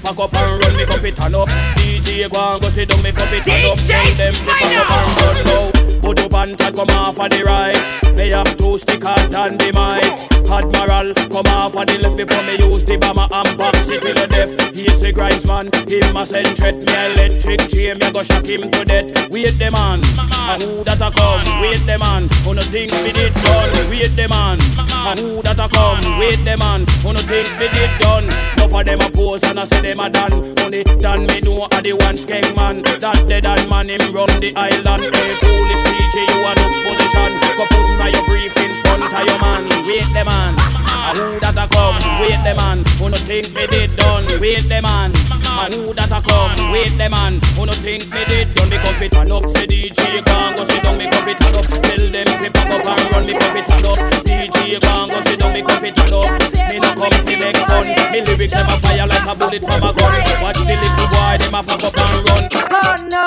fi 0.00 0.08
pack 0.08 0.18
up 0.18 0.34
and 0.34 0.62
run, 0.62 0.76
me 0.76 0.84
come 0.86 1.00
fit 1.00 1.20
and 1.20 1.36
up. 1.36 1.48
DJ 1.76 2.30
go 2.30 2.54
and 2.54 2.62
go 2.62 2.68
sit 2.68 2.88
down, 2.88 3.02
me 3.02 3.12
come 3.12 3.28
fit 3.28 3.46
and 3.46 3.66
up. 3.66 3.78
Tell 3.78 4.04
them 4.16 4.34
fi 4.34 4.52
pack 4.58 4.76
up 4.76 4.90
and 4.90 5.10
run 5.20 5.38
now. 5.44 6.00
Put 6.00 6.20
up 6.20 6.34
and 6.34 6.58
chat 6.58 6.74
come 6.74 6.90
off 6.90 7.20
of 7.20 7.30
the 7.30 7.42
right. 7.44 8.16
Me 8.16 8.30
have 8.30 8.56
two 8.56 8.78
stick 8.78 9.02
hard 9.02 9.32
and 9.32 9.58
the 9.58 9.70
mic. 9.72 10.34
Admiral 10.44 11.14
come 11.32 11.50
off 11.54 11.76
of 11.76 11.86
the 11.86 11.98
left 11.98 12.16
before 12.16 12.42
me 12.44 12.54
use 12.60 12.84
the 12.84 12.96
bomber 12.96 13.26
and 13.30 13.58
box 13.58 13.88
it 13.88 14.02
till 14.02 14.14
the 14.14 14.26
death. 14.28 14.74
He's 14.74 15.02
a 15.02 15.12
grinds 15.12 15.46
man, 15.46 15.66
him 15.88 16.16
a 16.16 16.26
send 16.26 16.52
threat. 16.58 16.76
Me 16.76 16.94
electric 17.14 17.60
chain, 17.70 17.98
me 17.98 18.12
go 18.12 18.22
shock 18.22 18.44
him 18.44 18.70
to 18.70 18.84
death. 18.84 19.08
Wait 19.30 19.56
the 19.58 19.70
man, 19.70 20.04
and 20.04 20.62
who 20.62 20.84
that 20.84 21.00
a 21.00 21.10
come? 21.10 21.42
Wait 21.62 21.80
the 21.86 21.96
man, 21.98 22.28
who 22.44 22.54
no 22.54 22.60
think 22.60 22.92
me 23.02 23.10
did 23.12 23.34
done? 23.42 23.72
Wait 23.88 24.12
the 24.14 24.28
man, 24.28 24.60
and 24.60 25.18
who 25.18 25.42
that 25.42 25.58
a 25.58 25.66
come? 25.72 26.02
Wait 26.20 26.38
the 26.44 26.54
man, 26.60 26.84
no 27.12 27.20
think 27.20 27.50
me 27.58 27.68
did 27.72 27.90
done? 28.00 28.26
No 28.56 28.68
for 28.68 28.84
them 28.84 29.00
a 29.00 29.10
pose 29.10 29.42
and 29.44 29.60
I 29.60 29.66
say 29.66 29.80
them 29.82 30.00
a 30.00 30.08
done. 30.08 30.32
Only 30.64 30.84
done 30.84 31.26
me 31.26 31.40
know 31.40 31.68
a 31.68 31.78
the 31.82 31.92
one 32.00 32.16
skeng 32.16 32.48
man. 32.56 32.82
That 33.00 33.28
dead 33.28 33.44
and 33.44 33.68
man 33.68 33.88
him 33.88 34.00
run 34.12 34.32
the 34.40 34.52
island. 34.56 35.02
Hey 35.04 35.32
foolish 35.42 35.82
DJ, 35.84 36.16
you 36.24 36.40
a 36.40 36.52
no 36.56 36.66
position. 36.88 37.30
Go 37.60 37.64
put 37.68 37.88
na 38.00 38.06
your 38.08 38.24
brief 38.24 38.56
in 38.56 38.72
front 38.82 39.04
of 39.04 39.24
your 39.26 39.38
man. 39.38 39.62
Wait 39.84 40.08
the 40.16 40.24
man, 40.24 40.56
who 41.16 41.40
that 41.40 41.56
a 41.56 41.66
come? 41.70 41.98
Wait 42.20 42.38
the 42.44 42.54
man, 42.58 42.84
who 42.98 43.08
no 43.08 43.16
think 43.16 43.52
me 43.54 43.66
did 43.68 43.94
done? 43.96 44.26
Wait 44.40 44.64
the 44.68 44.80
man, 44.82 45.10
and 45.10 45.74
who 45.74 45.94
that 45.94 46.10
a 46.10 46.20
come? 46.22 46.72
Wait 46.72 46.92
the 46.98 47.08
man, 47.08 47.40
who 47.54 47.66
no 47.66 47.72
think 47.72 48.06
me 48.12 48.24
did 48.26 48.52
done? 48.54 48.68
Me 48.70 48.76
come 48.78 48.94
fit 48.96 49.14
and 49.16 49.30
up, 49.32 49.42
say 49.54 49.66
DJ 49.66 50.20
and 50.20 50.56
go 50.56 50.64
sit 50.64 50.82
down. 50.82 50.96
Me 50.98 51.06
come 51.10 51.24
fit 51.24 51.40
and 51.40 51.56
up, 51.56 51.66
tell 51.68 52.04
them 52.10 52.26
fi 52.26 52.48
pack 52.50 52.70
up 52.70 52.86
and 52.86 53.04
run. 53.14 53.24
Me 53.24 53.32
come 53.34 53.52
fit 53.54 53.70
and 53.70 53.86
up, 53.86 53.98
DJ 54.26 54.78
and 54.78 55.10
go 55.12 55.18
sit 55.24 55.38
down. 55.38 55.52
Me 55.52 55.60
come 55.62 55.80
fit 55.80 55.98
and 55.98 56.14
up, 56.14 56.28
me 56.70 56.76
no 56.78 56.90
come 56.94 57.18
fi 57.24 57.34
make 57.36 57.60
fun. 57.68 57.86
Me 58.12 58.18
lyrics 58.22 58.54
them 58.54 58.68
a 58.70 58.76
fire 58.80 59.06
like 59.06 59.26
a 59.26 59.34
bullet 59.34 59.62
from 59.62 59.82
a 59.82 59.90
gun. 59.94 60.14
Watch 60.42 60.60
the 60.66 60.74
little 60.74 61.08
boy 61.10 61.34
them 61.38 61.54
a 61.54 61.60
pack 61.62 61.82
up 61.82 61.96
and 61.98 62.20
run. 62.28 62.42
Oh 62.74 62.94
no, 63.10 63.24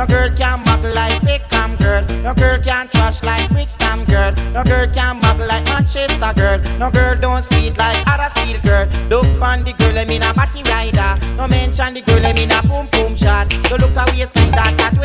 No 0.00 0.06
girl 0.06 0.30
can 0.34 0.64
muggle 0.64 0.94
like 0.94 1.20
Beckham 1.20 1.76
girl. 1.76 2.00
No 2.22 2.32
girl 2.32 2.58
can 2.62 2.88
trash 2.88 3.22
like 3.22 3.46
Brixton 3.50 4.06
girl. 4.06 4.32
No 4.54 4.64
girl 4.64 4.86
can 4.88 5.20
muggle 5.20 5.46
like 5.46 5.62
Manchester 5.66 6.32
girl. 6.34 6.58
No 6.78 6.90
girl 6.90 7.16
don't 7.16 7.44
sweet 7.44 7.76
like 7.76 8.02
other 8.06 8.30
girl. 8.62 8.86
Look 9.10 9.42
on 9.42 9.64
the 9.64 9.72
girl, 9.74 9.98
I 9.98 10.04
mean 10.06 10.22
a 10.22 10.32
batty 10.32 10.62
rider. 10.64 11.12
No 11.36 11.46
mention 11.48 11.92
the 11.92 12.00
girl, 12.00 12.24
I 12.24 12.32
mean 12.32 12.50
a 12.50 12.62
boom 12.62 12.88
boom 12.92 13.16
shot. 13.16 13.52
No 13.68 13.76
look 13.76 13.92
away, 13.92 14.24
spend 14.24 14.54
that 14.54 14.72
tattoo. 14.78 14.99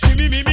see 0.00 0.16
me, 0.16 0.28
me, 0.28 0.42
me. 0.42 0.49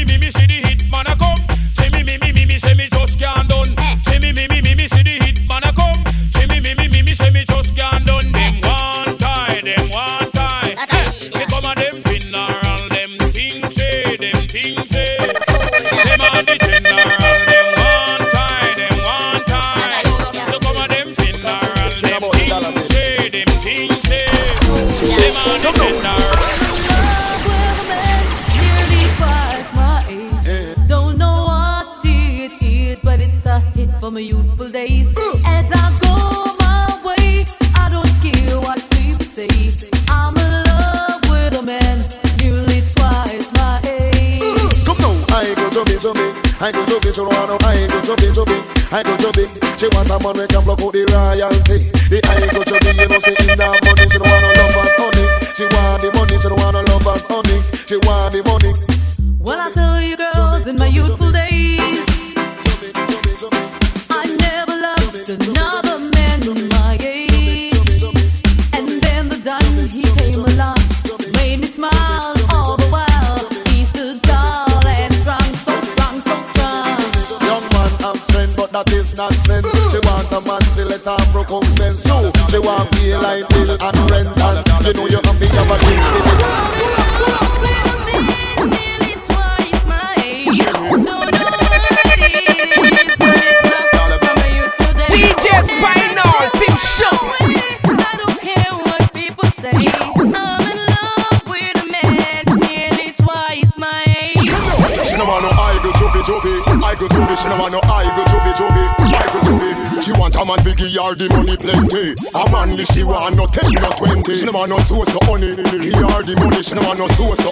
want 116.87 116.99
no 116.99 117.07
source 117.07 117.46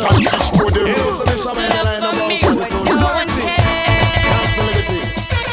For 0.00 0.16
the 0.72 1.36
show 1.36 1.52
me 1.52 1.68
the 1.68 1.76
line 1.84 2.00
about 2.00 2.24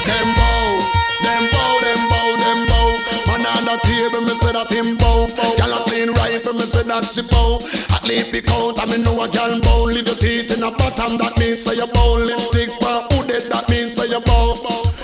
Them 0.07 0.27
bow, 0.39 0.71
them 1.19 1.43
bow, 1.51 1.75
them 1.83 2.01
bow, 2.07 2.31
them 2.39 2.59
bow. 2.71 2.95
Man 3.27 3.43
on 3.43 3.67
table, 3.83 4.23
me 4.23 4.31
say 4.39 4.55
that 4.55 4.71
him 4.71 4.95
bow, 4.95 5.27
bow. 5.35 5.51
A 5.67 5.83
clean 5.83 6.15
me 6.55 6.63
say 6.63 6.87
that 6.87 7.03
she 7.03 7.27
bow. 7.27 7.59
At 7.91 8.07
I 8.07 8.85
me 8.87 9.03
know 9.03 9.19
a 9.19 9.27
gyal 9.27 9.59
bow. 9.61 9.91
Teeth 10.15 10.55
in 10.55 10.63
a 10.63 10.71
that 10.71 11.35
means 11.37 11.63
say 11.63 11.75
you 11.75 11.87
bow. 11.87 12.15
Lipstick 12.15 12.71
who 13.11 13.27
did 13.27 13.51
that 13.51 13.67
say 13.67 14.07
you 14.07 14.21
bow. 14.21 14.55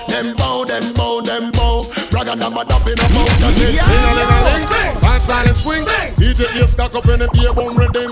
Them 0.07 0.35
bow, 0.37 0.63
them 0.63 0.93
bow, 0.95 1.19
them 1.19 1.51
bow. 1.51 1.83
Silent 5.23 5.55
swing. 5.55 5.85
DJ 6.19 6.51
Ace 6.61 6.75
cock 6.75 6.93
up 6.95 7.07
in 7.07 7.19
the 7.19 7.29
beer 7.31 7.53
bone 7.53 7.77
redeem. 7.77 8.11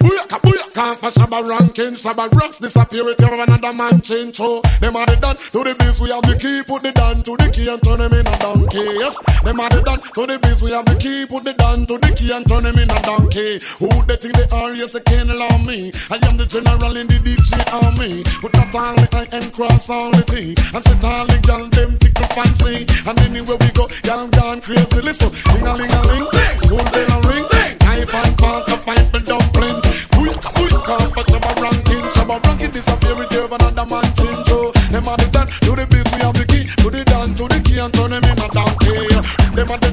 Shabba 1.01 1.41
shabba 1.41 1.47
ranking, 1.47 1.93
shabba 1.93 2.31
rocks 2.33 2.59
disappear 2.59 3.03
with 3.03 3.19
your 3.19 3.33
another 3.33 3.73
man 3.73 4.01
change. 4.01 4.35
So 4.35 4.61
them 4.79 4.95
are 4.95 5.07
the 5.07 5.15
done 5.15 5.35
to 5.35 5.63
the 5.63 5.73
biz, 5.73 5.99
we 5.99 6.11
have 6.11 6.21
the 6.21 6.37
key, 6.37 6.61
put 6.61 6.83
the 6.83 6.91
down 6.91 7.23
to 7.23 7.35
the 7.37 7.49
key 7.49 7.67
and 7.69 7.81
turn 7.81 7.97
them 7.97 8.13
in 8.13 8.27
a 8.27 8.37
donkey. 8.37 8.85
Yes, 9.01 9.17
them 9.41 9.59
are 9.59 9.69
the 9.69 9.81
done 9.81 9.97
to 9.97 10.27
the 10.29 10.37
biz, 10.37 10.61
we 10.61 10.69
have 10.69 10.85
the 10.85 10.93
key, 10.93 11.25
put 11.25 11.41
the 11.43 11.53
down 11.57 11.87
to 11.87 11.97
the 11.97 12.13
key 12.13 12.29
and 12.29 12.45
turn 12.45 12.61
them 12.61 12.77
in 12.77 12.85
a 12.85 13.01
donkey. 13.01 13.57
Who 13.81 13.89
they 14.05 14.13
think 14.13 14.37
they 14.37 14.45
are? 14.53 14.77
Yes, 14.77 14.93
they 14.93 15.01
can't 15.01 15.31
allow 15.31 15.57
me. 15.57 15.89
I 16.13 16.21
am 16.21 16.37
the 16.37 16.45
general 16.45 16.93
in 16.93 17.07
the 17.09 17.17
DJ 17.17 17.49
army. 17.81 18.21
Put 18.37 18.53
that 18.53 18.69
all 18.69 18.93
the 18.93 19.09
I 19.09 19.25
and 19.33 19.49
cross 19.49 19.89
all 19.89 20.11
the 20.13 20.21
T 20.21 20.53
and 20.53 20.83
sit 20.85 21.01
all 21.01 21.25
the 21.25 21.41
gal 21.41 21.65
them 21.73 21.97
the 21.97 22.27
fancy. 22.37 22.85
And 23.09 23.17
anywhere 23.25 23.57
we 23.57 23.73
go, 23.73 23.89
gal 24.05 24.29
gone 24.29 24.61
crazy. 24.61 25.01
Listen, 25.01 25.33
ding 25.49 25.65
a 25.65 25.73
ling 25.73 25.89
a 25.89 26.01
ling, 26.13 26.29
school 26.61 26.85
bell 26.93 27.09
a 27.09 27.17
ring, 27.25 27.45
knife 27.81 28.13
and 28.13 28.37
fork 28.37 28.69
a 28.69 28.77
pipe 28.77 29.13
and 29.17 29.25
dumpling. 29.25 29.81
Quick, 30.13 30.37
quick 30.37 30.90
can't 30.97 31.13
fuck 31.13 31.27
some 31.29 31.41
ranking. 31.63 32.09
Some 32.09 32.29
ranking 32.29 32.71
disappear 32.71 33.15
with 33.15 33.31
you 33.33 33.45
another 33.45 33.85
man 33.85 34.03
change. 34.15 34.47
So 34.47 34.71
them 34.91 35.07
are 35.07 35.17
the 35.17 35.29
done, 35.31 35.47
to 35.47 35.71
the 35.75 35.85
beat, 35.87 36.07
we 36.11 36.19
have 36.21 36.35
the 36.35 36.45
key. 36.45 36.65
To 36.83 36.89
the 36.89 37.03
dance, 37.05 37.39
to 37.39 37.47
the 37.47 37.59
key 37.63 37.79
and 37.79 37.93
turn 37.93 38.11
them 38.11 38.23
in 38.23 38.39
a 38.39 38.47
donkey. 38.51 39.07
Them 39.55 39.71
are 39.71 39.79
the 39.79 39.90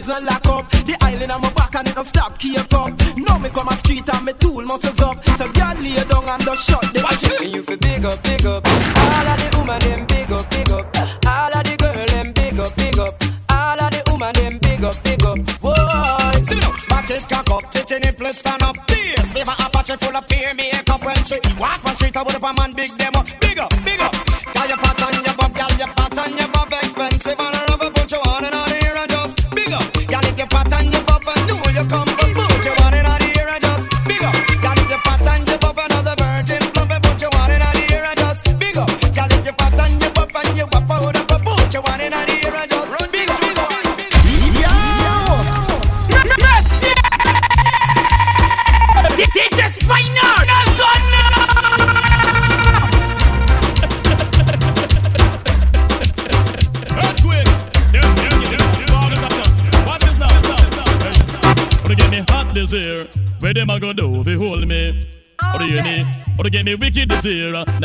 prison 0.00 0.24
lock 0.24 0.46
up. 0.46 0.70
The 0.70 0.96
island 1.00 1.32
on 1.32 1.40
my 1.42 1.52
back 1.52 1.74
and 1.74 1.88
it 1.88 1.94
don't 1.94 2.04
stop 2.04 2.38
keep 2.38 2.58
up. 2.74 2.92
Now 3.16 3.38
me 3.38 3.48
come 3.50 3.68
a 3.68 3.76
street 3.76 4.08
and 4.08 4.24
me 4.24 4.32
tool 4.34 4.62
muscles 4.62 5.00
up. 5.00 5.16
So 5.36 5.48
girl 5.52 5.74
lay 5.80 6.04
down 6.08 6.28
and 6.28 6.42
just 6.42 6.68
shut 6.68 6.82
the 6.92 7.00
watch 7.02 7.24
And 7.24 7.54
you 7.54 7.62
feel 7.62 7.76
big 7.76 8.04
up, 8.04 8.22
big 8.22 8.46
up. 8.46 8.66
All 8.66 9.28
of 9.28 9.36
the 9.40 9.48
woman 9.58 9.80
them 9.80 10.06
big 10.06 10.32
up, 10.32 10.50
big 10.50 10.70
up. 10.70 10.96
All 11.26 11.52
of 11.52 11.64
the 11.64 11.74
girl 11.76 12.06
them 12.06 12.32
big 12.32 12.60
up, 12.60 12.76
big 12.76 12.98
up. 12.98 13.14
All 13.50 13.80
of 13.80 13.90
the 13.90 14.00
woman 14.10 14.32
them 14.34 14.58
big 14.58 14.84
up, 14.84 14.96
big 15.04 15.24
up. 15.24 15.38
Whoa. 15.60 16.42
See 16.42 16.54
me 16.54 16.60
now, 16.60 16.72
match 16.88 17.10
it 17.10 17.28
cock 17.28 17.50
up, 17.50 17.70
titty 17.70 17.98
nipple 18.00 18.32
stand 18.32 18.62
up. 18.62 18.76
This 18.86 19.32
fever 19.32 19.56
Apache 19.60 19.96
full 19.96 20.16
of 20.16 20.26
peer 20.28 20.54
makeup 20.54 21.04
when 21.04 21.20
she 21.24 21.38
walk 21.58 21.84
on 21.84 21.94
street. 21.94 22.16
I 22.16 22.22
would 22.22 22.32
have 22.32 22.44
a 22.44 22.52
man 22.54 22.72
big 22.72 22.90
them 22.96 23.14
up, 23.14 23.28
up, 23.28 23.40
big 23.40 23.49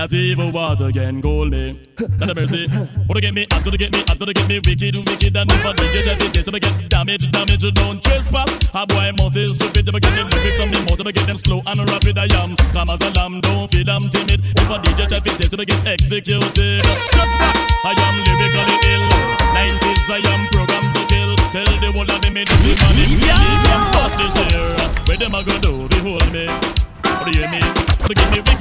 Not 0.06 0.14
even 0.14 0.52
water 0.52 0.92
can 0.92 1.20
cool 1.20 1.50
me. 1.50 1.82
Not 2.20 2.30
a 2.30 2.36
mercy. 2.36 2.68
To 2.68 3.22
get 3.22 3.34
me 3.34 3.48
hot, 3.50 3.66
to 3.66 3.72
get 3.72 3.92
me 3.92 4.04
hot, 4.06 4.20
to 4.20 4.34
get 4.34 4.48
me 4.48 4.62
wicked, 4.62 4.96
wicked, 5.10 5.36
and 5.36 5.52
if 5.52 5.66
I 5.66 5.74
DJ 5.74 6.06
that 6.06 6.22
it 6.22 6.38
is, 6.38 6.48
I 6.48 6.60
get 6.60 6.90
damage, 6.90 7.32
damage, 7.32 7.74
don't 7.74 8.04
trespass. 8.04 8.70
A 8.76 8.86
boy 8.86 9.10
must 9.18 9.36
is 9.36 9.56
stupid, 9.56 9.90
I 9.90 9.98
get 9.98 10.14
them 10.14 10.30
lyrics 10.30 10.62
on 10.62 10.70
me 10.70 10.78
if 10.78 11.08
I 11.08 11.12
get 11.12 11.26
them 11.26 11.38
slow 11.38 11.64
and 11.66 11.90
rapid, 11.90 12.20
I 12.20 12.30
am. 12.38 12.56
Come 12.70 12.90
as 12.94 13.02
a 13.02 13.10
lamb, 13.18 13.42
don't 13.42 13.66
feel 13.72 13.90
I'm 13.90 14.06
timid. 14.14 14.46
If 14.46 14.70
a 14.70 14.78
DJ 14.78 15.10
that 15.10 15.26
it 15.26 15.42
is, 15.42 15.54
I 15.58 15.66
get 15.66 15.88
executed. 15.88 16.84
Just 16.86 17.34
back, 17.42 17.56
I 17.90 18.05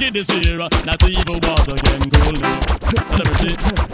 wicked 0.05 0.25
this 0.25 0.47
year. 0.47 0.57
Not 0.57 1.09
even 1.09 1.39
water 1.43 1.75
can 1.77 2.09
cool. 2.09 2.33
Let 3.17 3.43
me 3.43 3.49
see. 3.49 3.84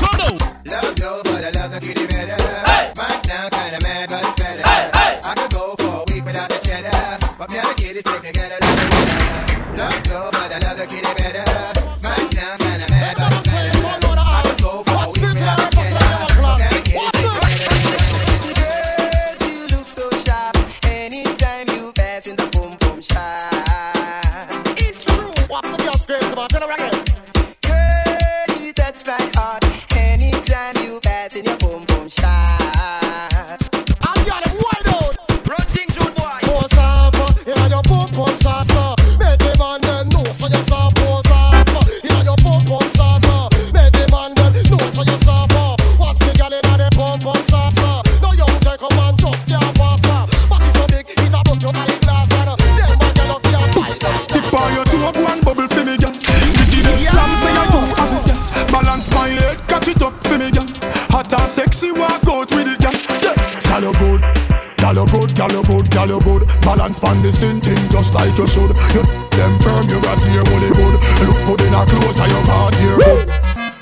Girl 66.07 66.17
you 66.17 66.23
good, 66.23 66.47
Balance 66.61 66.99
pan 66.99 67.21
the 67.21 67.31
same 67.31 67.61
thing 67.61 67.77
just 67.89 68.13
like 68.13 68.35
you 68.37 68.47
should. 68.47 68.71
You 68.93 69.03
them 69.37 69.59
firm, 69.59 69.87
you 69.89 69.99
brass 70.01 70.25
here, 70.25 70.43
holy 70.45 70.71
good. 70.73 70.95
Look 71.25 71.39
good 71.45 71.61
in 71.61 71.73
a 71.73 71.85
clothes, 71.85 72.19
and 72.19 72.31
your 72.31 72.43
heart 72.45 72.75
here. 72.75 72.97
Good 72.97 73.29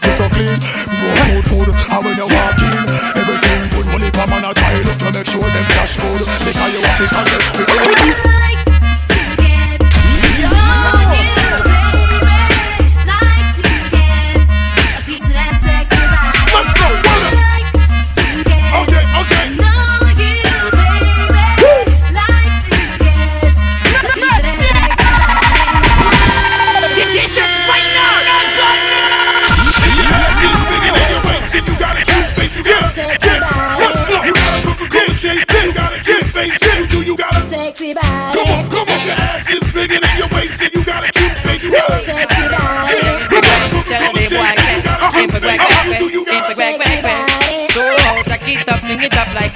You 0.04 0.12
so 0.12 0.28
clean, 0.30 0.60
good, 0.60 1.46
good, 1.46 1.46
good. 1.48 1.70
And 1.70 2.02
when 2.04 2.16
you 2.18 2.28
walk 2.28 2.60
in, 2.60 2.86
everything 3.16 3.70
good. 3.72 3.86
Only 3.94 4.12
come 4.12 4.34
on 4.34 4.44
a 4.44 4.54
try, 4.54 4.80
look 4.84 4.98
to 5.00 5.12
make 5.14 5.28
sure 5.28 5.42
them 5.42 5.66
cash 5.72 5.98
good. 5.98 6.22
Because 6.44 6.72
you 6.74 6.82
have 6.84 6.98
to 7.00 7.08
collect 7.08 7.46
for 7.56 8.39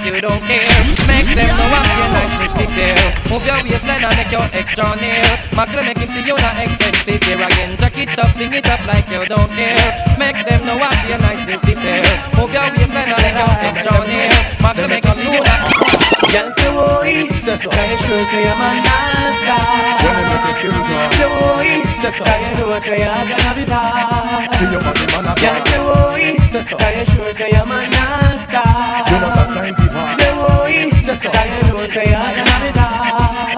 you 0.04 0.20
don't 0.20 0.42
care. 0.44 0.68
Make 1.08 1.32
them 1.32 1.48
know 1.56 1.68
I'm 1.72 1.88
your 1.96 2.10
nice 2.12 2.34
pretty 2.36 2.66
tail. 2.76 3.00
Move 3.32 3.44
your 3.46 3.60
waistline 3.64 4.04
and 4.04 4.16
make 4.16 4.30
your 4.30 4.44
extra 4.52 4.84
near. 5.00 5.24
Macro 5.56 5.80
make 5.82 5.98
him 5.98 6.08
see 6.08 6.28
you 6.28 6.36
not 6.36 6.60
expensive 6.60 7.22
here 7.24 7.40
again. 7.40 7.76
Jack 7.80 7.96
it 7.96 8.18
up, 8.18 8.28
fling 8.36 8.52
it 8.52 8.68
up 8.68 8.84
like 8.86 9.08
you 9.08 9.24
don't 9.24 9.50
care. 9.56 9.88
Make 10.20 10.44
them 10.44 10.60
know 10.66 10.76
I'm 10.76 11.08
your 11.08 11.18
nice 11.18 11.44
pretty 11.48 11.74
tail. 11.74 12.04
Move 12.36 12.52
your 12.52 12.68
waistline 12.76 13.08
and 13.08 13.22
make 13.24 13.38
your 13.38 13.52
extra 13.64 13.96
near. 14.04 14.32
Macro 14.60 14.88
make 14.88 15.04
him 15.04 15.18
know 15.24 15.42
that. 15.44 16.13
Girl 16.34 16.50
say 16.50 16.66
boy, 16.74 17.30
say 17.30 17.54
so. 17.54 17.70
Can 17.70 17.86
you 17.90 17.98
sure 18.02 18.26
say 18.26 18.42
I'm 18.42 18.58
a 18.58 18.68
nice 18.82 19.38
guy? 19.46 20.02
When 20.02 20.18
you 20.18 20.26
make 20.26 20.42
a 20.42 20.52
skill 20.58 20.74
drop 20.74 21.14
Say 21.14 21.30
boy, 21.30 21.70
Say 22.02 22.10
so. 22.10 22.22
Can 22.26 22.42
you 22.42 22.50
know 22.58 22.74
say 22.82 23.06
I 23.06 23.22
gonna 23.22 23.54
be 23.54 23.62
bad? 23.70 24.50
See 24.58 24.66
your 24.66 24.82
body 24.82 25.06
man 25.14 25.30
a 25.30 25.32
Girl 25.38 25.58
say 25.62 25.78
boy, 25.78 26.34
Say 26.50 26.62
so. 26.66 26.74
Can 26.74 26.90
you 26.98 27.06
sure 27.06 27.30
say 27.38 27.54
I'm 27.54 27.70
a 27.70 27.78
nice 27.86 28.50
guy? 28.50 28.66
You 29.06 29.16
know 29.22 29.30
sometimes 29.30 29.78
people 29.78 30.06
Say 30.18 30.34
boy, 30.34 30.90
Say 31.06 31.14
so. 31.22 31.30
Can 31.30 31.46
you 31.54 31.62
know 31.70 31.86
say 31.86 32.02
I 32.02 32.34
gonna 32.34 32.56
be 32.66 32.70
bad? 32.74 33.54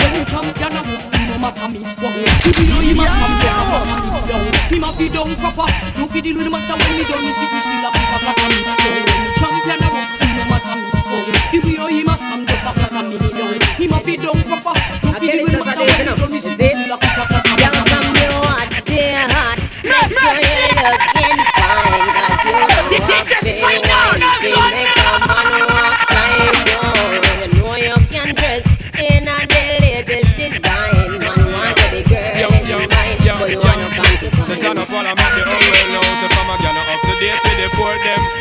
When 0.00 0.12
you 0.16 0.24
champion 0.24 0.72
a 0.72 0.80
hook, 0.80 1.12
you 1.12 1.28
know 1.28 1.38
my 1.44 1.50
family. 1.52 1.84
Wow. 2.00 2.08
If 2.40 2.56
you 2.56 2.64
know 2.72 2.80
you 2.80 2.96
must 2.96 3.12
come 3.20 3.36
get 3.36 3.52
some 3.52 3.68
of 3.68 3.84
me. 3.84 4.00
Yo, 4.32 4.36
me 4.72 4.76
ma 4.80 4.88
fi 4.96 5.06
down 5.12 5.28
proper. 5.36 5.68
No 6.00 6.08
fi 6.08 6.24
deal 6.24 6.40
with 6.40 6.48
the 6.48 6.52
matter 6.56 6.72
when 6.72 6.88
me 6.96 7.04
done. 7.04 7.20
Me 7.20 7.32
see 7.36 7.44
you 7.52 7.60
still 7.60 7.84
a 7.84 7.90
pick 7.92 8.12
up 8.16 8.24
like 8.24 8.48
me. 8.48 8.64
Yo, 8.64 9.44
when 9.68 9.76
you 9.76 9.99
he 11.50 11.58
be 11.58 11.76
or 11.82 11.90
he 11.90 12.04
must 12.04 12.22
come 12.22 12.46
just 12.46 12.62
a 12.62 12.70
flat 12.72 12.94
and 12.94 13.08
me 13.10 13.16
need 13.18 13.34
down. 13.34 13.58
He 13.74 13.88
must 13.88 14.06
be 14.06 14.14
down 14.14 14.38
proper. 14.46 14.70
No 15.02 15.10
fit 15.18 15.34
him 15.34 15.50
with 15.50 15.66
my 15.66 15.74
down. 15.74 15.88
He 15.98 16.04
don't 16.06 16.30
miss 16.30 16.46
it. 16.46 16.62
Young 16.62 16.94
from 16.94 18.06
the 18.14 18.26
heart, 18.38 18.70
stay 18.86 19.18
hot. 19.18 19.58
Make 19.82 20.14
sure 20.14 20.30
you're 20.30 20.94
looking 20.94 21.42
fine. 21.58 22.06
Cause 22.14 22.38
you 22.46 22.54
know 22.54 22.70
what 22.70 22.86
they 23.42 23.66
want. 23.82 24.22
They 24.38 24.54
make 24.54 24.94
a 24.94 25.18
man 25.26 25.66
walk 25.74 26.06
like 26.14 26.70
one. 26.78 27.18
You 27.42 27.58
know 27.58 27.74
you 27.82 27.98
can 28.06 28.30
dress 28.30 28.62
in 28.94 29.26
a 29.26 29.34
the 29.50 29.62
latest 29.82 30.30
design. 30.38 31.18
Man 31.18 31.34
wants 31.50 31.82
the 31.90 32.00
girl 32.06 32.46
in 32.46 32.78
mind. 32.94 33.18
But 33.26 33.50
you 33.50 33.58
wanna 33.58 33.90
come 33.90 34.14
to 34.22 34.30
find. 34.30 34.54
Just 34.54 34.62
tryna 34.62 34.86
follow 34.86 35.14
my 35.18 35.26
the 35.34 35.42
old 35.50 35.66
way 35.66 35.82
now. 35.90 36.14
So 36.14 36.30
come 36.30 36.50
again, 36.54 36.78
up 36.78 36.94
to 36.94 37.12
date 37.18 37.42
with 37.42 37.58
the 37.58 37.66
poor 37.74 37.98
them 38.06 38.39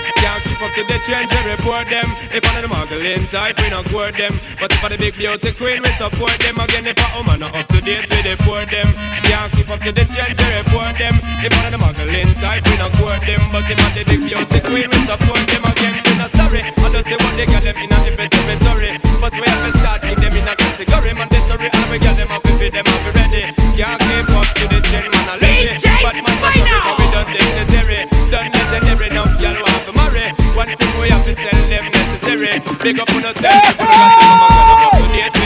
up 0.64 0.72
to 0.76 0.84
the 0.84 0.98
trends 1.08 1.32
we 1.32 1.42
report 1.48 1.88
them. 1.88 2.08
If 2.36 2.44
one 2.44 2.56
of 2.56 2.64
the 2.64 2.72
muggling 2.72 3.24
type 3.32 3.56
we 3.64 3.70
not 3.72 3.88
court 3.88 4.16
them. 4.16 4.34
But 4.60 4.72
if 4.76 4.84
I 4.84 4.88
the 4.92 4.98
big 5.00 5.16
beauty 5.16 5.52
queen 5.56 5.80
we 5.80 5.92
support 5.96 6.36
them. 6.40 6.56
Again 6.60 6.84
if 6.84 7.00
a 7.00 7.08
woman 7.16 7.40
not 7.40 7.56
up 7.56 7.68
to 7.72 7.80
date 7.80 8.08
we 8.12 8.20
deport 8.22 8.68
them. 8.68 8.88
Can't 9.24 9.50
keep 9.56 9.70
up 9.72 9.80
to 9.88 9.92
the 9.96 10.04
trends 10.04 10.36
we 10.36 10.48
report 10.52 10.96
them. 11.00 11.16
If 11.40 11.52
one 11.56 11.66
of 11.68 11.72
the 11.72 11.80
muggling 11.80 12.30
type 12.44 12.64
we 12.68 12.76
not 12.76 12.92
court 13.00 13.24
them. 13.24 13.42
But 13.56 13.68
if 13.72 13.80
I 13.80 13.88
the 13.96 14.04
big 14.04 14.22
beauty 14.28 14.60
queen 14.68 14.88
we 14.92 15.00
support 15.08 15.44
them. 15.48 15.64
Again 15.64 15.94
we 15.96 16.14
not 16.20 16.32
sorry 16.36 16.62
I 16.66 16.88
just 16.92 17.06
say 17.08 17.18
what 17.20 17.34
they 17.40 17.48
got 17.48 17.64
them 17.64 17.78
in 17.80 17.94
a 17.94 17.98
different 18.04 18.34
inventory 18.36 18.92
But 19.24 19.34
we 19.40 19.46
have 19.48 19.64
to 19.64 19.72
start 19.80 20.00
keep 20.04 20.20
them 20.20 20.34
in 20.36 20.50
a 20.50 20.54
category. 20.60 21.12
Mandatory 21.16 21.70
and 21.72 21.88
we 21.88 21.98
got 22.04 22.16
them 22.20 22.32
up 22.36 22.44
if 22.44 22.60
them 22.60 22.88
up 22.90 23.04
ready. 23.16 23.44
Can't 23.80 24.00
keep 24.12 24.30
up 24.36 24.48
to 24.60 24.66
the 24.68 24.80
trend 24.92 25.08
man 25.08 25.28
a 25.32 25.36
lazy. 25.40 25.88
But 26.04 26.16
man 26.20 26.36
not 26.36 26.84
but 26.84 26.96
we 27.00 27.08
done 27.16 27.30
necessary. 27.32 28.00
Done 28.28 28.52
legendary 28.52 29.10
now 29.16 29.26
y'all 29.40 29.56
want 29.64 29.84
to 29.88 29.94
marry 29.96 30.49
One 30.60 30.68
thing 30.68 31.02
we 31.02 31.08
have 31.08 31.24
to 31.24 31.34
tell 31.34 31.70
them 31.70 31.90
necessary? 31.90 32.60
Big 32.84 33.00
up 33.00 33.10
on 33.16 33.24
us 33.24 33.42
them 33.42 35.39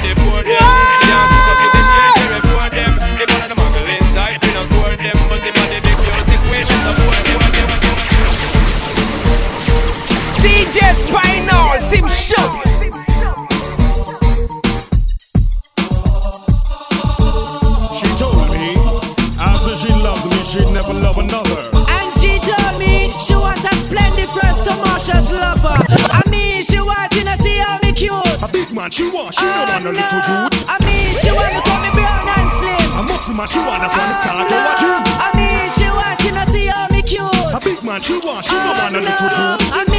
man 28.84 28.92
she 28.92 29.08
want, 29.10 29.34
she 29.34 29.46
don't 29.46 29.70
want 29.70 29.86
a 29.86 29.92
little 29.96 30.04
ah, 30.12 30.28
youth. 30.28 30.68
I 30.68 30.76
mean, 30.84 31.16
she 31.24 31.32
want 31.32 31.56
to 31.56 31.62
call 31.64 31.80
me 31.80 31.90
brown 31.96 32.28
and 32.28 32.52
slim. 32.52 33.00
A 33.00 33.04
muscle 33.08 33.34
man 33.34 33.48
she 33.48 33.60
want, 33.64 33.80
that's 33.80 33.96
why 33.96 34.12
I 34.12 34.16
start 34.20 34.44
a 34.44 34.74
gym. 34.76 35.00
I 35.24 35.30
mean, 35.40 35.72
she 35.72 35.88
want 35.88 36.20
to 36.20 36.52
see 36.52 36.68
how 36.68 36.88
me 36.92 37.02
cute. 37.02 37.56
A 37.56 37.60
big 37.64 37.80
man 37.84 38.02
she 38.02 38.20
want, 38.20 38.44
she 38.44 38.52
don't 38.52 38.76
want 38.76 38.96
a 38.96 39.00
ah, 39.00 39.08
little 39.08 39.32
youth. 39.40 39.93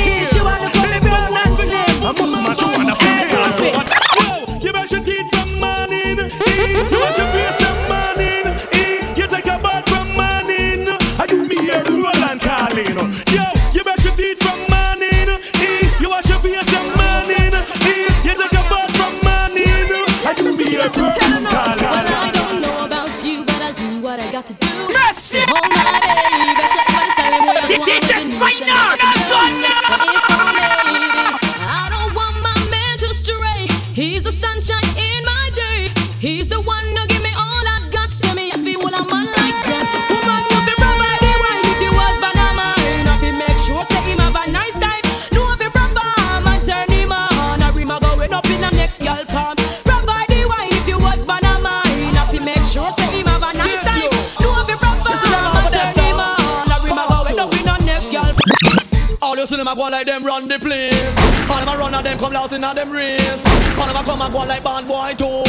Come 62.48 62.62
in 62.62 62.74
them 62.76 62.90
race. 62.90 63.46
All 63.78 63.86
them 63.86 63.96
a 63.96 64.04
come 64.04 64.20
and 64.20 64.32
go 64.32 64.38
like 64.44 64.62
band 64.62 64.86
boy 64.86 65.12
too. 65.16 65.44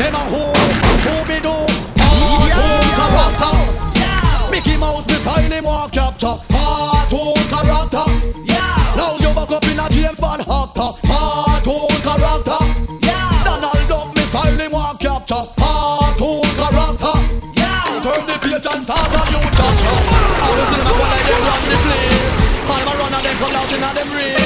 Them 0.00 0.14
a 0.14 0.22
who, 0.32 0.42
who 1.04 1.14
be 1.28 1.36
do? 1.40 1.52
Cartoon 2.00 2.88
character. 2.96 3.52
Mickey 4.50 4.76
Mouse 4.78 5.06
me 5.06 5.14
style 5.14 5.50
him 5.50 5.64
walk 5.64 5.92
capture. 5.92 6.36
Cartoon 6.48 7.36
character. 7.52 8.06
Now 8.96 9.16
you 9.20 9.34
back 9.34 9.50
up 9.50 9.64
in 9.64 9.78
a 9.78 9.88
James 9.90 10.20
Bond 10.20 10.40
actor. 10.40 10.90
Cartoon 11.04 11.92
character. 12.00 12.60
Donald 13.44 13.84
Duck 13.88 14.16
me 14.16 14.22
style 14.22 14.58
him 14.58 14.72
walk 14.72 14.98
capture. 14.98 15.44
Cartoon 15.60 16.48
character. 16.56 17.16
Turn 18.00 18.24
the 18.24 18.36
page 18.40 18.64
and 18.64 18.82
start 18.82 19.12
a 19.12 19.20
new 19.28 19.44
chapter. 19.44 19.92
You 20.56 20.64
see 20.72 20.80
them 20.80 20.88
a 20.88 21.04
like 21.04 21.24
them 21.28 21.40
run 21.44 21.62
the 21.68 21.76
place. 21.84 22.40
All 22.64 22.80
a 22.80 22.92
run 22.96 23.12
and 23.12 23.24
them 23.24 23.36
come 23.36 23.56
out 23.60 23.72
in 23.72 23.84
a 23.84 23.90
them 23.92 24.12
race. 24.16 24.39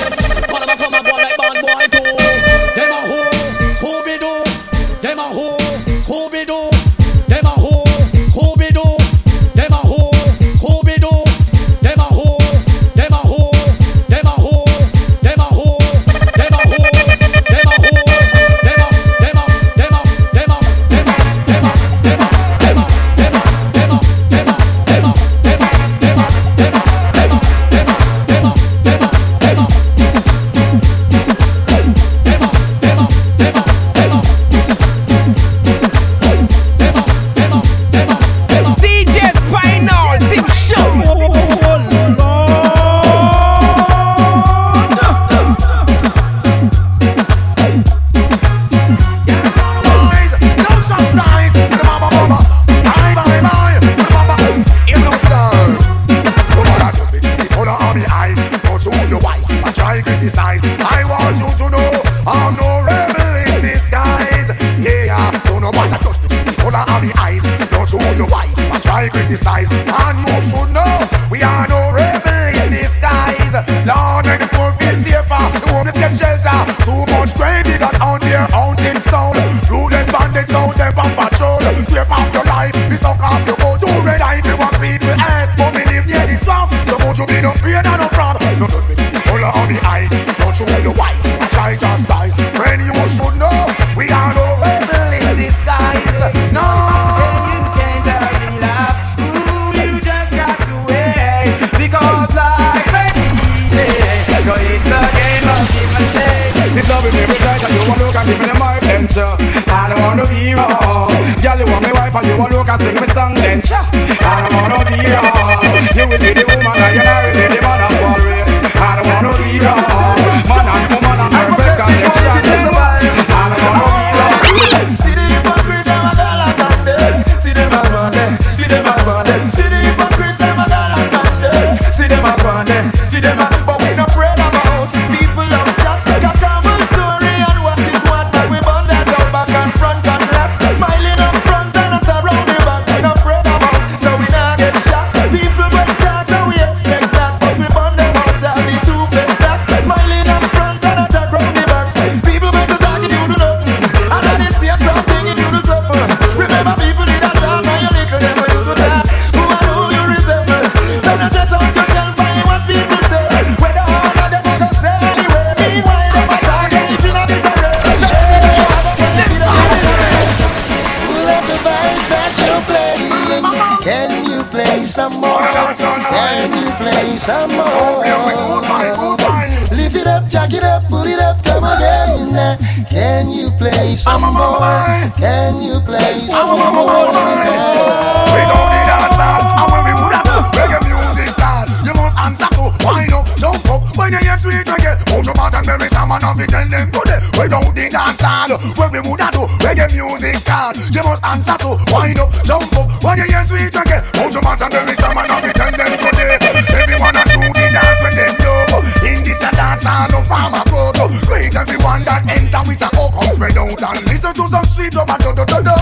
and 213.84 214.04
listen 214.06 214.32
to 214.34 214.48
some 214.48 214.64
sweet 214.64 214.92
dub-a-dub-dub-dub 214.92 215.78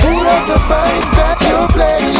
Who 0.00 0.10
love 0.22 0.46
the 0.46 0.58
vibes 0.70 1.10
that 1.18 1.38
you 1.42 1.66
play? 1.74 2.19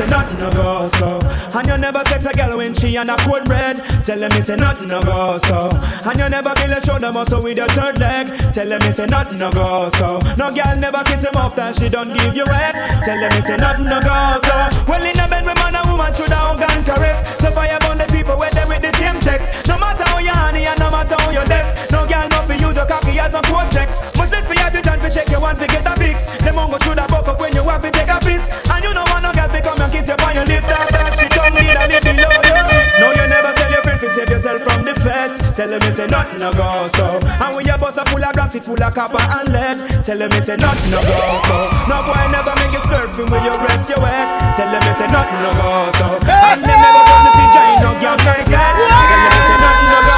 nothing 0.21 0.37
no 0.37 0.49
go 0.51 0.87
so. 0.87 1.19
And 1.57 1.67
you 1.67 1.77
never 1.77 2.03
sex 2.05 2.25
a 2.25 2.33
girl 2.33 2.57
when 2.57 2.73
she 2.73 2.95
on 2.97 3.09
a 3.09 3.17
cold 3.17 3.47
red. 3.49 3.77
Tell 4.05 4.19
them 4.19 4.31
it's 4.33 4.49
a 4.49 4.57
nothing 4.57 4.87
no 4.87 5.01
go 5.01 5.37
so. 5.39 5.69
And 6.05 6.17
you 6.17 6.29
never 6.29 6.53
build 6.53 6.71
a 6.71 6.81
shoulder 6.85 7.11
muscle 7.11 7.41
with 7.41 7.57
your 7.57 7.67
third 7.69 7.99
leg. 7.99 8.27
Tell 8.53 8.67
them 8.67 8.81
it's 8.83 8.99
a 8.99 9.07
nothing 9.07 9.37
no 9.37 9.49
go 9.51 9.89
so. 9.97 10.19
No 10.37 10.53
girl 10.53 10.75
never 10.77 11.03
kiss 11.03 11.23
him 11.23 11.35
off 11.35 11.55
that 11.55 11.75
she 11.75 11.89
don't 11.89 12.13
give 12.13 12.35
you 12.35 12.45
head. 12.45 12.75
Tell 13.03 13.17
them 13.17 13.31
it's 13.33 13.49
a 13.49 13.57
nothing 13.57 13.85
no 13.85 13.99
go 14.01 14.37
so. 14.45 14.57
Well 14.87 15.03
in 15.03 15.17
a 15.17 15.25
bed 15.27 15.45
with 15.45 15.57
man 15.57 15.75
and 15.75 15.87
woman 15.89 16.13
should 16.13 16.29
have 16.29 16.59
gun 16.59 16.83
caress. 16.83 17.19
So 17.41 17.49
fire 17.51 17.79
burn 17.81 17.97
the 17.97 18.07
people 18.11 18.37
where 18.37 18.51
they 18.51 18.65
with 18.67 18.81
the 18.81 18.91
same 18.97 19.17
sex. 19.21 19.65
No 19.67 19.77
matter 19.79 20.05
how 20.05 20.19
you 20.19 20.33
honey 20.33 20.65
and 20.65 20.79
no 20.79 20.91
matter 20.91 21.15
how 21.17 21.31
you 21.31 21.43
desk. 21.49 21.91
No 21.91 22.05
girl 22.05 22.27
no 22.29 22.45
fi 22.45 22.55
use 22.61 22.77
a 22.77 22.85
cocky 22.85 23.17
as 23.17 23.33
a 23.33 23.41
cortex. 23.49 24.13
Much 24.17 24.31
less 24.31 24.45
for 24.45 24.53
you 24.53 24.69
to 24.69 24.81
chance 24.81 25.01
to 25.01 25.09
check 25.09 25.29
your 25.29 25.41
one 25.41 25.57
to 25.57 25.65
get 25.65 25.85
a 25.85 25.93
fix. 25.97 26.29
Them 26.45 26.55
won't 26.55 26.69
go 26.69 26.77
through 26.77 26.95
the 27.01 27.05
buck 27.09 27.27
up 27.27 27.39
when 27.39 27.53
you 27.57 27.63
have 27.65 27.81
to 27.81 27.89
take 27.89 28.09
a 28.09 28.19
piss. 28.21 28.53
And 28.69 28.83
you 28.85 28.93
know 28.93 29.05
want 29.09 29.23
no 29.25 29.31
girl 29.33 29.49
to 29.49 29.59
come 29.61 29.81
and 29.81 29.91
kiss 29.91 30.10
you 30.11 30.25
on 30.25 30.35
your 30.35 30.45
lips. 30.45 30.67
That 30.67 30.87
that 30.91 31.15
she 31.15 31.27
don't 31.31 31.53
need 31.55 31.75
a 31.75 31.85
little 31.87 32.15
yo 32.19 32.27
yo. 32.27 32.55
No 32.99 33.07
you 33.15 33.25
never 33.31 33.51
tell 33.55 33.71
your 33.71 33.83
friend 33.83 33.99
to 34.03 34.07
save 34.11 34.29
yourself 34.29 34.59
from 34.61 34.83
the 34.83 34.93
feds. 34.99 35.39
Tell 35.55 35.69
them 35.71 35.81
it's 35.87 35.99
a 35.99 36.07
nothing 36.07 36.39
no 36.39 36.51
go 36.51 36.91
so. 36.95 37.19
And 37.23 37.51
when 37.55 37.65
your 37.65 37.77
bus 37.77 37.97
a 37.97 38.03
full 38.11 38.23
of 38.23 38.33
blocks 38.35 38.55
it 38.55 38.63
full 38.67 38.81
of 38.81 38.91
copper 38.93 39.23
and 39.23 39.47
lead. 39.49 39.77
Tell 40.03 40.17
them 40.17 40.31
it's 40.35 40.49
a 40.51 40.57
nothing 40.57 40.91
no 40.91 40.99
go 40.99 41.19
so. 41.47 41.57
No 41.87 41.97
boy 42.03 42.23
never 42.27 42.53
make 42.59 42.73
you 42.75 42.83
slurping 42.83 43.27
when 43.31 43.41
you 43.47 43.53
rest 43.55 43.87
your 43.87 43.99
wet. 44.03 44.27
Tell 44.59 44.69
them 44.69 44.83
it's 44.83 45.01
a 45.01 45.07
nothing 45.07 45.39
no 45.39 45.51
go 45.55 45.71
so. 45.95 46.07
And 46.27 46.59
them 46.59 46.79
never 46.79 47.03
bust 47.07 47.27
it 47.31 47.39
in 47.39 47.47
giant 47.55 47.79
no 47.79 47.91
girl 48.03 48.17
like 48.27 48.47
that. 48.51 48.73
Tell 48.75 49.23
them 49.23 49.33
it's 49.39 49.51
a 49.51 49.57
nothing 49.63 49.89
no 49.91 49.99
go. 50.07 50.15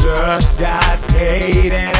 Just 0.00 0.52
got 0.60 0.98
paid 1.12 1.72
and 1.72 1.95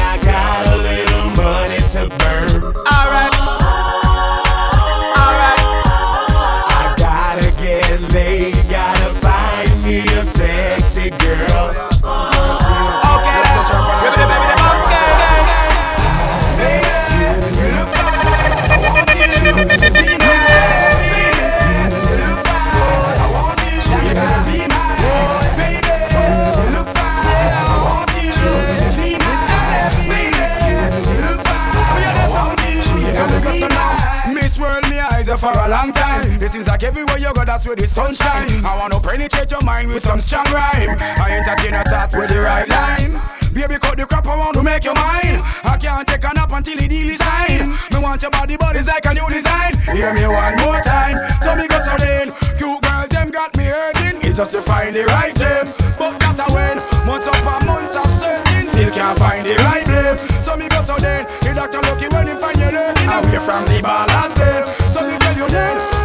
It 36.47 36.55
seems 36.55 36.67
like 36.69 36.83
everywhere 36.83 37.19
you 37.19 37.27
go, 37.33 37.43
that's 37.43 37.67
where 37.67 37.75
the 37.75 37.83
sunshine. 37.83 38.47
I 38.63 38.79
wanna 38.79 39.03
penetrate 39.03 39.51
your 39.51 39.59
mind 39.67 39.91
with 39.91 39.99
some 39.99 40.15
strong 40.15 40.47
rhyme. 40.47 40.95
I 41.19 41.43
entertain 41.43 41.75
your 41.75 41.83
thoughts 41.83 42.15
with 42.15 42.31
the 42.31 42.39
right 42.39 42.63
line. 42.71 43.19
Baby, 43.51 43.75
cut 43.75 43.99
the 43.99 44.07
crap, 44.07 44.23
I 44.23 44.39
want 44.39 44.55
to 44.55 44.63
make 44.63 44.87
you 44.87 44.95
mine. 44.95 45.43
I 45.67 45.75
can't 45.75 46.07
take 46.07 46.23
a 46.23 46.31
nap 46.31 46.47
until 46.55 46.79
the 46.79 46.87
deal 46.87 47.11
is 47.11 47.19
signed. 47.19 47.75
Me 47.91 47.99
want 47.99 48.23
your 48.23 48.31
body, 48.31 48.55
it's 48.55 48.87
like 48.87 49.03
a 49.03 49.11
new 49.11 49.27
design. 49.27 49.75
Hear 49.91 50.15
me 50.15 50.23
one 50.23 50.55
more 50.63 50.79
time. 50.87 51.19
So 51.43 51.51
me 51.51 51.67
go 51.67 51.83
so 51.83 51.99
then. 51.99 52.31
Cute 52.55 52.79
girls, 52.79 53.11
them 53.11 53.27
got 53.27 53.51
me 53.59 53.67
hurting. 53.67 54.23
It's 54.23 54.39
just 54.39 54.55
to 54.55 54.63
find 54.63 54.95
the 54.95 55.03
right 55.03 55.35
gem. 55.35 55.67
But 55.99 56.15
that 56.23 56.39
a 56.39 56.47
when. 56.47 56.79
Months 57.03 57.27
up 57.27 57.43
and 57.43 57.67
months 57.67 57.91
of 57.99 58.07
searching. 58.07 58.63
Still 58.63 58.91
can't 58.95 59.19
find 59.19 59.43
the 59.43 59.51
right 59.67 59.83
blame. 59.83 60.15
So 60.39 60.55
me 60.55 60.71
go 60.71 60.79
so 60.79 60.95
then. 60.95 61.27
The 61.43 61.51
doctor 61.51 61.83
lucky 61.83 62.07
when 62.07 62.31
he 62.31 62.39
find 62.39 62.55
you 62.55 62.71
learning. 62.71 63.11
Away 63.11 63.43
from 63.43 63.67
the 63.67 63.83
balance 63.83 64.31
then. 64.39 64.63
So 64.95 65.03
me 65.03 65.19
tell 65.19 65.35
you 65.35 65.51
then. 65.51 65.96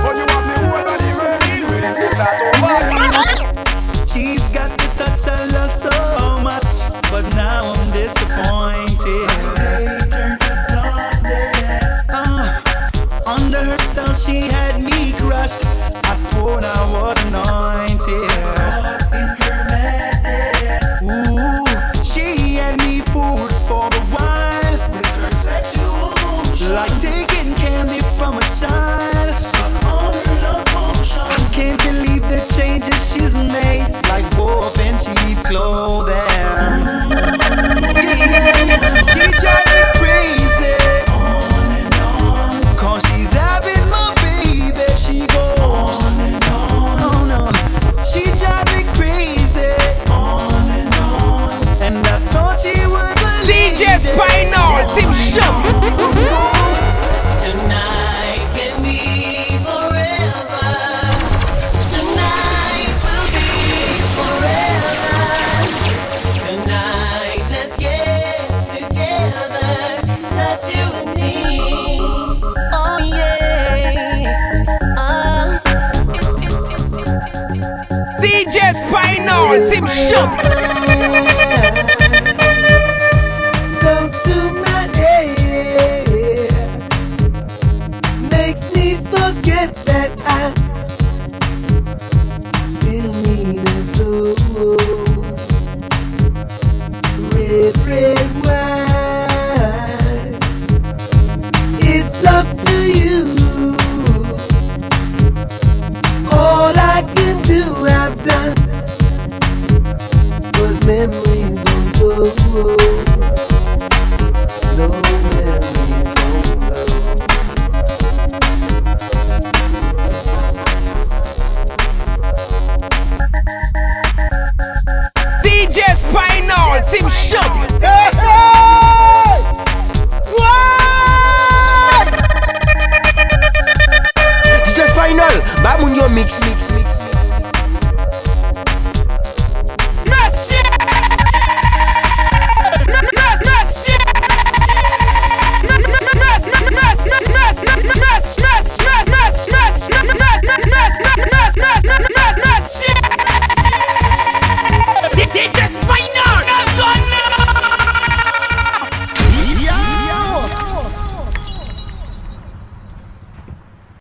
Got 4.53 4.71
the 4.79 4.87
touch 4.97 5.27
I 5.27 5.45
love 5.47 5.62